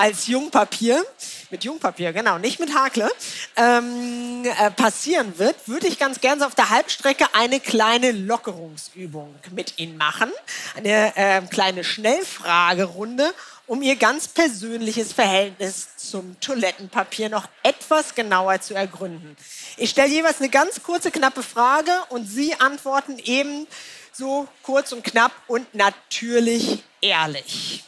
als 0.00 0.28
Jungpapier, 0.28 1.04
mit 1.50 1.62
Jungpapier, 1.62 2.14
genau, 2.14 2.38
nicht 2.38 2.58
mit 2.58 2.74
Hakle, 2.74 3.10
ähm, 3.54 4.44
äh, 4.44 4.70
passieren 4.70 5.38
wird, 5.38 5.68
würde 5.68 5.88
ich 5.88 5.98
ganz 5.98 6.22
gerne 6.22 6.40
so 6.40 6.46
auf 6.46 6.54
der 6.54 6.70
Halbstrecke 6.70 7.26
eine 7.34 7.60
kleine 7.60 8.12
Lockerungsübung 8.12 9.34
mit 9.50 9.78
Ihnen 9.78 9.98
machen. 9.98 10.32
Eine 10.74 11.14
äh, 11.16 11.42
kleine 11.42 11.84
Schnellfragerunde, 11.84 13.34
um 13.66 13.82
Ihr 13.82 13.96
ganz 13.96 14.28
persönliches 14.28 15.12
Verhältnis 15.12 15.88
zum 15.96 16.40
Toilettenpapier 16.40 17.28
noch 17.28 17.46
etwas 17.62 18.14
genauer 18.14 18.62
zu 18.62 18.72
ergründen. 18.72 19.36
Ich 19.76 19.90
stelle 19.90 20.08
jeweils 20.08 20.40
eine 20.40 20.48
ganz 20.48 20.82
kurze, 20.82 21.10
knappe 21.10 21.42
Frage 21.42 21.92
und 22.08 22.24
Sie 22.24 22.54
antworten 22.54 23.18
eben 23.18 23.66
So 24.12 24.48
kurz 24.62 24.92
und 24.92 25.04
knapp 25.04 25.32
und 25.46 25.74
natürlich 25.74 26.82
ehrlich. 27.02 27.84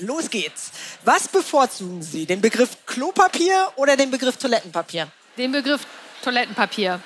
Los 0.00 0.28
geht's. 0.28 0.72
Was 1.04 1.26
bevorzugen 1.26 2.02
Sie? 2.02 2.26
Den 2.26 2.42
Begriff 2.42 2.76
Klopapier 2.84 3.72
oder 3.76 3.96
den 3.96 4.10
Begriff 4.10 4.36
Toilettenpapier? 4.36 5.08
Den 5.38 5.52
Begriff 5.52 5.80
Toilettenpapier. 6.22 7.00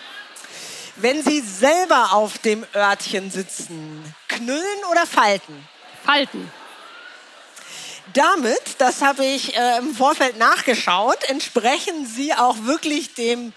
Wenn 0.96 1.22
Sie 1.22 1.40
selber 1.40 2.12
auf 2.12 2.38
dem 2.38 2.66
Örtchen 2.74 3.30
sitzen, 3.30 4.14
knüllen 4.28 4.84
oder 4.90 5.06
falten? 5.06 5.68
Falten. 6.04 6.50
Damit, 8.12 8.60
das 8.78 9.02
habe 9.02 9.24
ich 9.24 9.56
äh, 9.56 9.78
im 9.78 9.94
Vorfeld 9.94 10.36
nachgeschaut, 10.36 11.22
entsprechen 11.28 12.06
Sie 12.06 12.34
auch 12.34 12.56
wirklich 12.64 13.14
dem 13.14 13.52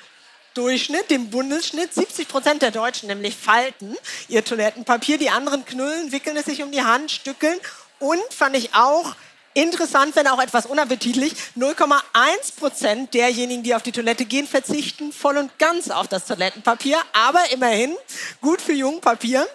Durchschnitt, 0.54 1.10
dem 1.10 1.32
Bundesschnitt. 1.32 1.91
70 1.91 2.28
Prozent 2.28 2.62
der 2.62 2.69
Deutschen 2.69 3.08
nämlich 3.08 3.36
falten 3.36 3.98
ihr 4.28 4.46
Toilettenpapier. 4.46 5.17
Die 5.17 5.32
anderen 5.32 5.65
knüllen, 5.65 6.12
wickeln 6.12 6.38
es 6.38 6.46
sich 6.46 6.62
um 6.62 6.72
die 6.72 6.84
Hand, 6.84 7.10
stückeln. 7.10 7.60
Und 8.04 8.22
fand 8.34 8.58
ich 8.58 8.76
auch 8.76 9.16
interessant, 9.54 10.16
wenn 10.16 10.28
auch 10.28 10.42
etwas 10.42 10.66
unappetitlich, 10.66 11.34
0,1 11.58 12.58
Prozent 12.60 13.13
derjenigen, 13.13 13.63
die 13.63 13.76
auf 13.76 13.84
die 13.84 13.92
Toilette 13.92 14.26
gehen, 14.26 14.46
verzichten 14.46 15.13
voll 15.13 15.38
und 15.38 15.58
ganz 15.58 15.89
auf 15.89 16.08
das 16.08 16.26
Toilettenpapier. 16.26 16.98
Aber 17.13 17.39
immerhin 17.52 17.96
gut 18.42 18.62
für 18.62 18.74
Jungpapier. 18.74 19.48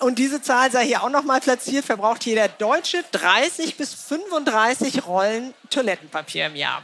Und 0.00 0.18
diese 0.18 0.42
Zahl 0.42 0.72
sei 0.72 0.86
hier 0.86 1.04
auch 1.04 1.10
nochmal 1.10 1.40
platziert, 1.40 1.84
verbraucht 1.84 2.24
jeder 2.24 2.48
Deutsche 2.48 3.04
30 3.12 3.76
bis 3.76 3.94
35 3.94 5.06
Rollen 5.06 5.54
Toilettenpapier 5.70 6.46
im 6.46 6.56
Jahr 6.56 6.82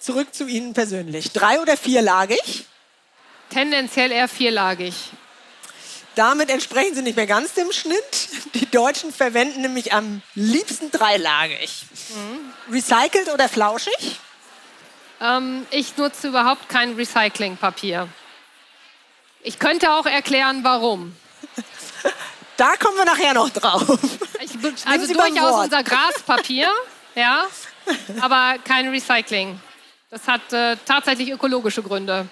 zurück 0.00 0.34
zu 0.34 0.46
Ihnen 0.46 0.72
persönlich. 0.72 1.32
Drei- 1.32 1.60
oder 1.60 1.76
vierlagig? 1.76 2.64
Tendenziell 3.50 4.10
eher 4.10 4.26
vierlagig. 4.26 4.94
Damit 6.18 6.50
entsprechen 6.50 6.96
Sie 6.96 7.02
nicht 7.02 7.14
mehr 7.14 7.28
ganz 7.28 7.54
dem 7.54 7.70
Schnitt. 7.70 8.30
Die 8.54 8.68
Deutschen 8.68 9.12
verwenden 9.12 9.60
nämlich 9.60 9.92
am 9.92 10.20
liebsten 10.34 10.90
dreilagig. 10.90 11.84
Mhm. 12.08 12.74
Recycelt 12.74 13.32
oder 13.32 13.48
flauschig? 13.48 14.18
Ähm, 15.20 15.64
ich 15.70 15.96
nutze 15.96 16.26
überhaupt 16.26 16.68
kein 16.68 16.96
Recyclingpapier. 16.96 18.08
Ich 19.44 19.60
könnte 19.60 19.92
auch 19.92 20.06
erklären, 20.06 20.64
warum. 20.64 21.14
Da 22.56 22.74
kommen 22.74 22.96
wir 22.96 23.04
nachher 23.04 23.34
noch 23.34 23.50
drauf. 23.50 23.86
Ich, 24.40 24.50
also 24.84 25.14
durchaus 25.14 25.64
unser 25.66 25.84
Graspapier, 25.84 26.68
ja, 27.14 27.46
aber 28.20 28.56
kein 28.64 28.88
Recycling. 28.88 29.60
Das 30.10 30.26
hat 30.26 30.52
äh, 30.52 30.76
tatsächlich 30.84 31.30
ökologische 31.30 31.84
Gründe. 31.84 32.26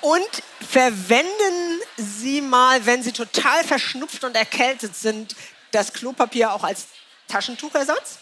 Und 0.00 0.28
verwenden 0.70 1.80
Sie 1.96 2.40
mal, 2.40 2.84
wenn 2.86 3.02
Sie 3.02 3.12
total 3.12 3.64
verschnupft 3.64 4.24
und 4.24 4.36
erkältet 4.36 4.94
sind, 4.94 5.34
das 5.72 5.92
Klopapier 5.92 6.52
auch 6.52 6.62
als 6.62 6.86
Taschentuchersatz? 7.28 8.18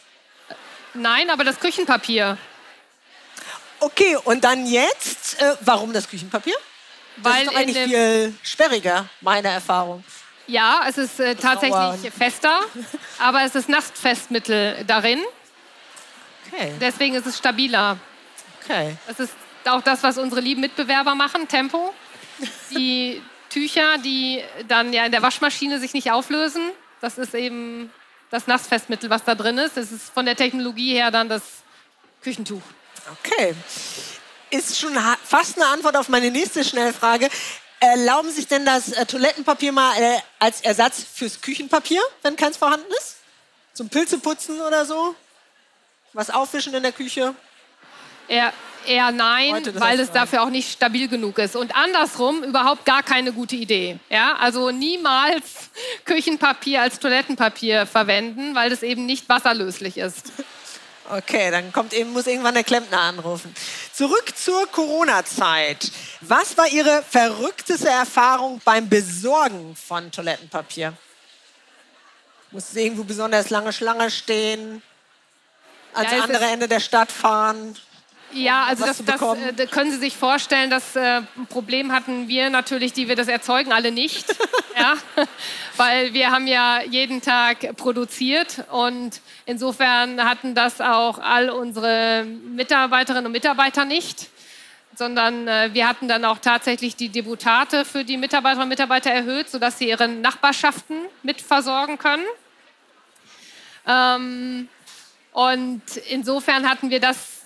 Nein, 0.94 1.30
aber 1.30 1.44
das 1.44 1.58
Küchenpapier. 1.58 2.38
Okay, 3.80 4.16
und 4.24 4.44
dann 4.44 4.66
jetzt, 4.66 5.40
äh, 5.40 5.56
warum 5.60 5.92
das 5.92 6.08
Küchenpapier? 6.08 6.54
Das 7.16 7.32
Weil 7.32 7.42
ist 7.42 7.52
doch 7.52 7.58
eigentlich 7.58 7.84
viel 7.84 8.34
sperriger, 8.42 9.08
meine 9.20 9.48
Erfahrung. 9.48 10.04
Ja, 10.46 10.84
es 10.88 10.98
ist 10.98 11.20
äh, 11.20 11.34
tatsächlich 11.34 12.12
fester, 12.12 12.60
aber 13.18 13.42
es 13.42 13.54
ist 13.54 13.68
Nachtfestmittel 13.68 14.84
darin. 14.86 15.20
Okay. 16.52 16.72
Deswegen 16.80 17.14
ist 17.14 17.26
es 17.26 17.38
stabiler. 17.38 17.98
Okay. 18.62 18.96
Das 19.06 19.20
ist 19.20 19.32
auch 19.68 19.82
das, 19.82 20.02
was 20.02 20.18
unsere 20.18 20.40
lieben 20.40 20.60
Mitbewerber 20.60 21.14
machen, 21.14 21.48
Tempo. 21.48 21.94
Die 22.70 23.22
Tücher, 23.50 23.98
die 23.98 24.42
dann 24.68 24.92
ja 24.92 25.06
in 25.06 25.12
der 25.12 25.22
Waschmaschine 25.22 25.78
sich 25.78 25.94
nicht 25.94 26.10
auflösen, 26.10 26.70
das 27.00 27.18
ist 27.18 27.34
eben 27.34 27.92
das 28.30 28.46
Nassfestmittel, 28.46 29.10
was 29.10 29.24
da 29.24 29.34
drin 29.34 29.58
ist. 29.58 29.76
Das 29.76 29.92
ist 29.92 30.12
von 30.12 30.26
der 30.26 30.36
Technologie 30.36 30.94
her 30.94 31.10
dann 31.10 31.28
das 31.28 31.42
Küchentuch. 32.22 32.62
Okay. 33.20 33.54
Ist 34.50 34.78
schon 34.78 34.96
fast 35.22 35.56
eine 35.56 35.66
Antwort 35.68 35.96
auf 35.96 36.08
meine 36.08 36.30
nächste 36.30 36.64
Schnellfrage. 36.64 37.28
Erlauben 37.80 38.30
Sie 38.30 38.36
sich 38.36 38.46
denn 38.46 38.64
das 38.64 38.92
äh, 38.92 39.04
Toilettenpapier 39.04 39.72
mal 39.72 39.94
äh, 40.00 40.18
als 40.38 40.62
Ersatz 40.62 41.04
fürs 41.12 41.40
Küchenpapier, 41.40 42.00
wenn 42.22 42.34
keins 42.36 42.56
vorhanden 42.56 42.90
ist? 42.98 43.16
Zum 43.74 43.88
Pilzeputzen 43.88 44.60
oder 44.60 44.86
so? 44.86 45.14
Was 46.12 46.30
aufwischen 46.30 46.72
in 46.74 46.82
der 46.82 46.92
Küche? 46.92 47.34
Eher, 48.26 48.52
eher 48.86 49.10
nein, 49.10 49.62
weil 49.74 50.00
es 50.00 50.12
dafür 50.12 50.42
auch 50.42 50.50
nicht 50.50 50.72
stabil 50.72 51.08
genug 51.08 51.38
ist. 51.38 51.56
Und 51.56 51.74
andersrum 51.74 52.42
überhaupt 52.42 52.84
gar 52.84 53.02
keine 53.02 53.32
gute 53.32 53.56
Idee. 53.56 53.98
Ja? 54.10 54.36
Also 54.36 54.70
niemals 54.70 55.70
Küchenpapier 56.04 56.82
als 56.82 56.98
Toilettenpapier 56.98 57.86
verwenden, 57.86 58.54
weil 58.54 58.70
das 58.70 58.82
eben 58.82 59.06
nicht 59.06 59.28
wasserlöslich 59.28 59.98
ist. 59.98 60.32
Okay, 61.10 61.50
dann 61.50 61.70
kommt 61.70 61.92
eben, 61.92 62.14
muss 62.14 62.26
irgendwann 62.26 62.54
der 62.54 62.64
Klempner 62.64 62.98
anrufen. 62.98 63.54
Zurück 63.92 64.32
zur 64.36 64.66
Corona-Zeit. 64.68 65.92
Was 66.22 66.56
war 66.56 66.66
Ihre 66.68 67.02
verrückteste 67.02 67.90
Erfahrung 67.90 68.58
beim 68.64 68.88
Besorgen 68.88 69.76
von 69.76 70.10
Toilettenpapier? 70.10 70.94
Mussten 72.52 72.74
Sie 72.74 72.84
irgendwo 72.84 73.04
besonders 73.04 73.50
lange 73.50 73.74
Schlange 73.74 74.10
stehen? 74.10 74.82
Ans 75.92 76.10
ja, 76.10 76.22
andere 76.22 76.46
Ende 76.46 76.68
der 76.68 76.80
Stadt 76.80 77.12
fahren? 77.12 77.76
Ja, 78.34 78.64
also 78.64 78.84
das, 78.84 79.04
das 79.04 79.22
äh, 79.22 79.66
können 79.66 79.92
Sie 79.92 79.98
sich 79.98 80.16
vorstellen, 80.16 80.68
das 80.68 80.96
äh, 80.96 81.22
Problem 81.48 81.92
hatten 81.92 82.28
wir 82.28 82.50
natürlich, 82.50 82.92
die 82.92 83.08
wir 83.08 83.14
das 83.14 83.28
erzeugen, 83.28 83.72
alle 83.72 83.92
nicht. 83.92 84.26
ja? 84.78 84.94
Weil 85.76 86.12
wir 86.14 86.30
haben 86.30 86.46
ja 86.48 86.82
jeden 86.82 87.22
Tag 87.22 87.76
produziert 87.76 88.64
und 88.72 89.20
insofern 89.46 90.22
hatten 90.24 90.54
das 90.54 90.80
auch 90.80 91.18
all 91.18 91.48
unsere 91.48 92.24
Mitarbeiterinnen 92.24 93.26
und 93.26 93.32
Mitarbeiter 93.32 93.84
nicht 93.84 94.28
sondern 94.96 95.48
äh, 95.48 95.70
wir 95.72 95.88
hatten 95.88 96.06
dann 96.06 96.24
auch 96.24 96.38
tatsächlich 96.38 96.94
die 96.94 97.08
Deputate 97.08 97.84
für 97.84 98.04
die 98.04 98.16
Mitarbeiterinnen 98.16 98.62
und 98.62 98.68
Mitarbeiter 98.68 99.10
erhöht, 99.10 99.50
sodass 99.50 99.76
sie 99.76 99.88
ihre 99.88 100.06
Nachbarschaften 100.06 100.96
mitversorgen 101.24 101.98
können. 101.98 102.22
Ähm, 103.88 104.68
und 105.32 105.82
insofern 106.10 106.70
hatten 106.70 106.90
wir 106.90 107.00
das 107.00 107.42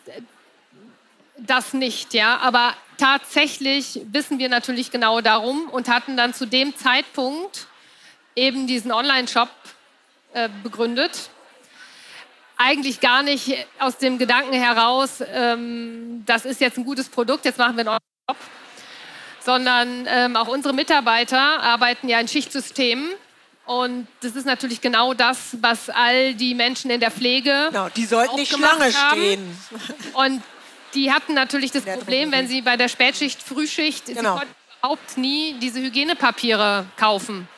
das 1.38 1.72
nicht, 1.72 2.14
ja. 2.14 2.38
Aber 2.38 2.74
tatsächlich 2.96 4.00
wissen 4.12 4.38
wir 4.38 4.48
natürlich 4.48 4.90
genau 4.90 5.20
darum 5.20 5.68
und 5.70 5.88
hatten 5.88 6.16
dann 6.16 6.34
zu 6.34 6.46
dem 6.46 6.76
Zeitpunkt 6.76 7.66
eben 8.34 8.66
diesen 8.66 8.92
Online-Shop 8.92 9.48
äh, 10.32 10.48
begründet. 10.62 11.30
Eigentlich 12.56 13.00
gar 13.00 13.22
nicht 13.22 13.66
aus 13.78 13.98
dem 13.98 14.18
Gedanken 14.18 14.52
heraus, 14.52 15.22
ähm, 15.32 16.24
das 16.26 16.44
ist 16.44 16.60
jetzt 16.60 16.76
ein 16.76 16.84
gutes 16.84 17.08
Produkt, 17.08 17.44
jetzt 17.44 17.58
machen 17.58 17.76
wir 17.76 17.80
einen 17.80 17.88
Online-Shop, 17.88 18.36
sondern 19.44 20.06
ähm, 20.08 20.36
auch 20.36 20.48
unsere 20.48 20.74
Mitarbeiter 20.74 21.62
arbeiten 21.62 22.08
ja 22.08 22.18
in 22.18 22.26
Schichtsystemen. 22.28 23.08
Und 23.64 24.08
das 24.22 24.34
ist 24.34 24.46
natürlich 24.46 24.80
genau 24.80 25.12
das, 25.12 25.56
was 25.60 25.90
all 25.90 26.34
die 26.34 26.54
Menschen 26.54 26.90
in 26.90 27.00
der 27.00 27.10
Pflege. 27.10 27.68
Genau, 27.68 27.88
die 27.90 28.06
sollten 28.06 28.36
nicht 28.36 28.52
Schlange 28.52 28.90
stehen. 28.90 29.58
Und 30.14 30.42
die 30.94 31.12
hatten 31.12 31.34
natürlich 31.34 31.70
das 31.70 31.84
Problem, 31.84 32.32
wenn 32.32 32.48
sie 32.48 32.62
bei 32.62 32.76
der 32.76 32.88
Spätschicht, 32.88 33.42
Frühschicht, 33.42 34.06
genau. 34.06 34.20
sie 34.20 34.38
konnten 34.40 34.54
überhaupt 34.78 35.16
nie 35.18 35.54
diese 35.60 35.80
Hygienepapiere 35.80 36.86
kaufen. 36.96 37.48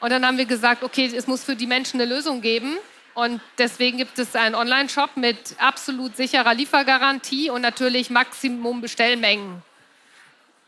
Und 0.00 0.10
dann 0.10 0.24
haben 0.24 0.38
wir 0.38 0.46
gesagt, 0.46 0.82
okay, 0.82 1.06
es 1.14 1.26
muss 1.26 1.42
für 1.42 1.56
die 1.56 1.66
Menschen 1.66 2.00
eine 2.00 2.12
Lösung 2.12 2.40
geben. 2.40 2.76
Und 3.14 3.40
deswegen 3.58 3.98
gibt 3.98 4.18
es 4.18 4.36
einen 4.36 4.54
Online-Shop 4.54 5.16
mit 5.16 5.56
absolut 5.58 6.16
sicherer 6.16 6.54
Liefergarantie 6.54 7.50
und 7.50 7.62
natürlich 7.62 8.10
Maximum 8.10 8.80
Bestellmengen. 8.80 9.62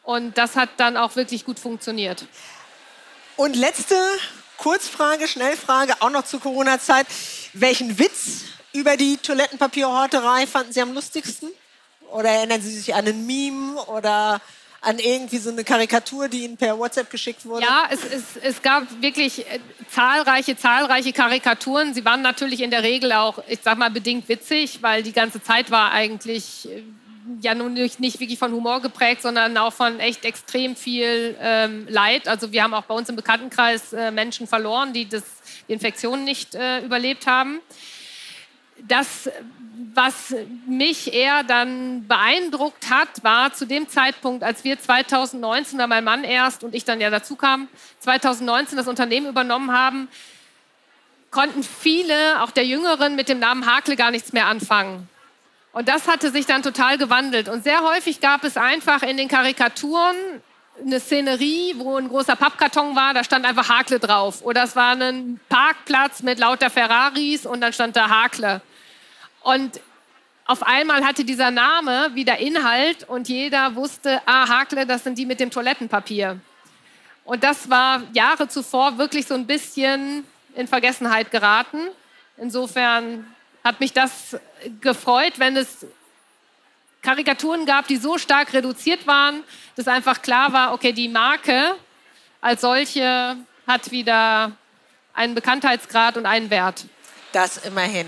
Und 0.02 0.36
das 0.36 0.56
hat 0.56 0.70
dann 0.78 0.96
auch 0.96 1.14
wirklich 1.14 1.44
gut 1.44 1.60
funktioniert. 1.60 2.24
Und 3.36 3.54
letzte 3.54 3.94
Kurzfrage, 4.56 5.28
Schnellfrage, 5.28 5.94
auch 6.00 6.10
noch 6.10 6.24
zur 6.24 6.40
Corona-Zeit. 6.40 7.06
Welchen 7.52 7.98
Witz 7.98 8.42
über 8.72 8.96
die 8.96 9.16
Toilettenpapierhorterei 9.16 10.46
fanden 10.46 10.72
Sie 10.72 10.82
am 10.82 10.92
lustigsten? 10.92 11.50
Oder 12.12 12.30
erinnern 12.30 12.60
Sie 12.60 12.70
sich 12.70 12.94
an 12.94 13.06
ein 13.06 13.26
Meme 13.26 13.82
oder 13.86 14.40
an 14.82 14.98
irgendwie 14.98 15.38
so 15.38 15.50
eine 15.50 15.62
Karikatur, 15.62 16.28
die 16.28 16.44
Ihnen 16.44 16.56
per 16.56 16.78
WhatsApp 16.78 17.10
geschickt 17.10 17.44
wurde? 17.44 17.64
Ja, 17.64 17.84
es, 17.90 18.02
es, 18.04 18.22
es 18.42 18.62
gab 18.62 18.84
wirklich 19.02 19.46
äh, 19.46 19.60
zahlreiche, 19.90 20.56
zahlreiche 20.56 21.12
Karikaturen. 21.12 21.92
Sie 21.92 22.04
waren 22.04 22.22
natürlich 22.22 22.62
in 22.62 22.70
der 22.70 22.82
Regel 22.82 23.12
auch, 23.12 23.42
ich 23.46 23.60
sag 23.62 23.76
mal, 23.76 23.90
bedingt 23.90 24.28
witzig, 24.28 24.82
weil 24.82 25.02
die 25.02 25.12
ganze 25.12 25.42
Zeit 25.42 25.70
war 25.70 25.92
eigentlich 25.92 26.68
äh, 26.68 26.82
ja 27.42 27.54
nun 27.54 27.74
nicht, 27.74 28.00
nicht 28.00 28.20
wirklich 28.20 28.38
von 28.38 28.52
Humor 28.52 28.80
geprägt, 28.80 29.20
sondern 29.20 29.56
auch 29.58 29.72
von 29.72 30.00
echt 30.00 30.24
extrem 30.24 30.76
viel 30.76 31.36
ähm, 31.40 31.86
Leid. 31.88 32.26
Also 32.26 32.50
wir 32.50 32.62
haben 32.62 32.72
auch 32.72 32.84
bei 32.84 32.94
uns 32.94 33.08
im 33.10 33.16
Bekanntenkreis 33.16 33.92
äh, 33.92 34.10
Menschen 34.10 34.46
verloren, 34.46 34.94
die 34.94 35.06
das, 35.08 35.24
die 35.68 35.74
Infektion 35.74 36.24
nicht 36.24 36.54
äh, 36.54 36.80
überlebt 36.80 37.26
haben. 37.26 37.60
Das 38.88 39.28
was 39.94 40.34
mich 40.66 41.12
eher 41.12 41.42
dann 41.42 42.06
beeindruckt 42.06 42.90
hat, 42.90 43.22
war 43.22 43.52
zu 43.52 43.66
dem 43.66 43.88
Zeitpunkt, 43.88 44.44
als 44.44 44.64
wir 44.64 44.78
2019, 44.78 45.78
da 45.78 45.86
mein 45.86 46.04
Mann 46.04 46.24
erst 46.24 46.64
und 46.64 46.74
ich 46.74 46.84
dann 46.84 47.00
ja 47.00 47.10
dazu 47.10 47.36
kam, 47.36 47.68
2019 48.00 48.76
das 48.76 48.88
Unternehmen 48.88 49.26
übernommen 49.26 49.72
haben, 49.72 50.08
konnten 51.30 51.62
viele, 51.62 52.42
auch 52.42 52.50
der 52.50 52.66
Jüngeren, 52.66 53.16
mit 53.16 53.28
dem 53.28 53.38
Namen 53.38 53.66
Hakle 53.66 53.96
gar 53.96 54.10
nichts 54.10 54.32
mehr 54.32 54.46
anfangen. 54.46 55.08
Und 55.72 55.88
das 55.88 56.08
hatte 56.08 56.30
sich 56.30 56.46
dann 56.46 56.62
total 56.62 56.98
gewandelt. 56.98 57.48
Und 57.48 57.62
sehr 57.62 57.82
häufig 57.82 58.20
gab 58.20 58.42
es 58.42 58.56
einfach 58.56 59.02
in 59.02 59.16
den 59.16 59.28
Karikaturen 59.28 60.16
eine 60.84 60.98
Szenerie, 60.98 61.74
wo 61.76 61.96
ein 61.96 62.08
großer 62.08 62.36
Pappkarton 62.36 62.96
war, 62.96 63.14
da 63.14 63.22
stand 63.22 63.44
einfach 63.44 63.68
Hakle 63.68 63.98
drauf. 63.98 64.42
Oder 64.42 64.64
es 64.64 64.76
war 64.76 64.92
ein 64.96 65.38
Parkplatz 65.48 66.22
mit 66.22 66.38
lauter 66.38 66.70
Ferraris 66.70 67.46
und 67.46 67.60
dann 67.60 67.72
stand 67.72 67.96
da 67.96 68.08
Hakle. 68.08 68.62
Und 69.42 69.80
auf 70.46 70.62
einmal 70.62 71.04
hatte 71.04 71.24
dieser 71.24 71.50
Name 71.50 72.10
wieder 72.14 72.38
Inhalt 72.38 73.08
und 73.08 73.28
jeder 73.28 73.74
wusste, 73.76 74.20
ah, 74.26 74.48
Hakle, 74.48 74.86
das 74.86 75.04
sind 75.04 75.16
die 75.16 75.26
mit 75.26 75.38
dem 75.40 75.50
Toilettenpapier. 75.50 76.40
Und 77.24 77.44
das 77.44 77.70
war 77.70 78.02
Jahre 78.12 78.48
zuvor 78.48 78.98
wirklich 78.98 79.26
so 79.26 79.34
ein 79.34 79.46
bisschen 79.46 80.24
in 80.56 80.66
Vergessenheit 80.66 81.30
geraten. 81.30 81.78
Insofern 82.36 83.24
hat 83.62 83.78
mich 83.78 83.92
das 83.92 84.36
gefreut, 84.80 85.34
wenn 85.38 85.56
es 85.56 85.86
Karikaturen 87.02 87.64
gab, 87.66 87.86
die 87.86 87.96
so 87.96 88.18
stark 88.18 88.52
reduziert 88.52 89.06
waren, 89.06 89.44
dass 89.76 89.88
einfach 89.88 90.20
klar 90.22 90.52
war, 90.52 90.72
okay, 90.72 90.92
die 90.92 91.08
Marke 91.08 91.76
als 92.40 92.62
solche 92.62 93.36
hat 93.66 93.90
wieder 93.90 94.52
einen 95.14 95.34
Bekanntheitsgrad 95.34 96.16
und 96.16 96.26
einen 96.26 96.50
Wert. 96.50 96.86
Das 97.32 97.58
immerhin. 97.58 98.06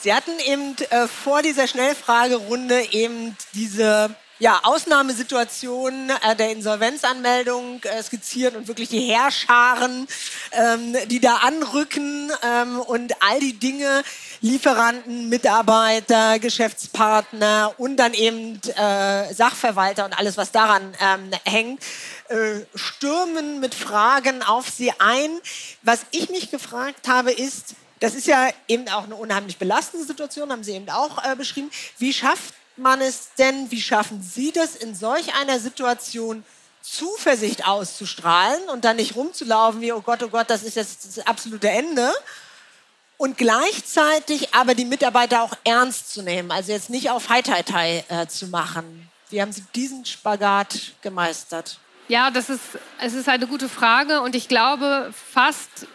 Sie 0.00 0.14
hatten 0.14 0.38
eben 0.46 0.76
äh, 0.90 1.08
vor 1.08 1.42
dieser 1.42 1.66
Schnellfragerunde 1.66 2.92
eben 2.92 3.36
diese 3.54 4.14
ja, 4.38 4.60
Ausnahmesituation 4.62 6.10
äh, 6.10 6.36
der 6.36 6.52
Insolvenzanmeldung 6.52 7.82
äh, 7.82 8.02
skizziert 8.02 8.54
und 8.54 8.68
wirklich 8.68 8.88
die 8.88 9.00
Herrscharen, 9.00 10.06
ähm, 10.52 10.96
die 11.08 11.20
da 11.20 11.38
anrücken 11.38 12.30
ähm, 12.44 12.78
und 12.78 13.12
all 13.20 13.40
die 13.40 13.58
Dinge, 13.58 14.02
Lieferanten, 14.40 15.28
Mitarbeiter, 15.28 16.38
Geschäftspartner 16.38 17.74
und 17.78 17.96
dann 17.96 18.14
eben 18.14 18.60
äh, 18.76 19.34
Sachverwalter 19.34 20.04
und 20.04 20.16
alles, 20.16 20.36
was 20.36 20.52
daran 20.52 20.94
ähm, 21.00 21.30
hängt, 21.44 21.82
äh, 22.28 22.60
stürmen 22.76 23.58
mit 23.58 23.74
Fragen 23.74 24.44
auf 24.44 24.68
sie 24.68 24.92
ein. 25.00 25.30
Was 25.82 26.02
ich 26.12 26.30
mich 26.30 26.52
gefragt 26.52 27.08
habe, 27.08 27.32
ist, 27.32 27.74
das 28.00 28.14
ist 28.14 28.26
ja 28.26 28.48
eben 28.66 28.88
auch 28.88 29.04
eine 29.04 29.16
unheimlich 29.16 29.58
belastende 29.58 30.06
Situation, 30.06 30.50
haben 30.50 30.64
Sie 30.64 30.72
eben 30.72 30.88
auch 30.90 31.24
äh, 31.24 31.34
beschrieben. 31.36 31.70
Wie 31.98 32.12
schafft 32.12 32.54
man 32.76 33.00
es 33.00 33.30
denn, 33.38 33.70
wie 33.70 33.80
schaffen 33.80 34.22
Sie 34.22 34.52
das 34.52 34.76
in 34.76 34.94
solch 34.94 35.34
einer 35.34 35.58
Situation, 35.58 36.44
Zuversicht 36.82 37.66
auszustrahlen 37.66 38.68
und 38.70 38.84
dann 38.84 38.96
nicht 38.96 39.16
rumzulaufen 39.16 39.80
wie, 39.80 39.92
oh 39.92 40.00
Gott, 40.00 40.22
oh 40.22 40.28
Gott, 40.28 40.48
das 40.48 40.62
ist 40.62 40.76
jetzt 40.76 41.04
das 41.04 41.26
absolute 41.26 41.68
Ende. 41.68 42.10
Und 43.16 43.36
gleichzeitig 43.36 44.54
aber 44.54 44.74
die 44.74 44.84
Mitarbeiter 44.84 45.42
auch 45.42 45.52
ernst 45.64 46.12
zu 46.12 46.22
nehmen, 46.22 46.52
also 46.52 46.70
jetzt 46.72 46.88
nicht 46.88 47.10
auf 47.10 47.28
Hai-Tai-Tai 47.28 48.04
äh, 48.08 48.26
zu 48.28 48.46
machen. 48.46 49.10
Wie 49.30 49.42
haben 49.42 49.52
Sie 49.52 49.64
diesen 49.74 50.04
Spagat 50.04 50.92
gemeistert? 51.02 51.78
Ja, 52.06 52.30
das 52.30 52.48
ist, 52.48 52.62
es 53.00 53.12
ist 53.12 53.28
eine 53.28 53.46
gute 53.46 53.68
Frage 53.68 54.22
und 54.22 54.34
ich 54.34 54.48
glaube 54.48 55.12
fast, 55.32 55.88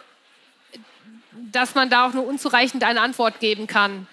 dass 1.52 1.74
man 1.74 1.90
da 1.90 2.06
auch 2.06 2.14
nur 2.14 2.26
unzureichend 2.26 2.84
eine 2.84 3.00
Antwort 3.00 3.40
geben 3.40 3.66
kann. 3.66 4.06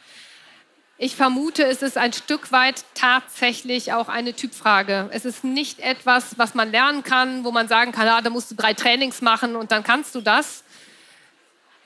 Ich 0.97 1.15
vermute, 1.15 1.63
es 1.63 1.81
ist 1.81 1.97
ein 1.97 2.13
Stück 2.13 2.51
weit 2.51 2.85
tatsächlich 2.93 3.91
auch 3.91 4.07
eine 4.07 4.35
Typfrage. 4.35 5.09
Es 5.11 5.25
ist 5.25 5.43
nicht 5.43 5.79
etwas, 5.79 6.37
was 6.37 6.53
man 6.53 6.69
lernen 6.69 7.03
kann, 7.03 7.43
wo 7.43 7.51
man 7.51 7.67
sagen 7.67 7.91
kann, 7.91 8.07
ah, 8.07 8.21
da 8.21 8.29
musst 8.29 8.51
du 8.51 8.55
drei 8.55 8.75
Trainings 8.75 9.21
machen 9.21 9.55
und 9.55 9.71
dann 9.71 9.83
kannst 9.83 10.13
du 10.13 10.21
das. 10.21 10.63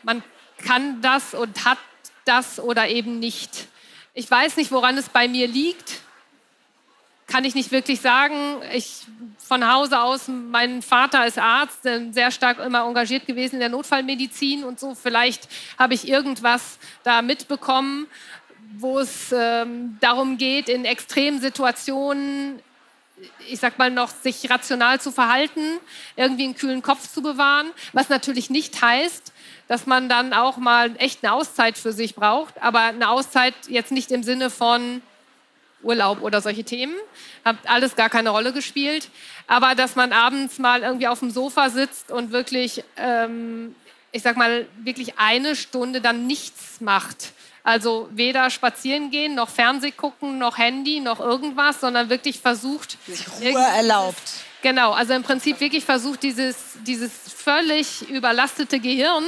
Man 0.04 0.22
kann 0.66 1.02
das 1.02 1.34
und 1.34 1.64
hat 1.64 1.78
das 2.26 2.60
oder 2.60 2.90
eben 2.90 3.20
nicht. 3.20 3.68
Ich 4.14 4.30
weiß 4.30 4.58
nicht, 4.58 4.72
woran 4.72 4.98
es 4.98 5.08
bei 5.08 5.28
mir 5.28 5.48
liegt 5.48 6.02
kann 7.28 7.46
ich 7.46 7.56
nicht 7.56 7.72
wirklich 7.72 8.02
sagen. 8.02 8.62
Ich 8.74 9.06
von 9.48 9.72
Hause 9.72 10.00
aus, 10.00 10.28
mein 10.28 10.82
Vater 10.82 11.26
ist 11.28 11.38
Arzt, 11.38 11.84
sehr 11.84 12.32
stark 12.32 12.60
immer 12.60 12.86
engagiert 12.86 13.28
gewesen 13.28 13.56
in 13.56 13.60
der 13.60 13.70
Notfallmedizin 13.70 14.64
und 14.64 14.80
so. 14.80 14.96
Vielleicht 14.96 15.48
habe 15.78 15.94
ich 15.94 16.08
irgendwas 16.08 16.80
da 17.04 17.22
mitbekommen, 17.22 18.08
wo 18.78 19.00
es 19.00 19.32
ähm, 19.32 19.98
darum 20.02 20.38
geht, 20.38 20.68
in 20.68 20.84
extremen 20.84 21.40
Situationen, 21.40 22.60
ich 23.48 23.60
sag 23.60 23.78
mal 23.78 23.92
noch, 23.92 24.10
sich 24.10 24.50
rational 24.50 25.00
zu 25.00 25.12
verhalten, 25.12 25.78
irgendwie 26.16 26.46
einen 26.46 26.56
kühlen 26.56 26.82
Kopf 26.82 27.08
zu 27.08 27.22
bewahren, 27.22 27.68
was 27.94 28.10
natürlich 28.10 28.50
nicht 28.50 28.82
heißt, 28.82 29.32
dass 29.68 29.86
man 29.86 30.10
dann 30.10 30.34
auch 30.34 30.58
mal 30.58 30.92
echt 30.98 31.24
eine 31.24 31.34
Auszeit 31.34 31.78
für 31.78 31.94
sich 31.94 32.16
braucht, 32.16 32.62
aber 32.62 32.82
eine 32.82 33.10
Auszeit 33.10 33.54
jetzt 33.68 33.92
nicht 33.92 34.12
im 34.12 34.24
Sinne 34.24 34.50
von 34.50 35.02
Urlaub 35.86 36.22
oder 36.22 36.42
solche 36.42 36.64
Themen. 36.64 36.96
Hat 37.46 37.58
alles 37.66 37.96
gar 37.96 38.10
keine 38.10 38.32
Rolle 38.32 38.52
gespielt. 38.52 39.10
Aber 39.48 39.76
dass 39.76 39.96
man 39.96 40.12
abends 40.12 40.60
mal 40.60 40.82
irgendwie 40.82 41.08
auf 41.08 41.20
dem 41.20 41.32
Sofa 41.32 41.70
sitzt 41.70 42.12
und 42.12 42.32
wirklich, 42.32 42.84
ähm, 42.98 43.76
ich 44.12 44.24
sag 44.24 44.36
mal, 44.36 44.68
wirklich 44.84 45.18
eine 45.18 45.56
Stunde 45.56 46.02
dann 46.02 46.28
nichts 46.28 46.82
macht. 46.82 47.32
Also 47.64 48.08
weder 48.12 48.52
spazieren 48.52 49.10
gehen, 49.10 49.34
noch 49.34 49.50
Fernseh 49.50 49.92
gucken, 49.92 50.38
noch 50.38 50.58
Handy, 50.58 51.00
noch 51.00 51.20
irgendwas, 51.20 51.82
sondern 51.82 52.10
wirklich 52.10 52.40
versucht. 52.40 52.98
Sich 53.08 53.28
Ruhe 53.40 53.60
erlaubt. 53.60 54.22
Genau, 54.62 54.92
also 54.92 55.14
im 55.14 55.24
Prinzip 55.24 55.60
wirklich 55.60 55.84
versucht, 55.84 56.24
dieses, 56.24 56.56
dieses 56.86 57.12
völlig 57.12 58.08
überlastete 58.10 58.80
Gehirn 58.80 59.24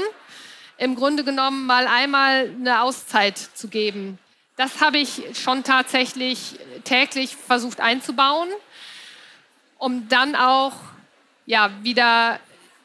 im 0.78 0.96
Grunde 0.96 1.24
genommen 1.24 1.66
mal 1.66 1.88
einmal 1.88 2.52
eine 2.60 2.82
Auszeit 2.82 3.38
zu 3.38 3.68
geben. 3.68 4.20
Das 4.58 4.82
habe 4.82 4.98
ich 4.98 5.22
schon 5.40 5.64
tatsächlich 5.64 6.60
täglich 6.84 7.36
versucht 7.36 7.80
einzubauen, 7.80 8.50
um 9.78 10.10
dann 10.10 10.36
auch 10.36 10.74
ja, 11.46 11.70
wieder 11.84 12.40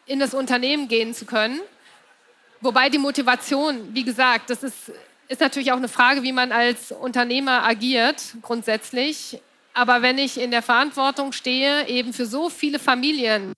in 0.05 0.21
das 0.21 0.35
Unternehmen 0.35 0.89
gehen 0.89 1.15
zu 1.15 1.25
können. 1.25 1.59
Wobei 2.61 2.91
die 2.91 2.99
Motivation, 2.99 3.95
wie 3.95 4.05
gesagt, 4.05 4.51
das 4.51 4.63
ist, 4.63 4.93
ist 5.29 5.41
natürlich 5.41 5.73
auch 5.73 5.79
eine 5.79 5.89
Frage, 5.89 6.23
wie 6.23 6.33
man 6.33 6.53
als 6.53 6.93
Unternehmer 6.93 7.65
agiert, 7.65 8.23
grundsätzlich. 8.43 9.41
Aber 9.73 10.03
wenn 10.03 10.19
ich 10.19 10.39
in 10.39 10.51
der 10.51 10.61
Verantwortung 10.61 11.33
stehe, 11.33 11.89
eben 11.89 12.13
für 12.13 12.27
so 12.27 12.51
viele 12.51 12.79
Familien, 12.81 13.55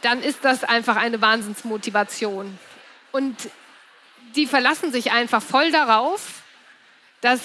dann 0.00 0.22
ist 0.22 0.42
das 0.42 0.64
einfach 0.64 0.96
eine 0.96 1.20
Wahnsinnsmotivation. 1.20 2.58
Und 3.12 3.36
die 4.36 4.46
verlassen 4.46 4.92
sich 4.92 5.12
einfach 5.12 5.42
voll 5.42 5.70
darauf, 5.70 6.42
dass 7.20 7.40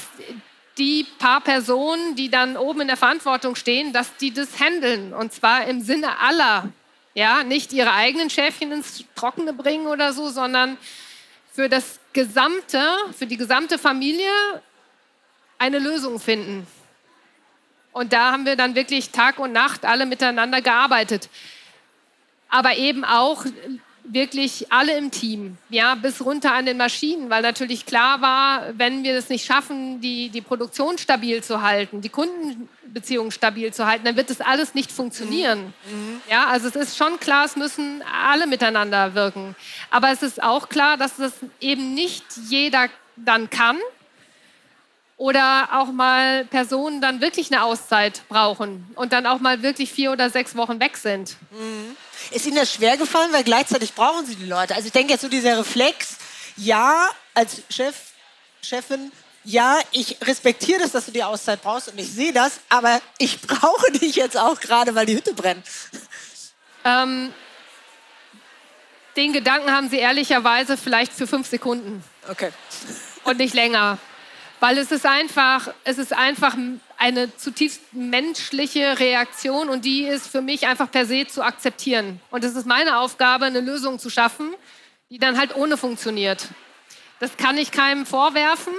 die 0.77 1.05
paar 1.19 1.41
Personen, 1.41 2.15
die 2.15 2.29
dann 2.29 2.57
oben 2.57 2.81
in 2.81 2.87
der 2.87 2.97
Verantwortung 2.97 3.55
stehen, 3.55 3.93
dass 3.93 4.15
die 4.17 4.33
das 4.33 4.59
handeln. 4.59 5.13
Und 5.13 5.33
zwar 5.33 5.65
im 5.65 5.81
Sinne 5.81 6.19
aller. 6.19 6.69
Ja, 7.13 7.43
nicht 7.43 7.73
ihre 7.73 7.93
eigenen 7.93 8.29
Schäfchen 8.29 8.71
ins 8.71 9.03
Trockene 9.15 9.53
bringen 9.53 9.87
oder 9.87 10.13
so, 10.13 10.29
sondern 10.29 10.77
für 11.51 11.67
das 11.67 11.99
gesamte, 12.13 12.81
für 13.17 13.25
die 13.25 13.37
gesamte 13.37 13.77
Familie 13.77 14.31
eine 15.57 15.79
Lösung 15.79 16.19
finden. 16.19 16.65
Und 17.91 18.13
da 18.13 18.31
haben 18.31 18.45
wir 18.45 18.55
dann 18.55 18.75
wirklich 18.75 19.09
Tag 19.09 19.39
und 19.39 19.51
Nacht 19.51 19.83
alle 19.83 20.05
miteinander 20.05 20.61
gearbeitet. 20.61 21.29
Aber 22.47 22.77
eben 22.77 23.03
auch 23.03 23.43
wirklich 24.11 24.71
alle 24.71 24.97
im 24.97 25.11
Team, 25.11 25.57
ja, 25.69 25.95
bis 25.95 26.23
runter 26.25 26.53
an 26.53 26.65
den 26.65 26.77
Maschinen, 26.77 27.29
weil 27.29 27.41
natürlich 27.41 27.85
klar 27.85 28.21
war, 28.21 28.77
wenn 28.77 29.03
wir 29.03 29.15
es 29.15 29.29
nicht 29.29 29.45
schaffen, 29.45 30.01
die, 30.01 30.29
die 30.29 30.41
Produktion 30.41 30.97
stabil 30.97 31.43
zu 31.43 31.61
halten, 31.61 32.01
die 32.01 32.09
Kundenbeziehungen 32.09 33.31
stabil 33.31 33.71
zu 33.71 33.85
halten, 33.85 34.05
dann 34.05 34.15
wird 34.15 34.29
das 34.29 34.41
alles 34.41 34.73
nicht 34.73 34.91
funktionieren. 34.91 35.73
Mhm. 35.91 36.21
Ja, 36.29 36.47
also 36.47 36.67
es 36.67 36.75
ist 36.75 36.97
schon 36.97 37.19
klar, 37.19 37.45
es 37.45 37.55
müssen 37.55 38.03
alle 38.23 38.47
miteinander 38.47 39.13
wirken. 39.13 39.55
Aber 39.91 40.11
es 40.11 40.23
ist 40.23 40.41
auch 40.41 40.69
klar, 40.69 40.97
dass 40.97 41.17
das 41.17 41.33
eben 41.59 41.93
nicht 41.93 42.25
jeder 42.49 42.89
dann 43.15 43.49
kann 43.49 43.77
oder 45.19 45.67
auch 45.73 45.91
mal 45.91 46.45
Personen 46.45 47.01
dann 47.01 47.19
wirklich 47.19 47.51
eine 47.51 47.63
Auszeit 47.63 48.23
brauchen 48.29 48.89
und 48.95 49.11
dann 49.11 49.25
auch 49.25 49.39
mal 49.39 49.61
wirklich 49.61 49.91
vier 49.91 50.13
oder 50.13 50.29
sechs 50.29 50.55
Wochen 50.55 50.79
weg 50.79 50.95
sind. 50.95 51.35
Mhm. 51.51 51.97
Ist 52.31 52.45
Ihnen 52.45 52.55
das 52.55 52.73
schwer 52.73 52.95
gefallen, 52.95 53.31
weil 53.33 53.43
gleichzeitig 53.43 53.93
brauchen 53.93 54.25
Sie 54.25 54.37
die 54.37 54.45
Leute? 54.45 54.75
Also 54.75 54.87
ich 54.87 54.93
denke 54.93 55.11
jetzt 55.11 55.21
so 55.21 55.27
dieser 55.27 55.57
Reflex, 55.57 56.15
ja, 56.55 57.09
als 57.33 57.61
Chef, 57.69 57.95
Chefin, 58.61 59.11
ja, 59.43 59.77
ich 59.91 60.17
respektiere 60.21 60.79
das, 60.79 60.93
dass 60.93 61.07
du 61.07 61.11
die 61.11 61.23
Auszeit 61.23 61.61
brauchst 61.61 61.89
und 61.89 61.99
ich 61.99 62.09
sehe 62.09 62.31
das, 62.31 62.61
aber 62.69 63.01
ich 63.17 63.41
brauche 63.47 63.91
dich 63.91 64.15
jetzt 64.15 64.37
auch 64.37 64.61
gerade, 64.61 64.95
weil 64.95 65.05
die 65.05 65.17
Hütte 65.17 65.33
brennt. 65.33 65.65
Ähm, 66.85 67.33
den 69.17 69.33
Gedanken 69.33 69.69
haben 69.69 69.89
Sie 69.89 69.97
ehrlicherweise 69.97 70.77
vielleicht 70.77 71.11
für 71.11 71.27
fünf 71.27 71.49
Sekunden. 71.49 72.05
Okay. 72.29 72.51
Und 73.25 73.37
nicht 73.37 73.53
länger. 73.53 73.97
Weil 74.59 74.77
es 74.77 74.91
ist 74.91 75.05
einfach, 75.05 75.73
es 75.85 75.97
ist 75.97 76.11
einfach 76.11 76.55
eine 76.97 77.35
zutiefst 77.37 77.81
menschliche 77.93 78.99
Reaktion 78.99 79.69
und 79.69 79.85
die 79.85 80.03
ist 80.03 80.27
für 80.27 80.41
mich 80.41 80.67
einfach 80.67 80.91
per 80.91 81.05
se 81.05 81.27
zu 81.27 81.41
akzeptieren. 81.41 82.19
Und 82.29 82.43
es 82.43 82.55
ist 82.55 82.67
meine 82.67 82.99
Aufgabe, 82.99 83.45
eine 83.45 83.61
Lösung 83.61 83.99
zu 83.99 84.09
schaffen, 84.09 84.53
die 85.09 85.17
dann 85.17 85.37
halt 85.37 85.55
ohne 85.55 85.77
funktioniert. 85.77 86.49
Das 87.19 87.37
kann 87.37 87.57
ich 87.57 87.71
keinem 87.71 88.05
vorwerfen. 88.05 88.73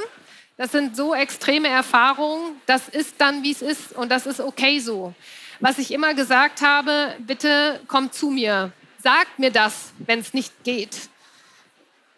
Das 0.59 0.73
sind 0.73 0.95
so 0.95 1.15
extreme 1.15 1.69
Erfahrungen. 1.69 2.61
Das 2.67 2.89
ist 2.89 3.15
dann, 3.19 3.43
wie 3.43 3.53
es 3.53 3.63
ist 3.63 3.93
und 3.93 4.11
das 4.11 4.27
ist 4.27 4.41
okay 4.41 4.81
so. 4.81 5.15
Was 5.61 5.79
ich 5.79 5.91
immer 5.91 6.13
gesagt 6.13 6.61
habe, 6.61 7.15
bitte 7.21 7.81
kommt 7.87 8.15
zu 8.15 8.31
mir. 8.31 8.73
Sagt 9.03 9.39
mir 9.39 9.51
das, 9.51 9.93
wenn 9.99 10.19
es 10.19 10.35
nicht 10.35 10.53
geht. 10.65 11.09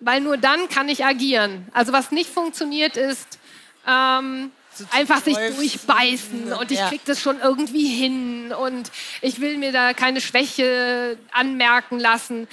Weil 0.00 0.20
nur 0.20 0.36
dann 0.36 0.68
kann 0.68 0.88
ich 0.88 1.04
agieren. 1.04 1.68
Also 1.72 1.92
was 1.92 2.10
nicht 2.10 2.28
funktioniert 2.28 2.96
ist, 2.96 3.38
ähm, 3.86 4.50
so 4.74 4.84
einfach 4.90 5.22
sich 5.22 5.36
durchbeißen 5.36 6.52
und 6.52 6.70
ich 6.70 6.78
ja. 6.78 6.88
kriege 6.88 7.02
das 7.04 7.20
schon 7.20 7.40
irgendwie 7.40 7.86
hin 7.86 8.52
und 8.52 8.90
ich 9.20 9.40
will 9.40 9.58
mir 9.58 9.72
da 9.72 9.92
keine 9.92 10.20
Schwäche 10.20 11.18
anmerken 11.30 11.98
lassen. 11.98 12.48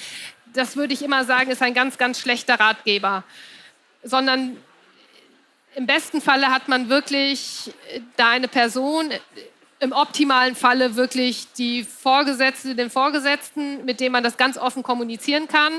Das 0.53 0.75
würde 0.75 0.93
ich 0.93 1.01
immer 1.01 1.23
sagen, 1.25 1.51
ist 1.51 1.61
ein 1.61 1.73
ganz, 1.73 1.97
ganz 1.97 2.19
schlechter 2.19 2.59
Ratgeber. 2.59 3.23
Sondern 4.03 4.57
im 5.75 5.85
besten 5.85 6.21
Falle 6.21 6.47
hat 6.47 6.67
man 6.67 6.89
wirklich 6.89 7.71
da 8.17 8.29
eine 8.31 8.47
Person, 8.47 9.11
im 9.79 9.93
optimalen 9.93 10.55
Falle 10.55 10.97
wirklich 10.97 11.47
die 11.57 11.83
Vorgesetzte, 11.83 12.75
den 12.75 12.89
Vorgesetzten, 12.89 13.85
mit 13.85 14.01
dem 14.01 14.11
man 14.11 14.23
das 14.23 14.35
ganz 14.35 14.57
offen 14.57 14.83
kommunizieren 14.83 15.47
kann 15.47 15.71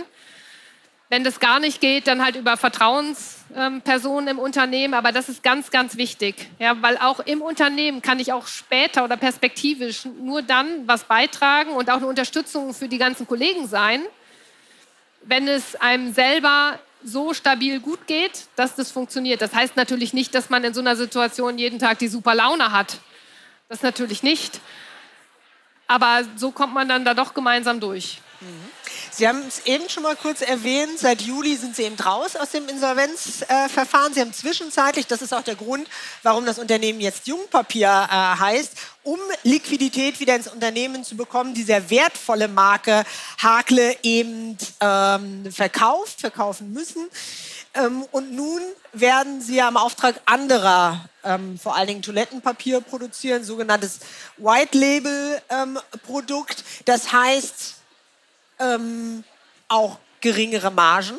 wenn 1.11 1.25
das 1.25 1.41
gar 1.41 1.59
nicht 1.59 1.81
geht, 1.81 2.07
dann 2.07 2.25
halt 2.25 2.37
über 2.37 2.57
Vertrauenspersonen 2.57 4.29
im 4.29 4.39
Unternehmen. 4.39 4.95
Aber 4.95 5.11
das 5.11 5.29
ist 5.29 5.43
ganz, 5.43 5.71
ganz 5.73 5.97
wichtig. 5.97 6.49
Ja, 6.61 6.81
weil 6.81 6.97
auch 6.99 7.19
im 7.21 7.43
Unternehmen 7.43 8.01
kann 8.01 8.21
ich 8.21 8.33
auch 8.33 8.47
später 8.47 9.05
oder 9.05 9.17
perspektivisch 9.17 10.05
nur 10.05 10.41
dann 10.43 10.87
was 10.87 11.05
beitragen 11.05 11.73
und 11.73 11.91
auch 11.91 11.97
eine 11.97 12.07
Unterstützung 12.07 12.73
für 12.73 12.89
die 12.89 12.99
ganzen 12.99 13.27
Kollegen 13.27 13.67
sein, 13.67 14.03
wenn 15.23 15.49
es 15.49 15.75
einem 15.75 16.15
selber 16.15 16.79
so 17.03 17.35
stabil 17.35 17.81
gut 17.81 18.07
geht, 18.07 18.47
dass 18.55 18.77
das 18.77 18.93
funktioniert. 18.93 19.43
Das 19.43 19.53
heißt 19.53 19.77
natürlich 19.77 20.13
nicht, 20.13 20.33
dass 20.35 20.49
man 20.49 20.63
in 20.63 20.75
so 20.75 20.81
einer 20.81 20.95
Situation 20.95 21.59
jeden 21.59 21.81
Tag 21.81 21.99
die 21.99 22.09
super 22.09 22.37
Laune 22.37 22.71
hat. 22.71 22.99
Das 23.69 23.83
natürlich 23.83 24.23
nicht. 24.23 24.61
Aber 25.89 26.23
so 26.37 26.53
kommt 26.53 26.73
man 26.73 26.89
dann 26.89 27.05
da 27.05 27.15
doch 27.15 27.35
gemeinsam 27.35 27.81
durch. 27.81 28.21
Mhm. 28.41 28.47
Sie 29.13 29.27
haben 29.27 29.43
es 29.47 29.67
eben 29.67 29.89
schon 29.89 30.03
mal 30.03 30.17
kurz 30.17 30.41
erwähnt, 30.41 30.99
seit 30.99 31.23
Juli 31.23 31.57
sind 31.57 31.75
Sie 31.75 31.83
eben 31.83 31.97
raus 31.97 32.37
aus 32.37 32.51
dem 32.51 32.69
Insolvenzverfahren. 32.69 34.13
Äh, 34.13 34.15
Sie 34.15 34.21
haben 34.21 34.33
zwischenzeitlich, 34.33 35.07
das 35.07 35.21
ist 35.23 35.35
auch 35.35 35.43
der 35.43 35.57
Grund, 35.57 35.89
warum 36.23 36.47
das 36.47 36.59
Unternehmen 36.59 37.01
jetzt 37.01 37.27
Jungpapier 37.27 37.89
äh, 37.89 38.15
heißt, 38.15 38.73
um 39.03 39.19
Liquidität 39.43 40.21
wieder 40.21 40.37
ins 40.37 40.49
Unternehmen 40.49 41.05
zu 41.05 41.17
bekommen, 41.17 41.55
die 41.55 41.63
sehr 41.63 41.91
wertvolle 41.91 42.49
Marke 42.49 43.05
Hakle 43.39 43.97
eben 44.03 44.57
ähm, 44.81 45.51
verkauft, 45.51 46.21
verkaufen 46.21 46.73
müssen. 46.73 47.09
Ähm, 47.75 48.05
und 48.13 48.33
nun 48.33 48.61
werden 48.93 49.41
sie 49.41 49.57
ja 49.57 49.69
im 49.69 49.77
Auftrag 49.77 50.21
anderer, 50.27 51.05
ähm, 51.25 51.59
vor 51.59 51.77
allen 51.77 51.87
Dingen 51.89 52.03
Toilettenpapier 52.03 52.81
produzieren, 52.81 53.45
sogenanntes 53.45 54.01
White 54.37 54.77
Label 54.77 55.41
ähm, 55.49 55.79
Produkt. 56.05 56.65
Das 56.85 57.13
heißt, 57.13 57.80
ähm, 58.61 59.25
auch 59.69 59.99
geringere 60.21 60.71
Margen? 60.71 61.19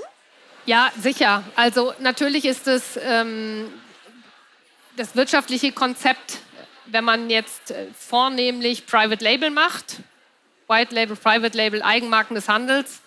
Ja, 0.66 0.92
sicher. 1.00 1.44
Also 1.56 1.94
natürlich 2.00 2.46
ist 2.46 2.68
es 2.68 2.98
ähm, 3.02 3.74
das 4.96 5.16
wirtschaftliche 5.16 5.72
Konzept, 5.72 6.38
wenn 6.86 7.04
man 7.04 7.30
jetzt 7.30 7.72
äh, 7.72 7.88
vornehmlich 7.98 8.86
Private 8.86 9.24
Label 9.24 9.50
macht, 9.50 9.98
White 10.68 10.94
Label, 10.94 11.16
Private 11.16 11.58
Label, 11.58 11.82
Eigenmarken 11.82 12.36
des 12.36 12.48
Handels, 12.48 13.02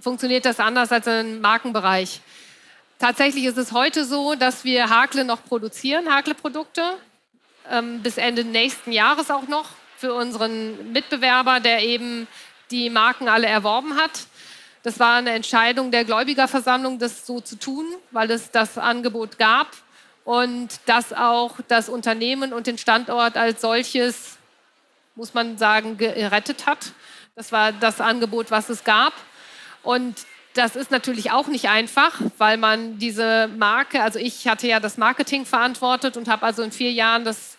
funktioniert 0.00 0.44
das 0.44 0.58
anders 0.58 0.90
als 0.90 1.06
im 1.06 1.40
Markenbereich. 1.40 2.20
Tatsächlich 2.98 3.44
ist 3.44 3.56
es 3.56 3.72
heute 3.72 4.04
so, 4.04 4.34
dass 4.34 4.64
wir 4.64 4.90
Hakle 4.90 5.24
noch 5.24 5.44
produzieren, 5.44 6.12
Hakle-Produkte, 6.12 6.82
ähm, 7.70 8.02
bis 8.02 8.16
Ende 8.16 8.44
nächsten 8.44 8.92
Jahres 8.92 9.30
auch 9.30 9.46
noch 9.48 9.70
für 9.96 10.14
unseren 10.14 10.92
Mitbewerber, 10.92 11.60
der 11.60 11.82
eben 11.82 12.26
die 12.72 12.90
Marken 12.90 13.28
alle 13.28 13.46
erworben 13.46 13.96
hat. 13.96 14.26
Das 14.82 14.98
war 14.98 15.16
eine 15.16 15.30
Entscheidung 15.30 15.92
der 15.92 16.04
Gläubigerversammlung, 16.04 16.98
das 16.98 17.26
so 17.26 17.40
zu 17.40 17.56
tun, 17.56 17.84
weil 18.10 18.30
es 18.30 18.50
das 18.50 18.78
Angebot 18.78 19.38
gab 19.38 19.68
und 20.24 20.68
das 20.86 21.12
auch 21.12 21.56
das 21.68 21.88
Unternehmen 21.88 22.52
und 22.52 22.66
den 22.66 22.78
Standort 22.78 23.36
als 23.36 23.60
solches, 23.60 24.38
muss 25.14 25.34
man 25.34 25.58
sagen, 25.58 25.98
gerettet 25.98 26.66
hat. 26.66 26.92
Das 27.36 27.52
war 27.52 27.72
das 27.72 28.00
Angebot, 28.00 28.50
was 28.50 28.68
es 28.70 28.82
gab. 28.82 29.12
Und 29.82 30.16
das 30.54 30.76
ist 30.76 30.90
natürlich 30.90 31.30
auch 31.30 31.46
nicht 31.46 31.68
einfach, 31.68 32.20
weil 32.38 32.56
man 32.56 32.98
diese 32.98 33.48
Marke, 33.56 34.02
also 34.02 34.18
ich 34.18 34.48
hatte 34.48 34.66
ja 34.66 34.80
das 34.80 34.98
Marketing 34.98 35.46
verantwortet 35.46 36.16
und 36.16 36.28
habe 36.28 36.44
also 36.44 36.62
in 36.62 36.72
vier 36.72 36.92
Jahren 36.92 37.24
das 37.24 37.56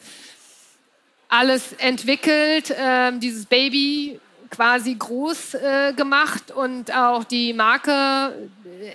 alles 1.27 1.73
entwickelt, 1.73 2.69
äh, 2.69 3.11
dieses 3.17 3.45
Baby 3.47 4.19
quasi 4.53 4.95
groß 4.95 5.55
äh, 5.55 5.93
gemacht 5.93 6.51
und 6.51 6.93
auch 6.93 7.23
die 7.23 7.53
Marke 7.53 8.49
äh, 8.65 8.91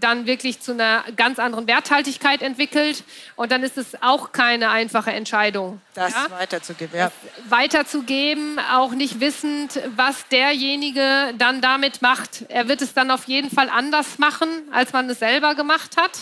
dann 0.00 0.26
wirklich 0.26 0.60
zu 0.60 0.72
einer 0.72 1.04
ganz 1.16 1.38
anderen 1.38 1.66
Werthaltigkeit 1.66 2.42
entwickelt. 2.42 3.04
Und 3.36 3.52
dann 3.52 3.62
ist 3.62 3.78
es 3.78 4.02
auch 4.02 4.32
keine 4.32 4.70
einfache 4.70 5.12
Entscheidung. 5.12 5.80
Das 5.94 6.12
ja? 6.12 6.30
weiterzugeben, 6.30 6.98
ja. 6.98 7.12
Weiterzugeben, 7.48 8.58
auch 8.72 8.92
nicht 8.92 9.20
wissend, 9.20 9.80
was 9.96 10.26
derjenige 10.28 11.34
dann 11.38 11.60
damit 11.60 12.02
macht. 12.02 12.44
Er 12.48 12.68
wird 12.68 12.82
es 12.82 12.94
dann 12.94 13.10
auf 13.10 13.24
jeden 13.24 13.50
Fall 13.50 13.68
anders 13.68 14.18
machen, 14.18 14.48
als 14.72 14.92
man 14.92 15.08
es 15.08 15.18
selber 15.18 15.54
gemacht 15.54 15.96
hat. 15.96 16.12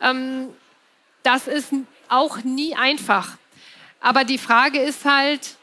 Ähm, 0.00 0.48
das 1.22 1.46
ist 1.46 1.72
auch 2.08 2.38
nie 2.44 2.74
einfach. 2.74 3.38
Aber 4.00 4.24
die 4.24 4.38
Frage 4.38 4.80
ist 4.80 5.04
halt, 5.04 5.56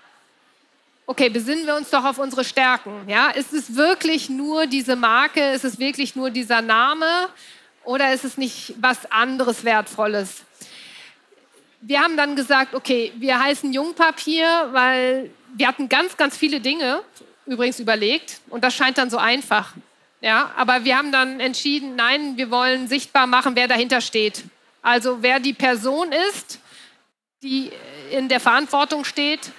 okay, 1.05 1.29
besinnen 1.29 1.65
wir 1.65 1.75
uns 1.75 1.89
doch 1.89 2.03
auf 2.05 2.17
unsere 2.17 2.43
Stärken. 2.43 3.07
Ja? 3.07 3.29
Ist 3.29 3.53
es 3.53 3.75
wirklich 3.75 4.29
nur 4.29 4.67
diese 4.67 4.95
Marke? 4.95 5.51
Ist 5.51 5.65
es 5.65 5.79
wirklich 5.79 6.15
nur 6.15 6.29
dieser 6.29 6.61
Name? 6.61 7.29
Oder 7.83 8.13
ist 8.13 8.23
es 8.23 8.37
nicht 8.37 8.75
was 8.79 9.11
anderes 9.11 9.63
Wertvolles? 9.63 10.43
Wir 11.81 11.99
haben 12.01 12.15
dann 12.15 12.35
gesagt, 12.35 12.75
okay, 12.75 13.11
wir 13.17 13.39
heißen 13.39 13.73
Jungpapier, 13.73 14.69
weil 14.71 15.31
wir 15.55 15.67
hatten 15.67 15.89
ganz, 15.89 16.15
ganz 16.15 16.37
viele 16.37 16.59
Dinge 16.59 17.01
übrigens 17.47 17.79
überlegt 17.79 18.39
und 18.49 18.63
das 18.63 18.75
scheint 18.75 18.97
dann 18.97 19.09
so 19.09 19.17
einfach. 19.17 19.73
Ja, 20.21 20.51
aber 20.55 20.83
wir 20.85 20.95
haben 20.95 21.11
dann 21.11 21.39
entschieden, 21.39 21.95
nein, 21.95 22.37
wir 22.37 22.51
wollen 22.51 22.87
sichtbar 22.87 23.25
machen, 23.25 23.55
wer 23.55 23.67
dahinter 23.67 24.01
steht. 24.01 24.43
Also 24.83 25.23
wer 25.23 25.39
die 25.39 25.53
Person 25.53 26.11
ist, 26.29 26.59
die 27.41 27.71
in 28.11 28.29
der 28.29 28.39
Verantwortung 28.39 29.03
steht 29.03 29.51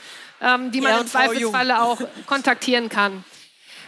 ähm, 0.43 0.70
die 0.70 0.80
man 0.80 1.01
im 1.01 1.07
Zweifelsfalle 1.07 1.80
auch 1.82 2.01
kontaktieren 2.26 2.88
kann. 2.88 3.24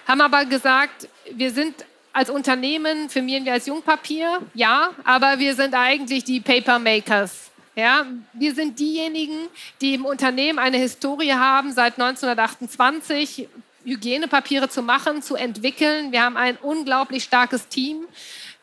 Haben 0.06 0.20
aber 0.20 0.44
gesagt, 0.44 1.08
wir 1.32 1.50
sind 1.50 1.74
als 2.12 2.30
Unternehmen, 2.30 3.10
firmieren 3.10 3.44
wir 3.44 3.54
als 3.54 3.66
Jungpapier, 3.66 4.40
ja, 4.54 4.90
aber 5.02 5.38
wir 5.38 5.54
sind 5.54 5.74
eigentlich 5.74 6.24
die 6.24 6.40
Papermakers. 6.40 7.50
Ja, 7.76 8.06
wir 8.32 8.54
sind 8.54 8.78
diejenigen, 8.78 9.48
die 9.80 9.94
im 9.94 10.04
Unternehmen 10.04 10.60
eine 10.60 10.76
Historie 10.76 11.32
haben, 11.32 11.72
seit 11.72 11.94
1928 11.94 13.48
Hygienepapiere 13.84 14.68
zu 14.68 14.80
machen, 14.80 15.22
zu 15.22 15.34
entwickeln. 15.34 16.12
Wir 16.12 16.22
haben 16.22 16.36
ein 16.36 16.56
unglaublich 16.56 17.24
starkes 17.24 17.66
Team. 17.66 18.04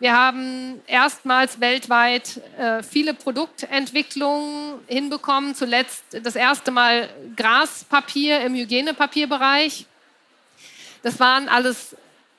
Wir 0.02 0.18
haben 0.18 0.82
erstmals 0.88 1.60
weltweit 1.60 2.42
äh, 2.58 2.82
viele 2.82 3.14
Produktentwicklungen 3.14 4.80
hinbekommen. 4.88 5.54
Zuletzt 5.54 6.04
das 6.24 6.36
erste 6.36 6.72
Mal 6.72 7.08
Graspapier 7.36 8.42
im 8.42 8.56
Hygienepapierbereich. 8.56 9.86
Das 11.04 11.20
waren 11.20 11.48
alles 11.48 11.96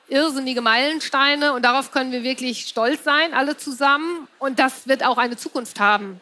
irrsinnige 0.09 0.61
Meilensteine 0.61 1.53
und 1.53 1.65
darauf 1.65 1.93
können 1.93 2.11
wir 2.11 2.25
wirklich 2.25 2.67
stolz 2.67 3.05
sein, 3.05 3.33
alle 3.33 3.57
zusammen. 3.57 4.27
Und 4.41 4.59
das 4.59 4.89
wird 4.89 5.05
auch 5.05 5.17
eine 5.17 5.37
Zukunft 5.37 5.79
haben. 5.79 6.21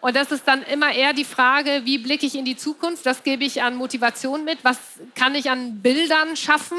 Und 0.00 0.14
das 0.14 0.30
ist 0.30 0.46
dann 0.46 0.62
immer 0.62 0.92
eher 0.92 1.14
die 1.14 1.24
Frage, 1.24 1.80
wie 1.82 1.98
blicke 1.98 2.26
ich 2.26 2.36
in 2.36 2.44
die 2.44 2.56
Zukunft? 2.56 3.04
Das 3.04 3.24
gebe 3.24 3.42
ich 3.42 3.60
an 3.60 3.74
Motivation 3.74 4.44
mit. 4.44 4.60
Was 4.62 4.78
kann 5.16 5.34
ich 5.34 5.50
an 5.50 5.82
Bildern 5.82 6.36
schaffen, 6.36 6.78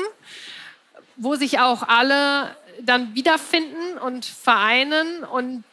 wo 1.18 1.36
sich 1.36 1.60
auch 1.60 1.84
alle 1.90 2.56
dann 2.86 3.16
wiederfinden 3.16 3.98
und 3.98 4.26
vereinen. 4.26 5.24
Und 5.24 5.64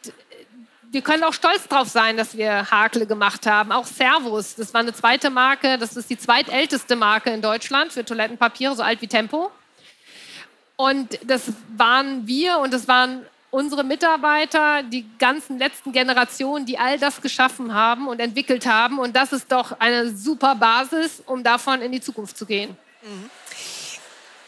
wir 0.91 1.01
können 1.01 1.23
auch 1.23 1.33
stolz 1.33 1.67
darauf 1.67 1.87
sein, 1.87 2.17
dass 2.17 2.35
wir 2.35 2.69
Hakle 2.71 3.05
gemacht 3.05 3.45
haben. 3.45 3.71
Auch 3.71 3.85
Servus, 3.85 4.55
das 4.55 4.73
war 4.73 4.81
eine 4.81 4.93
zweite 4.93 5.29
Marke, 5.29 5.77
das 5.77 5.95
ist 5.95 6.09
die 6.09 6.17
zweitälteste 6.17 6.95
Marke 6.95 7.29
in 7.29 7.41
Deutschland 7.41 7.93
für 7.93 8.03
Toilettenpapiere, 8.03 8.75
so 8.75 8.83
alt 8.83 9.01
wie 9.01 9.07
Tempo. 9.07 9.51
Und 10.75 11.19
das 11.25 11.51
waren 11.75 12.25
wir 12.25 12.59
und 12.59 12.73
das 12.73 12.87
waren 12.87 13.25
unsere 13.51 13.83
Mitarbeiter, 13.83 14.83
die 14.83 15.05
ganzen 15.17 15.57
letzten 15.57 15.91
Generationen, 15.91 16.65
die 16.65 16.77
all 16.77 16.99
das 16.99 17.21
geschaffen 17.21 17.73
haben 17.73 18.07
und 18.07 18.19
entwickelt 18.19 18.65
haben. 18.65 18.99
Und 18.99 19.15
das 19.15 19.33
ist 19.33 19.51
doch 19.51 19.79
eine 19.79 20.15
super 20.15 20.55
Basis, 20.55 21.21
um 21.25 21.43
davon 21.43 21.81
in 21.81 21.91
die 21.91 22.01
Zukunft 22.01 22.37
zu 22.37 22.45
gehen. 22.45 22.77
Mhm. 23.01 23.29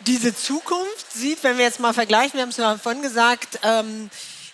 Diese 0.08 0.36
Zukunft 0.36 1.14
sieht, 1.14 1.44
wenn 1.44 1.58
wir 1.58 1.66
jetzt 1.66 1.80
mal 1.80 1.94
vergleichen, 1.94 2.34
wir 2.34 2.42
haben 2.42 2.50
es 2.50 2.58
ja 2.58 2.78
vorhin 2.78 3.04
gesagt, 3.04 3.60
ähm, 3.64 4.10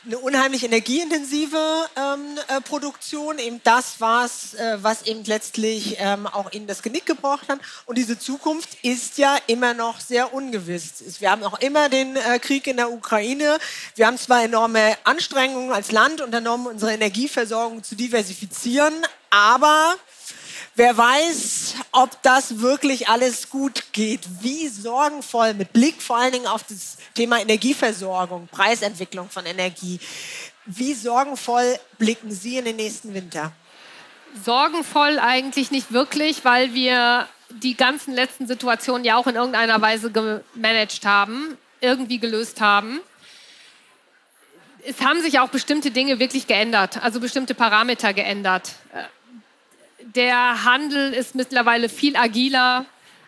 eine 0.06 0.18
unheimlich 0.20 0.64
energieintensive 0.64 1.58
ähm, 1.96 2.38
äh, 2.48 2.62
Produktion, 2.62 3.40
eben 3.40 3.62
das, 3.64 3.96
was, 4.00 4.54
äh, 4.54 4.78
was 4.82 5.04
eben 5.04 5.24
letztlich 5.26 5.98
ähm, 6.00 6.28
auch 6.28 6.52
ihnen 6.52 6.68
das 6.68 6.82
Genick 6.82 7.06
gebrochen 7.06 7.48
hat. 7.50 7.60
Und 7.86 7.98
diese 7.98 8.18
Zukunft 8.18 8.78
ist 8.84 9.18
ja 9.18 9.38
immer 9.48 9.74
noch 9.74 10.00
sehr 10.00 10.34
ungewiss. 10.34 11.20
Wir 11.20 11.32
haben 11.32 11.44
auch 11.44 11.60
immer 11.60 11.90
den 11.90 12.16
äh, 12.16 12.40
Krieg 12.40 12.68
in 12.68 12.78
der 12.78 12.92
Ukraine. 12.92 13.58
Wir 13.96 14.08
haben 14.08 14.18
zwar 14.18 14.44
enorme 14.44 14.98
Anstrengungen 15.04 15.72
als 15.72 15.92
Land 15.92 16.22
unternommen, 16.22 16.68
unsere 16.68 16.94
Energieversorgung 16.94 17.84
zu 17.84 17.96
diversifizieren, 17.96 18.94
aber 19.30 19.96
Wer 20.78 20.96
weiß, 20.96 21.74
ob 21.92 22.22
das 22.22 22.60
wirklich 22.60 23.10
alles 23.10 23.50
gut 23.50 23.86
geht. 23.94 24.22
Wie 24.42 24.68
sorgenvoll, 24.68 25.56
mit 25.56 25.74
Blick 25.74 26.04
vor 26.04 26.18
allen 26.18 26.32
Dingen 26.32 26.46
auf 26.46 26.64
das 26.70 26.98
Thema 27.16 27.42
Energieversorgung, 27.42 28.48
Preisentwicklung 28.52 29.28
von 29.28 29.48
Energie. 29.48 30.00
Wie 30.68 30.94
sorgenvoll 30.94 31.80
blicken 31.98 32.30
Sie 32.30 32.60
in 32.60 32.66
den 32.66 32.76
nächsten 32.76 33.16
Winter? 33.16 33.54
Sorgenvoll 34.46 35.18
eigentlich 35.18 35.72
nicht 35.72 35.92
wirklich, 35.94 36.46
weil 36.46 36.76
wir 36.76 37.28
die 37.50 37.74
ganzen 37.74 38.14
letzten 38.14 38.46
Situationen 38.46 39.04
ja 39.04 39.16
auch 39.16 39.26
in 39.26 39.34
irgendeiner 39.34 39.82
Weise 39.82 40.12
gemanagt 40.12 41.04
haben, 41.08 41.58
irgendwie 41.82 42.20
gelöst 42.20 42.62
haben. 42.62 43.00
Es 44.86 45.02
haben 45.02 45.24
sich 45.24 45.40
auch 45.40 45.50
bestimmte 45.50 45.90
Dinge 45.90 46.20
wirklich 46.20 46.46
geändert, 46.46 47.02
also 47.04 47.20
bestimmte 47.20 47.56
Parameter 47.56 48.14
geändert 48.14 48.74
der 50.16 50.64
Handel 50.64 51.14
ist 51.14 51.36
mittlerweile 51.36 51.90
viel 51.90 52.16
agiler, 52.16 52.86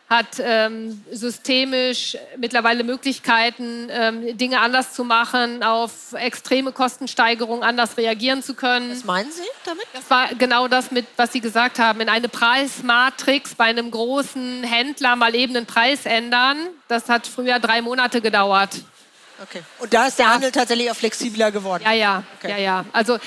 hat 0.09 0.39
ähm, 0.39 1.03
systemisch 1.11 2.17
mittlerweile 2.38 2.84
Möglichkeiten, 2.84 3.89
ähm, 3.91 4.36
Dinge 4.38 4.59
anders 4.59 4.93
zu 4.93 5.03
machen, 5.03 5.61
auf 5.61 6.13
extreme 6.13 6.71
Kostensteigerungen 6.71 7.63
anders 7.63 7.95
reagieren 7.95 8.41
zu 8.41 8.55
können. 8.55 8.89
Was 8.89 9.03
meinen 9.03 9.32
Sie 9.32 9.43
damit? 9.65 9.86
Das 9.93 10.09
war 10.09 10.34
genau 10.34 10.67
das, 10.67 10.89
mit, 10.89 11.05
was 11.15 11.32
Sie 11.32 11.41
gesagt 11.41 11.77
haben. 11.77 12.01
In 12.01 12.09
eine 12.09 12.27
Preismatrix 12.27 13.53
bei 13.53 13.65
einem 13.65 13.91
großen 13.91 14.63
Händler 14.63 15.15
mal 15.15 15.36
eben 15.36 15.55
einen 15.55 15.67
Preis 15.67 16.07
ändern, 16.07 16.57
das 16.88 17.07
hat 17.07 17.27
früher 17.27 17.59
drei 17.59 17.84
Monate 17.84 18.19
gedauert. 18.19 18.71
Okay. 19.43 19.61
Und 19.77 19.93
da 19.93 20.07
ist 20.07 20.17
der 20.17 20.34
Handel 20.34 20.51
tatsächlich 20.51 20.89
auch 20.89 20.95
flexibler 20.95 21.51
geworden. 21.51 21.84
Ja, 21.86 21.93
ja, 21.93 22.23
okay. 22.38 22.49
ja, 22.49 22.57
ja. 22.57 22.86
Also 22.91 23.19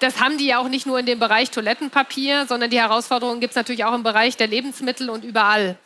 das 0.00 0.20
haben 0.20 0.38
die 0.38 0.46
ja 0.46 0.58
auch 0.58 0.68
nicht 0.68 0.86
nur 0.86 0.98
in 0.98 1.06
dem 1.06 1.18
Bereich 1.18 1.50
Toilettenpapier, 1.50 2.46
sondern 2.46 2.70
die 2.70 2.80
Herausforderungen 2.80 3.40
gibt 3.40 3.52
es 3.52 3.56
natürlich 3.56 3.84
auch 3.84 3.94
im 3.94 4.02
Bereich 4.02 4.36
der 4.36 4.48
Lebensmittel 4.48 5.10
und 5.10 5.24
überall. 5.24 5.76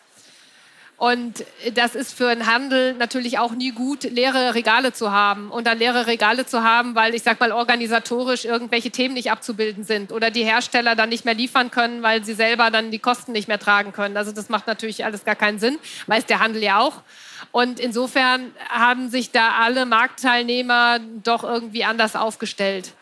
Und 0.97 1.45
das 1.75 1.97
ist 1.97 2.17
für 2.17 2.29
einen 2.29 2.47
Handel 2.47 2.95
natürlich 2.95 3.39
auch 3.39 3.51
nie 3.51 3.73
gut, 3.73 4.05
leere 4.05 4.55
Regale 4.55 4.93
zu 4.93 5.11
haben 5.11 5.51
und 5.51 5.67
dann 5.67 5.79
leere 5.79 6.07
Regale 6.07 6.47
zu 6.47 6.63
haben, 6.63 6.95
weil 6.95 7.17
ich 7.17 7.25
sag 7.25 7.41
mal 7.41 7.51
organisatorisch 7.51 8.45
irgendwelche 8.45 8.93
Themen 8.93 9.15
nicht 9.15 9.33
abzubilden 9.33 9.83
sind 9.83 10.13
oder 10.13 10.31
die 10.31 10.45
Hersteller 10.45 10.95
dann 10.95 11.09
nicht 11.09 11.25
mehr 11.25 11.35
liefern 11.35 11.73
können, 11.73 12.03
weil 12.05 12.25
sie 12.25 12.35
selber 12.35 12.71
dann 12.71 12.93
die 12.93 13.01
Kosten 13.01 13.33
nicht 13.33 13.49
mehr 13.49 13.59
tragen 13.59 13.93
können. 13.93 14.17
Also 14.17 14.31
das 14.31 14.49
macht 14.49 14.69
natürlich 14.69 15.05
alles 15.05 15.25
gar 15.25 15.35
keinen 15.35 15.59
Sinn, 15.59 15.79
weiß 16.07 16.27
der 16.27 16.39
Handel 16.39 16.63
ja 16.63 16.79
auch. 16.79 17.03
Und 17.51 17.81
insofern 17.81 18.53
haben 18.69 19.11
sich 19.11 19.33
da 19.33 19.57
alle 19.61 19.87
Marktteilnehmer 19.87 21.01
doch 21.25 21.43
irgendwie 21.43 21.85
anders 21.85 22.15
aufgestellt. 22.15 22.93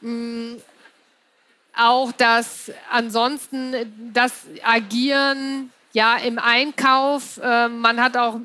Mm, 0.00 0.56
auch 1.74 2.12
das 2.12 2.70
ansonsten 2.90 3.74
das 4.12 4.32
Agieren 4.62 5.70
ja 5.92 6.16
im 6.16 6.38
Einkauf. 6.38 7.38
Äh, 7.38 7.68
man 7.68 8.00
hat 8.00 8.16
auch 8.16 8.40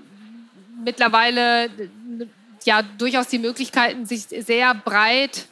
mittlerweile 0.83 1.69
ja 2.65 2.81
durchaus 2.81 3.27
die 3.27 3.39
Möglichkeiten, 3.39 4.05
sich 4.05 4.23
sehr 4.23 4.73
breit 4.73 5.47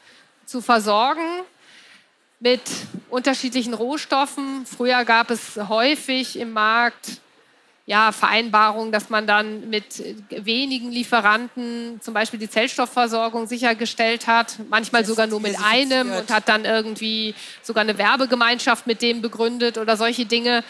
zu 0.46 0.62
versorgen 0.62 1.44
mit 2.40 2.62
unterschiedlichen 3.10 3.74
Rohstoffen. 3.74 4.66
Früher 4.66 5.04
gab 5.06 5.30
es 5.30 5.58
häufig 5.58 6.40
im 6.40 6.54
Markt 6.54 7.22
ja, 7.90 8.12
Vereinbarung, 8.12 8.92
dass 8.92 9.10
man 9.10 9.26
dann 9.26 9.68
mit 9.68 10.04
wenigen 10.30 10.92
Lieferanten 10.92 12.00
zum 12.04 12.14
Beispiel 12.14 12.40
die 12.40 12.48
Zellstoffversorgung 12.48 13.48
sichergestellt 13.48 14.28
hat, 14.28 14.60
manchmal 14.70 15.06
sogar 15.06 15.26
nur 15.26 15.40
mit 15.40 15.60
einem 15.60 16.12
und 16.12 16.30
hat 16.30 16.48
dann 16.48 16.66
irgendwie 16.66 17.34
sogar 17.64 17.82
eine 17.82 17.98
Werbegemeinschaft 17.98 18.86
mit 18.86 19.02
dem 19.02 19.24
begründet 19.24 19.80
oder 19.80 19.98
solche 19.98 20.28
Dinge 20.28 20.64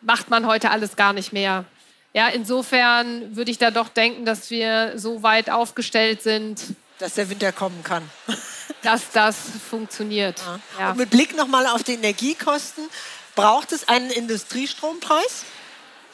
macht 0.00 0.30
man 0.30 0.46
heute 0.46 0.70
alles 0.70 0.96
gar 0.96 1.12
nicht 1.12 1.34
mehr. 1.34 1.66
Ja, 2.14 2.28
insofern 2.28 3.36
würde 3.36 3.50
ich 3.50 3.58
da 3.58 3.70
doch 3.70 3.90
denken, 3.90 4.24
dass 4.24 4.48
wir 4.48 4.94
so 4.96 5.22
weit 5.22 5.50
aufgestellt 5.50 6.22
sind, 6.22 6.58
dass 6.98 7.12
der 7.12 7.28
Winter 7.28 7.52
kommen 7.52 7.84
kann. 7.84 8.02
dass 8.82 9.10
das 9.10 9.36
funktioniert. 9.68 10.38
Ja. 10.38 10.60
Ja. 10.78 10.90
Und 10.92 10.96
mit 10.96 11.10
Blick 11.10 11.36
nochmal 11.36 11.66
auf 11.66 11.82
die 11.82 11.92
Energiekosten, 11.92 12.88
braucht 13.34 13.72
es 13.72 13.90
einen 13.90 14.08
Industriestrompreis? 14.08 15.44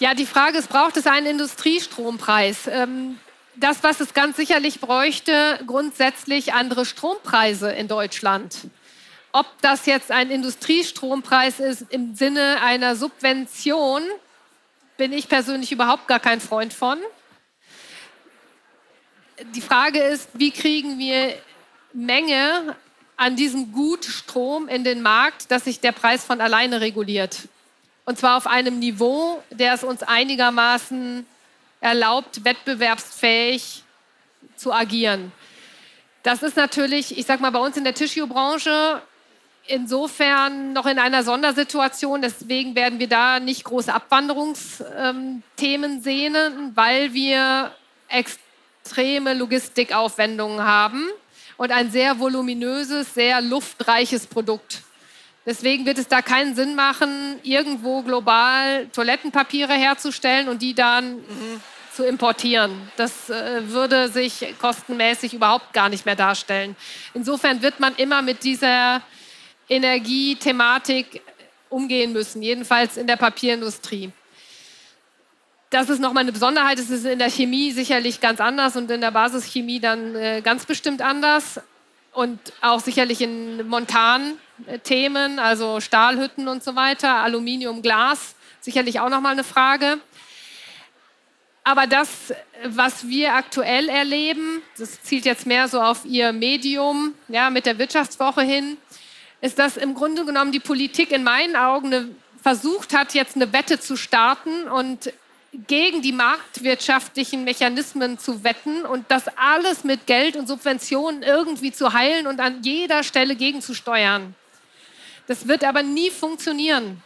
Ja, 0.02 0.14
die 0.14 0.26
Frage 0.26 0.58
ist, 0.58 0.68
braucht 0.68 0.96
es 0.96 1.06
einen 1.06 1.28
Industriestrompreis? 1.28 2.66
Ähm, 2.66 3.20
das, 3.54 3.84
was 3.84 4.00
es 4.00 4.14
ganz 4.14 4.36
sicherlich 4.36 4.80
bräuchte, 4.80 5.60
grundsätzlich 5.64 6.54
andere 6.54 6.84
Strompreise 6.84 7.70
in 7.70 7.86
Deutschland. 7.86 8.56
Ob 9.30 9.46
das 9.60 9.86
jetzt 9.86 10.10
ein 10.10 10.32
Industriestrompreis 10.32 11.60
ist 11.60 11.82
im 11.90 12.16
Sinne 12.16 12.60
einer 12.62 12.96
Subvention, 12.96 14.02
bin 14.96 15.12
ich 15.12 15.28
persönlich 15.28 15.70
überhaupt 15.70 16.08
gar 16.08 16.18
kein 16.18 16.40
Freund 16.40 16.72
von. 16.72 16.98
Die 19.54 19.60
Frage 19.60 20.00
ist, 20.00 20.30
wie 20.32 20.50
kriegen 20.50 20.98
wir 20.98 21.32
Menge 21.92 22.74
an 23.16 23.36
diesem 23.36 23.70
Gut 23.70 24.04
Strom 24.04 24.66
in 24.66 24.82
den 24.82 25.00
Markt, 25.00 25.52
dass 25.52 25.62
sich 25.62 25.78
der 25.78 25.92
Preis 25.92 26.24
von 26.24 26.40
alleine 26.40 26.80
reguliert. 26.80 27.42
Und 28.04 28.18
zwar 28.18 28.36
auf 28.36 28.46
einem 28.46 28.78
Niveau, 28.78 29.42
der 29.50 29.74
es 29.74 29.84
uns 29.84 30.02
einigermaßen 30.02 31.26
erlaubt, 31.80 32.44
wettbewerbsfähig 32.44 33.84
zu 34.56 34.72
agieren. 34.72 35.32
Das 36.22 36.42
ist 36.42 36.56
natürlich, 36.56 37.18
ich 37.18 37.26
sag 37.26 37.40
mal, 37.40 37.50
bei 37.50 37.58
uns 37.58 37.76
in 37.76 37.84
der 37.84 37.94
Tissue-Branche 37.94 39.02
insofern 39.66 40.72
noch 40.72 40.86
in 40.86 40.98
einer 40.98 41.22
Sondersituation. 41.22 42.22
Deswegen 42.22 42.74
werden 42.74 42.98
wir 42.98 43.08
da 43.08 43.40
nicht 43.40 43.64
große 43.64 43.92
Abwanderungsthemen 43.92 46.02
sehen, 46.02 46.72
weil 46.74 47.12
wir 47.12 47.72
extreme 48.08 49.34
Logistikaufwendungen 49.34 50.64
haben 50.64 51.06
und 51.56 51.70
ein 51.70 51.90
sehr 51.90 52.18
voluminöses, 52.18 53.14
sehr 53.14 53.40
luftreiches 53.40 54.26
Produkt. 54.26 54.82
Deswegen 55.44 55.86
wird 55.86 55.98
es 55.98 56.06
da 56.06 56.22
keinen 56.22 56.54
Sinn 56.54 56.76
machen, 56.76 57.40
irgendwo 57.42 58.02
global 58.02 58.86
Toilettenpapiere 58.88 59.72
herzustellen 59.72 60.48
und 60.48 60.62
die 60.62 60.74
dann 60.74 61.16
mhm. 61.16 61.60
zu 61.92 62.04
importieren. 62.06 62.70
Das 62.96 63.28
äh, 63.28 63.68
würde 63.68 64.08
sich 64.08 64.54
kostenmäßig 64.60 65.34
überhaupt 65.34 65.72
gar 65.72 65.88
nicht 65.88 66.06
mehr 66.06 66.14
darstellen. 66.14 66.76
Insofern 67.12 67.60
wird 67.60 67.80
man 67.80 67.96
immer 67.96 68.22
mit 68.22 68.44
dieser 68.44 69.02
Energiethematik 69.68 71.22
umgehen 71.68 72.12
müssen, 72.12 72.42
jedenfalls 72.42 72.96
in 72.96 73.08
der 73.08 73.16
Papierindustrie. 73.16 74.12
Das 75.70 75.88
ist 75.88 76.00
nochmal 76.00 76.22
eine 76.22 76.32
Besonderheit. 76.32 76.78
Es 76.78 76.90
ist 76.90 77.06
in 77.06 77.18
der 77.18 77.30
Chemie 77.30 77.72
sicherlich 77.72 78.20
ganz 78.20 78.40
anders 78.40 78.76
und 78.76 78.90
in 78.90 79.00
der 79.00 79.10
Basischemie 79.10 79.80
dann 79.80 80.14
äh, 80.14 80.42
ganz 80.42 80.66
bestimmt 80.66 81.00
anders. 81.00 81.60
Und 82.12 82.38
auch 82.60 82.80
sicherlich 82.80 83.20
in 83.22 83.66
Montan 83.68 84.34
Themen, 84.84 85.38
also 85.38 85.80
Stahlhütten 85.80 86.46
und 86.46 86.62
so 86.62 86.76
weiter, 86.76 87.16
Aluminium, 87.16 87.82
Glas, 87.82 88.34
sicherlich 88.60 89.00
auch 89.00 89.08
nochmal 89.08 89.32
eine 89.32 89.44
Frage. 89.44 89.98
Aber 91.64 91.86
das, 91.86 92.34
was 92.64 93.08
wir 93.08 93.34
aktuell 93.34 93.88
erleben, 93.88 94.62
das 94.76 95.00
zielt 95.02 95.24
jetzt 95.24 95.46
mehr 95.46 95.68
so 95.68 95.80
auf 95.80 96.04
Ihr 96.04 96.32
Medium, 96.32 97.14
ja, 97.28 97.50
mit 97.50 97.66
der 97.66 97.78
Wirtschaftswoche 97.78 98.42
hin, 98.42 98.76
ist, 99.40 99.58
dass 99.58 99.76
im 99.76 99.94
Grunde 99.94 100.24
genommen 100.24 100.52
die 100.52 100.60
Politik 100.60 101.12
in 101.12 101.24
meinen 101.24 101.56
Augen 101.56 101.86
eine, 101.88 102.08
versucht 102.42 102.94
hat, 102.94 103.14
jetzt 103.14 103.36
eine 103.36 103.52
Wette 103.52 103.78
zu 103.78 103.96
starten 103.96 104.68
und 104.68 105.12
gegen 105.52 106.00
die 106.00 106.12
marktwirtschaftlichen 106.12 107.44
Mechanismen 107.44 108.18
zu 108.18 108.42
wetten 108.42 108.86
und 108.86 109.04
das 109.08 109.24
alles 109.36 109.84
mit 109.84 110.06
Geld 110.06 110.36
und 110.36 110.48
Subventionen 110.48 111.22
irgendwie 111.22 111.72
zu 111.72 111.92
heilen 111.92 112.26
und 112.26 112.40
an 112.40 112.62
jeder 112.62 113.02
Stelle 113.02 113.36
gegenzusteuern. 113.36 114.34
Das 115.26 115.46
wird 115.48 115.64
aber 115.64 115.82
nie 115.82 116.10
funktionieren. 116.10 117.02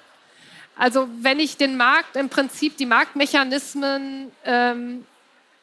Also 0.76 1.09
wenn 1.20 1.40
ich 1.40 1.57
den 1.57 1.76
Markt 1.76 2.16
im 2.16 2.28
Prinzip, 2.28 2.76
die 2.76 2.86
Marktmechanismen 2.86 4.30
ähm, 4.44 5.07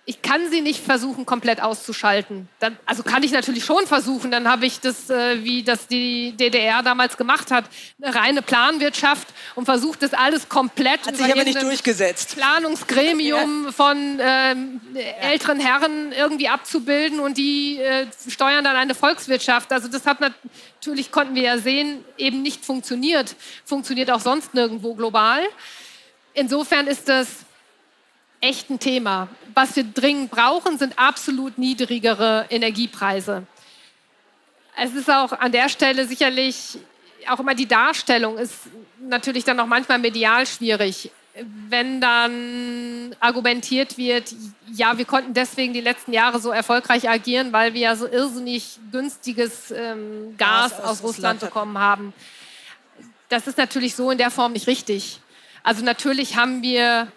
ich 0.05 0.21
kann 0.21 0.49
sie 0.51 0.59
nicht 0.59 0.83
versuchen, 0.83 1.25
komplett 1.25 1.61
auszuschalten. 1.61 2.49
Dann, 2.59 2.77
also 2.85 3.03
kann 3.03 3.23
ich 3.23 3.31
natürlich 3.31 3.63
schon 3.63 3.87
versuchen. 3.87 4.31
Dann 4.31 4.49
habe 4.49 4.65
ich 4.65 4.81
das, 4.81 5.09
äh, 5.09 5.41
wie 5.45 5.63
das 5.63 5.87
die 5.87 6.33
DDR 6.33 6.83
damals 6.83 7.15
gemacht 7.15 7.51
hat, 7.51 7.65
eine 8.01 8.13
reine 8.13 8.41
Planwirtschaft 8.41 9.27
und 9.55 9.63
versucht, 9.63 10.03
das 10.03 10.13
alles 10.13 10.49
komplett 10.49 11.07
hat 11.07 11.15
sich 11.15 11.31
aber 11.31 11.45
nicht 11.45 11.61
durchgesetzt. 11.61 12.35
Planungsgremium 12.35 13.65
ja. 13.65 13.71
von 13.71 14.19
ähm, 14.19 14.81
älteren 15.21 15.61
Herren 15.61 16.11
irgendwie 16.11 16.49
abzubilden 16.49 17.21
und 17.21 17.37
die 17.37 17.79
äh, 17.79 18.07
steuern 18.27 18.65
dann 18.65 18.75
eine 18.75 18.95
Volkswirtschaft. 18.95 19.71
Also 19.71 19.87
das 19.87 20.05
hat 20.05 20.19
natürlich, 20.19 21.11
konnten 21.13 21.35
wir 21.35 21.43
ja 21.43 21.57
sehen, 21.57 22.03
eben 22.17 22.41
nicht 22.41 22.65
funktioniert. 22.65 23.37
Funktioniert 23.63 24.11
auch 24.11 24.19
sonst 24.19 24.53
nirgendwo 24.53 24.95
global. 24.95 25.39
Insofern 26.33 26.87
ist 26.87 27.07
das 27.07 27.27
echt 28.43 28.69
ein 28.69 28.79
Thema. 28.79 29.29
Was 29.55 29.75
wir 29.75 29.83
dringend 29.83 30.31
brauchen, 30.31 30.77
sind 30.77 30.99
absolut 30.99 31.57
niedrigere 31.57 32.45
Energiepreise. 32.49 33.47
Es 34.75 34.93
ist 34.93 35.09
auch 35.09 35.31
an 35.33 35.51
der 35.51 35.69
Stelle 35.69 36.07
sicherlich 36.07 36.77
auch 37.29 37.39
immer 37.39 37.55
die 37.55 37.67
Darstellung 37.67 38.37
ist 38.37 38.53
natürlich 38.99 39.43
dann 39.43 39.59
auch 39.59 39.65
manchmal 39.65 39.99
medial 39.99 40.45
schwierig. 40.45 41.11
Wenn 41.69 41.99
dann 41.99 43.15
argumentiert 43.19 43.97
wird, 43.97 44.35
ja, 44.71 44.97
wir 44.97 45.05
konnten 45.05 45.33
deswegen 45.33 45.73
die 45.73 45.81
letzten 45.81 46.13
Jahre 46.13 46.39
so 46.39 46.51
erfolgreich 46.51 47.09
agieren, 47.09 47.51
weil 47.51 47.73
wir 47.73 47.81
ja 47.81 47.95
so 47.95 48.07
irrsinnig 48.07 48.77
günstiges 48.91 49.71
ähm, 49.71 50.35
Gas, 50.37 50.71
Gas 50.71 50.79
aus, 50.81 50.89
aus 50.89 51.03
Russland 51.03 51.39
bekommen 51.39 51.77
haben. 51.77 52.13
Das 53.29 53.47
ist 53.47 53.57
natürlich 53.57 53.95
so 53.95 54.11
in 54.11 54.19
der 54.19 54.29
Form 54.29 54.51
nicht 54.51 54.67
richtig. 54.67 55.21
Also 55.63 55.83
natürlich 55.83 56.35
haben 56.35 56.61
wir 56.61 57.07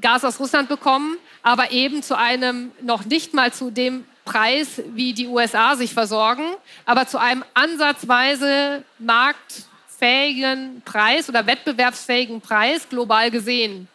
Gas 0.00 0.24
aus 0.24 0.40
Russland 0.40 0.68
bekommen, 0.68 1.16
aber 1.42 1.70
eben 1.72 2.02
zu 2.02 2.16
einem 2.16 2.72
noch 2.82 3.04
nicht 3.04 3.34
mal 3.34 3.52
zu 3.52 3.70
dem 3.70 4.04
Preis, 4.24 4.82
wie 4.88 5.14
die 5.14 5.28
USA 5.28 5.76
sich 5.76 5.94
versorgen, 5.94 6.44
aber 6.84 7.06
zu 7.06 7.18
einem 7.18 7.44
ansatzweise 7.54 8.82
marktfähigen 8.98 10.82
Preis 10.84 11.28
oder 11.28 11.46
wettbewerbsfähigen 11.46 12.40
Preis 12.40 12.88
global 12.88 13.30
gesehen. 13.30 13.88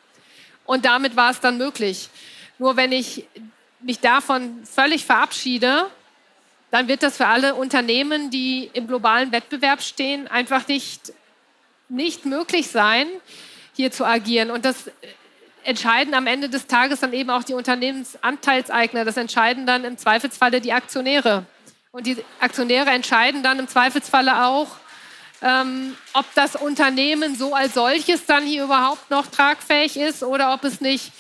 Und 0.66 0.86
damit 0.86 1.16
war 1.16 1.32
es 1.32 1.40
dann 1.40 1.58
möglich. 1.58 2.10
Nur 2.58 2.78
wenn 2.78 2.92
ich 2.92 3.26
mich 3.82 4.00
davon 4.00 4.64
völlig 4.64 5.06
verabschiede, 5.06 5.88
dann 6.72 6.88
wird 6.88 7.04
das 7.04 7.18
für 7.18 7.28
alle 7.28 7.56
Unternehmen, 7.56 8.30
die 8.30 8.70
im 8.74 8.88
globalen 8.88 9.32
Wettbewerb 9.34 9.82
stehen, 9.82 10.28
einfach 10.30 10.68
nicht, 10.68 11.12
nicht 11.90 12.26
möglich 12.26 12.70
sein, 12.70 13.08
hier 13.76 13.92
zu 13.92 14.06
agieren. 14.06 14.52
Und 14.52 14.64
das 14.64 14.90
entscheiden 15.64 16.14
am 16.14 16.28
Ende 16.28 16.50
des 16.50 16.68
Tages 16.68 17.00
dann 17.00 17.14
eben 17.14 17.30
auch 17.30 17.44
die 17.44 17.54
Unternehmensanteilseigner. 17.54 19.06
Das 19.06 19.18
entscheiden 19.18 19.66
dann 19.66 19.84
im 19.84 19.98
Zweifelsfalle 19.98 20.62
die 20.62 20.74
Aktionäre. 20.74 21.46
Und 21.92 22.08
die 22.08 22.18
Aktionäre 22.40 22.90
entscheiden 22.90 23.44
dann 23.44 23.60
im 23.60 23.68
Zweifelsfalle 23.68 24.46
auch, 24.46 24.68
ähm, 25.42 25.96
ob 26.14 26.26
das 26.36 26.56
Unternehmen 26.56 27.36
so 27.36 27.54
als 27.54 27.74
solches 27.74 28.26
dann 28.26 28.44
hier 28.46 28.64
überhaupt 28.64 29.10
noch 29.10 29.28
tragfähig 29.28 29.98
ist 29.98 30.24
oder 30.24 30.54
ob 30.54 30.64
es 30.64 30.82
nicht 30.82 31.12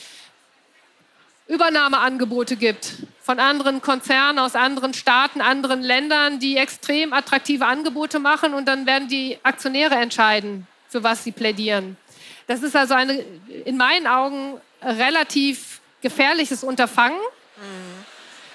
Übernahmeangebote 1.47 2.55
gibt 2.55 2.93
von 3.21 3.39
anderen 3.39 3.81
Konzernen 3.81 4.39
aus 4.39 4.55
anderen 4.55 4.93
Staaten, 4.93 5.41
anderen 5.41 5.81
Ländern, 5.81 6.39
die 6.39 6.55
extrem 6.57 7.13
attraktive 7.13 7.65
Angebote 7.65 8.19
machen 8.19 8.53
und 8.53 8.65
dann 8.65 8.85
werden 8.85 9.09
die 9.09 9.37
Aktionäre 9.43 9.95
entscheiden, 9.95 10.67
für 10.87 11.03
was 11.03 11.23
sie 11.23 11.31
plädieren. 11.31 11.97
Das 12.47 12.63
ist 12.63 12.75
also 12.75 12.93
eine, 12.93 13.13
in 13.65 13.77
meinen 13.77 14.07
Augen, 14.07 14.59
relativ 14.81 15.79
gefährliches 16.01 16.63
Unterfangen, 16.63 17.19
mhm. 17.19 18.05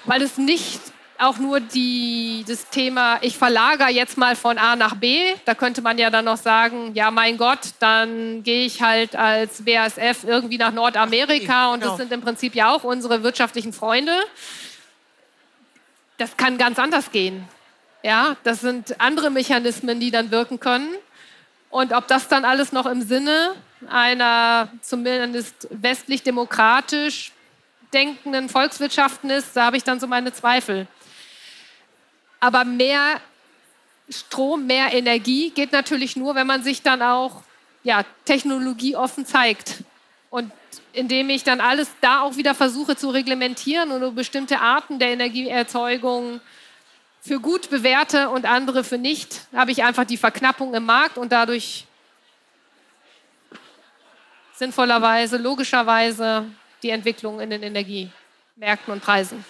weil 0.05 0.21
es 0.21 0.37
nicht 0.37 0.81
auch 1.19 1.37
nur 1.37 1.59
die, 1.59 2.45
das 2.47 2.69
Thema, 2.69 3.17
ich 3.21 3.37
verlagere 3.37 3.89
jetzt 3.89 4.17
mal 4.17 4.35
von 4.35 4.57
A 4.57 4.75
nach 4.75 4.95
B, 4.95 5.33
da 5.45 5.55
könnte 5.55 5.81
man 5.81 5.97
ja 5.97 6.09
dann 6.09 6.25
noch 6.25 6.37
sagen, 6.37 6.91
ja 6.93 7.09
mein 7.11 7.37
Gott, 7.37 7.59
dann 7.79 8.43
gehe 8.43 8.65
ich 8.65 8.81
halt 8.81 9.15
als 9.15 9.63
BASF 9.63 10.23
irgendwie 10.23 10.57
nach 10.57 10.71
Nordamerika 10.71 11.73
und 11.73 11.81
das 11.81 11.89
genau. 11.89 11.97
sind 11.97 12.11
im 12.13 12.21
Prinzip 12.21 12.55
ja 12.55 12.71
auch 12.71 12.83
unsere 12.83 13.23
wirtschaftlichen 13.23 13.73
Freunde. 13.73 14.13
Das 16.17 16.37
kann 16.37 16.57
ganz 16.57 16.79
anders 16.79 17.11
gehen. 17.11 17.47
Ja, 18.03 18.37
das 18.43 18.61
sind 18.61 18.99
andere 19.01 19.31
Mechanismen, 19.31 19.99
die 19.99 20.11
dann 20.11 20.31
wirken 20.31 20.59
können. 20.59 20.89
Und 21.69 21.93
ob 21.93 22.07
das 22.07 22.27
dann 22.27 22.45
alles 22.45 22.71
noch 22.71 22.85
im 22.85 23.01
Sinne 23.01 23.53
einer 23.89 24.69
zumindest 24.81 25.67
westlich-demokratisch 25.69 27.31
denkenden 27.93 28.49
Volkswirtschaften 28.49 29.29
ist, 29.29 29.55
da 29.55 29.65
habe 29.65 29.77
ich 29.77 29.83
dann 29.83 29.99
so 29.99 30.07
meine 30.07 30.33
Zweifel. 30.33 30.87
Aber 32.39 32.65
mehr 32.65 33.21
Strom, 34.09 34.65
mehr 34.67 34.93
Energie 34.93 35.49
geht 35.51 35.71
natürlich 35.71 36.15
nur, 36.15 36.35
wenn 36.35 36.47
man 36.47 36.63
sich 36.63 36.81
dann 36.81 37.01
auch 37.01 37.43
ja, 37.83 38.03
technologieoffen 38.25 39.25
zeigt. 39.25 39.83
Und 40.29 40.51
indem 40.93 41.29
ich 41.29 41.43
dann 41.43 41.61
alles 41.61 41.89
da 42.01 42.21
auch 42.21 42.35
wieder 42.35 42.55
versuche 42.55 42.95
zu 42.95 43.09
reglementieren 43.09 43.91
und 43.91 44.15
bestimmte 44.15 44.59
Arten 44.59 44.99
der 44.99 45.09
Energieerzeugung 45.09 46.41
für 47.21 47.39
gut 47.39 47.69
bewerte 47.69 48.29
und 48.29 48.45
andere 48.45 48.83
für 48.83 48.97
nicht, 48.97 49.41
habe 49.53 49.71
ich 49.71 49.83
einfach 49.83 50.05
die 50.05 50.17
Verknappung 50.17 50.73
im 50.73 50.85
Markt 50.85 51.17
und 51.17 51.31
dadurch 51.31 51.85
sinnvollerweise, 54.57 55.37
logischerweise 55.37 56.45
die 56.83 56.89
Entwicklung 56.89 57.39
in 57.39 57.49
den 57.49 57.63
Energiemärkten 57.63 58.93
und 58.93 59.01
Preisen. 59.01 59.45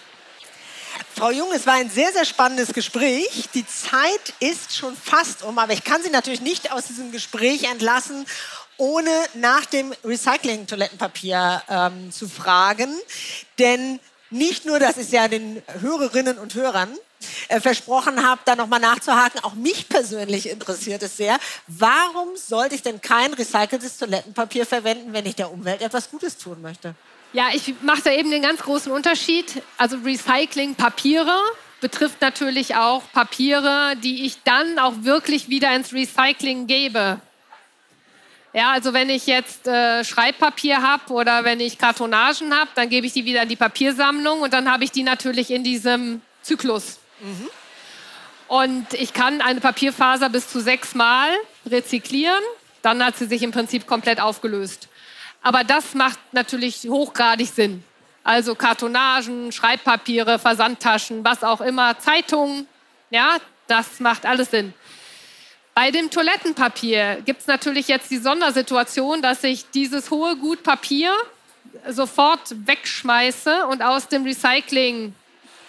Frau 1.14 1.30
Jung, 1.30 1.48
es 1.52 1.66
war 1.66 1.74
ein 1.74 1.90
sehr, 1.90 2.12
sehr 2.12 2.24
spannendes 2.24 2.72
Gespräch. 2.72 3.48
Die 3.54 3.66
Zeit 3.66 4.34
ist 4.40 4.76
schon 4.76 4.96
fast 4.96 5.42
um, 5.42 5.58
aber 5.58 5.72
ich 5.72 5.84
kann 5.84 6.02
Sie 6.02 6.10
natürlich 6.10 6.40
nicht 6.40 6.70
aus 6.72 6.86
diesem 6.86 7.10
Gespräch 7.10 7.64
entlassen, 7.64 8.24
ohne 8.76 9.10
nach 9.34 9.66
dem 9.66 9.92
Recycling-Toilettenpapier 10.04 11.62
ähm, 11.68 12.12
zu 12.12 12.28
fragen. 12.28 12.94
Denn 13.58 13.98
nicht 14.30 14.66
nur, 14.66 14.78
das 14.78 14.96
ist 14.96 15.12
ja 15.12 15.26
den 15.26 15.62
Hörerinnen 15.80 16.38
und 16.38 16.54
Hörern 16.54 16.96
äh, 17.48 17.60
versprochen 17.60 18.26
habe, 18.26 18.40
da 18.44 18.54
nochmal 18.54 18.80
nachzuhaken. 18.80 19.42
Auch 19.42 19.54
mich 19.54 19.88
persönlich 19.88 20.48
interessiert 20.48 21.02
es 21.02 21.16
sehr. 21.16 21.38
Warum 21.66 22.36
sollte 22.36 22.74
ich 22.74 22.82
denn 22.82 23.00
kein 23.00 23.32
recyceltes 23.32 23.98
Toilettenpapier 23.98 24.66
verwenden, 24.66 25.12
wenn 25.12 25.26
ich 25.26 25.34
der 25.34 25.50
Umwelt 25.50 25.80
etwas 25.80 26.10
Gutes 26.10 26.36
tun 26.36 26.60
möchte? 26.62 26.94
Ja, 27.32 27.48
ich 27.52 27.74
mache 27.82 28.02
da 28.02 28.12
eben 28.12 28.30
den 28.30 28.42
ganz 28.42 28.60
großen 28.60 28.90
Unterschied. 28.92 29.62
Also 29.76 29.98
Recycling 29.98 30.74
Papiere 30.74 31.36
betrifft 31.80 32.20
natürlich 32.20 32.76
auch 32.76 33.02
Papiere, 33.12 33.94
die 34.02 34.24
ich 34.24 34.42
dann 34.44 34.78
auch 34.78 34.94
wirklich 35.02 35.48
wieder 35.48 35.74
ins 35.74 35.92
Recycling 35.92 36.66
gebe. 36.66 37.20
Ja, 38.54 38.72
also 38.72 38.94
wenn 38.94 39.10
ich 39.10 39.26
jetzt 39.26 39.66
äh, 39.66 40.04
Schreibpapier 40.04 40.82
habe 40.82 41.12
oder 41.12 41.44
wenn 41.44 41.60
ich 41.60 41.78
Kartonagen 41.78 42.54
habe, 42.54 42.70
dann 42.74 42.88
gebe 42.88 43.06
ich 43.06 43.12
die 43.12 43.24
wieder 43.24 43.42
in 43.42 43.48
die 43.48 43.56
Papiersammlung 43.56 44.40
und 44.40 44.52
dann 44.52 44.70
habe 44.70 44.84
ich 44.84 44.90
die 44.90 45.02
natürlich 45.02 45.50
in 45.50 45.64
diesem 45.64 46.22
Zyklus. 46.42 46.98
Mhm. 47.20 47.48
Und 48.48 48.94
ich 48.94 49.12
kann 49.12 49.40
eine 49.40 49.60
Papierfaser 49.60 50.30
bis 50.30 50.48
zu 50.48 50.60
sechsmal 50.60 51.28
rezyklieren. 51.66 52.42
Dann 52.82 53.04
hat 53.04 53.16
sie 53.16 53.26
sich 53.26 53.42
im 53.42 53.52
Prinzip 53.52 53.86
komplett 53.86 54.20
aufgelöst. 54.20 54.88
Aber 55.42 55.64
das 55.64 55.94
macht 55.94 56.18
natürlich 56.32 56.86
hochgradig 56.88 57.48
Sinn. 57.48 57.84
Also 58.24 58.54
Kartonagen, 58.54 59.52
Schreibpapiere, 59.52 60.38
Versandtaschen, 60.38 61.24
was 61.24 61.44
auch 61.44 61.60
immer, 61.60 61.98
Zeitungen, 61.98 62.66
ja, 63.10 63.38
das 63.66 64.00
macht 64.00 64.26
alles 64.26 64.50
Sinn. 64.50 64.74
Bei 65.74 65.90
dem 65.90 66.10
Toilettenpapier 66.10 67.22
gibt 67.24 67.42
es 67.42 67.46
natürlich 67.46 67.88
jetzt 67.88 68.10
die 68.10 68.18
Sondersituation, 68.18 69.22
dass 69.22 69.44
ich 69.44 69.70
dieses 69.70 70.10
hohe 70.10 70.36
Gut 70.36 70.62
Papier 70.62 71.14
sofort 71.88 72.40
wegschmeiße 72.66 73.66
und 73.66 73.82
aus 73.82 74.08
dem 74.08 74.24
Recycling 74.24 75.14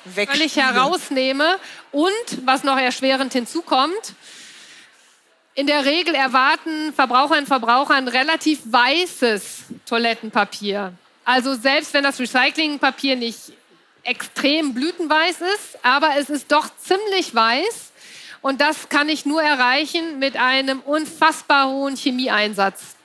völlig 0.10 0.56
herausnehme. 0.56 1.58
Und 1.92 2.46
was 2.46 2.64
noch 2.64 2.78
erschwerend 2.78 3.34
hinzukommt, 3.34 4.14
in 5.56 5.68
der 5.68 5.84
Regel 5.86 6.16
erwarten 6.16 6.94
Verbraucherinnen 6.94 7.44
und 7.44 7.48
Verbraucher 7.48 7.96
ein 7.96 8.08
relativ 8.08 8.60
weißes 8.66 9.64
Toilettenpapier. 9.86 10.94
Also 11.26 11.54
selbst 11.54 11.94
wenn 11.94 12.04
das 12.04 12.20
Recyclingpapier 12.20 13.16
nicht 13.16 13.52
extrem 14.04 14.74
blütenweiß 14.74 15.42
ist, 15.42 15.78
aber 15.84 16.16
es 16.18 16.30
ist 16.30 16.52
doch 16.52 16.70
ziemlich 16.78 17.36
weiß. 17.36 17.92
Und 18.42 18.62
das 18.62 18.88
kann 18.88 19.10
ich 19.10 19.26
nur 19.26 19.42
erreichen 19.42 20.20
mit 20.20 20.38
einem 20.38 20.80
unfassbar 20.80 21.68
hohen 21.68 21.98
Chemieeinsatz. 21.98 22.96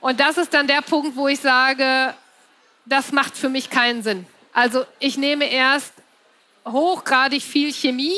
Und 0.00 0.20
das 0.20 0.36
ist 0.36 0.52
dann 0.52 0.66
der 0.66 0.82
Punkt, 0.82 1.16
wo 1.16 1.28
ich 1.28 1.40
sage, 1.40 2.14
das 2.84 3.10
macht 3.10 3.36
für 3.36 3.48
mich 3.48 3.70
keinen 3.70 4.02
Sinn. 4.02 4.26
Also 4.56 4.86
ich 5.00 5.18
nehme 5.18 5.44
erst 5.50 5.92
hochgradig 6.64 7.42
viel 7.42 7.74
Chemie, 7.74 8.16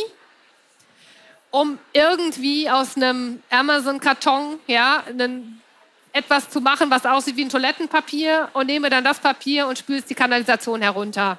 um 1.50 1.80
irgendwie 1.92 2.70
aus 2.70 2.94
einem 2.94 3.42
Amazon-Karton 3.50 4.60
ja, 4.68 5.02
einen 5.08 5.60
etwas 6.12 6.48
zu 6.48 6.60
machen, 6.60 6.92
was 6.92 7.04
aussieht 7.04 7.34
wie 7.36 7.44
ein 7.44 7.48
Toilettenpapier 7.48 8.50
und 8.52 8.66
nehme 8.66 8.88
dann 8.88 9.02
das 9.02 9.18
Papier 9.18 9.66
und 9.66 9.78
spüle 9.78 9.98
es 9.98 10.04
die 10.04 10.14
Kanalisation 10.14 10.80
herunter. 10.80 11.38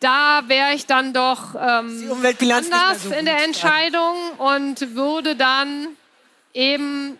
Da 0.00 0.44
wäre 0.46 0.72
ich 0.72 0.86
dann 0.86 1.12
doch 1.12 1.54
ähm, 1.54 2.10
anders 2.10 3.02
so 3.02 3.12
in 3.12 3.26
der 3.26 3.44
Entscheidung 3.44 4.16
und 4.38 4.94
würde 4.94 5.36
dann 5.36 5.88
eben 6.54 7.18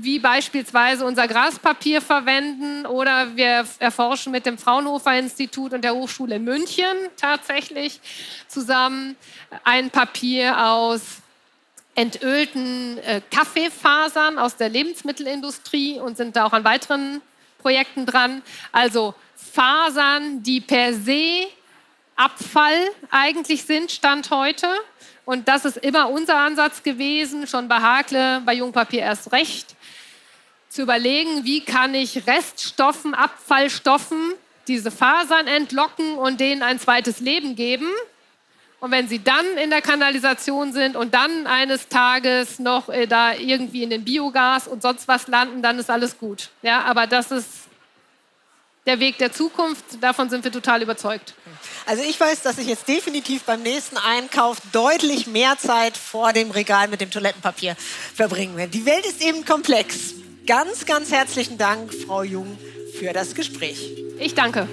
wie 0.00 0.18
beispielsweise 0.18 1.04
unser 1.04 1.28
Graspapier 1.28 2.00
verwenden 2.00 2.86
oder 2.86 3.36
wir 3.36 3.66
erforschen 3.78 4.32
mit 4.32 4.46
dem 4.46 4.58
Fraunhofer 4.58 5.18
Institut 5.18 5.72
und 5.72 5.82
der 5.82 5.94
Hochschule 5.94 6.38
München 6.38 6.84
tatsächlich 7.16 8.00
zusammen 8.48 9.16
ein 9.64 9.90
Papier 9.90 10.66
aus 10.66 11.22
entölten 11.94 12.98
äh, 12.98 13.20
Kaffeefasern 13.30 14.38
aus 14.38 14.56
der 14.56 14.68
Lebensmittelindustrie 14.68 16.00
und 16.00 16.16
sind 16.16 16.36
da 16.36 16.44
auch 16.44 16.52
an 16.52 16.64
weiteren 16.64 17.22
Projekten 17.58 18.04
dran. 18.04 18.42
Also 18.72 19.14
Fasern, 19.36 20.42
die 20.42 20.60
per 20.60 20.92
se 20.92 21.46
Abfall 22.16 22.90
eigentlich 23.10 23.64
sind, 23.64 23.90
Stand 23.90 24.30
heute. 24.30 24.66
Und 25.24 25.48
das 25.48 25.64
ist 25.64 25.78
immer 25.78 26.10
unser 26.10 26.36
Ansatz 26.36 26.82
gewesen, 26.82 27.46
schon 27.46 27.66
bei 27.66 27.76
Hakle, 27.76 28.42
bei 28.44 28.54
Jungpapier 28.54 29.00
erst 29.00 29.32
recht, 29.32 29.73
zu 30.74 30.82
überlegen, 30.82 31.44
wie 31.44 31.60
kann 31.60 31.94
ich 31.94 32.26
Reststoffen, 32.26 33.14
Abfallstoffen, 33.14 34.32
diese 34.66 34.90
Fasern 34.90 35.46
entlocken 35.46 36.18
und 36.18 36.40
denen 36.40 36.64
ein 36.64 36.80
zweites 36.80 37.20
Leben 37.20 37.54
geben. 37.54 37.86
Und 38.80 38.90
wenn 38.90 39.06
sie 39.06 39.22
dann 39.22 39.46
in 39.56 39.70
der 39.70 39.82
Kanalisation 39.82 40.72
sind 40.72 40.96
und 40.96 41.14
dann 41.14 41.46
eines 41.46 41.88
Tages 41.88 42.58
noch 42.58 42.88
äh, 42.88 43.06
da 43.06 43.34
irgendwie 43.34 43.84
in 43.84 43.90
den 43.90 44.04
Biogas 44.04 44.66
und 44.66 44.82
sonst 44.82 45.06
was 45.06 45.28
landen, 45.28 45.62
dann 45.62 45.78
ist 45.78 45.90
alles 45.90 46.18
gut. 46.18 46.50
Ja, 46.62 46.82
aber 46.82 47.06
das 47.06 47.30
ist 47.30 47.48
der 48.84 48.98
Weg 48.98 49.16
der 49.18 49.32
Zukunft. 49.32 49.84
Davon 50.00 50.28
sind 50.28 50.42
wir 50.42 50.50
total 50.50 50.82
überzeugt. 50.82 51.34
Also 51.86 52.02
ich 52.02 52.18
weiß, 52.18 52.42
dass 52.42 52.58
ich 52.58 52.66
jetzt 52.66 52.88
definitiv 52.88 53.44
beim 53.44 53.62
nächsten 53.62 53.96
Einkauf 53.96 54.58
deutlich 54.72 55.28
mehr 55.28 55.56
Zeit 55.56 55.96
vor 55.96 56.32
dem 56.32 56.50
Regal 56.50 56.88
mit 56.88 57.00
dem 57.00 57.12
Toilettenpapier 57.12 57.76
verbringen 58.14 58.56
werde. 58.56 58.72
Die 58.72 58.84
Welt 58.84 59.06
ist 59.06 59.22
eben 59.22 59.44
komplex. 59.44 60.14
Ganz, 60.46 60.84
ganz 60.84 61.10
herzlichen 61.10 61.56
Dank, 61.56 61.94
Frau 61.94 62.22
Jung, 62.22 62.58
für 62.98 63.14
das 63.14 63.34
Gespräch. 63.34 63.96
Ich 64.18 64.34
danke. 64.34 64.68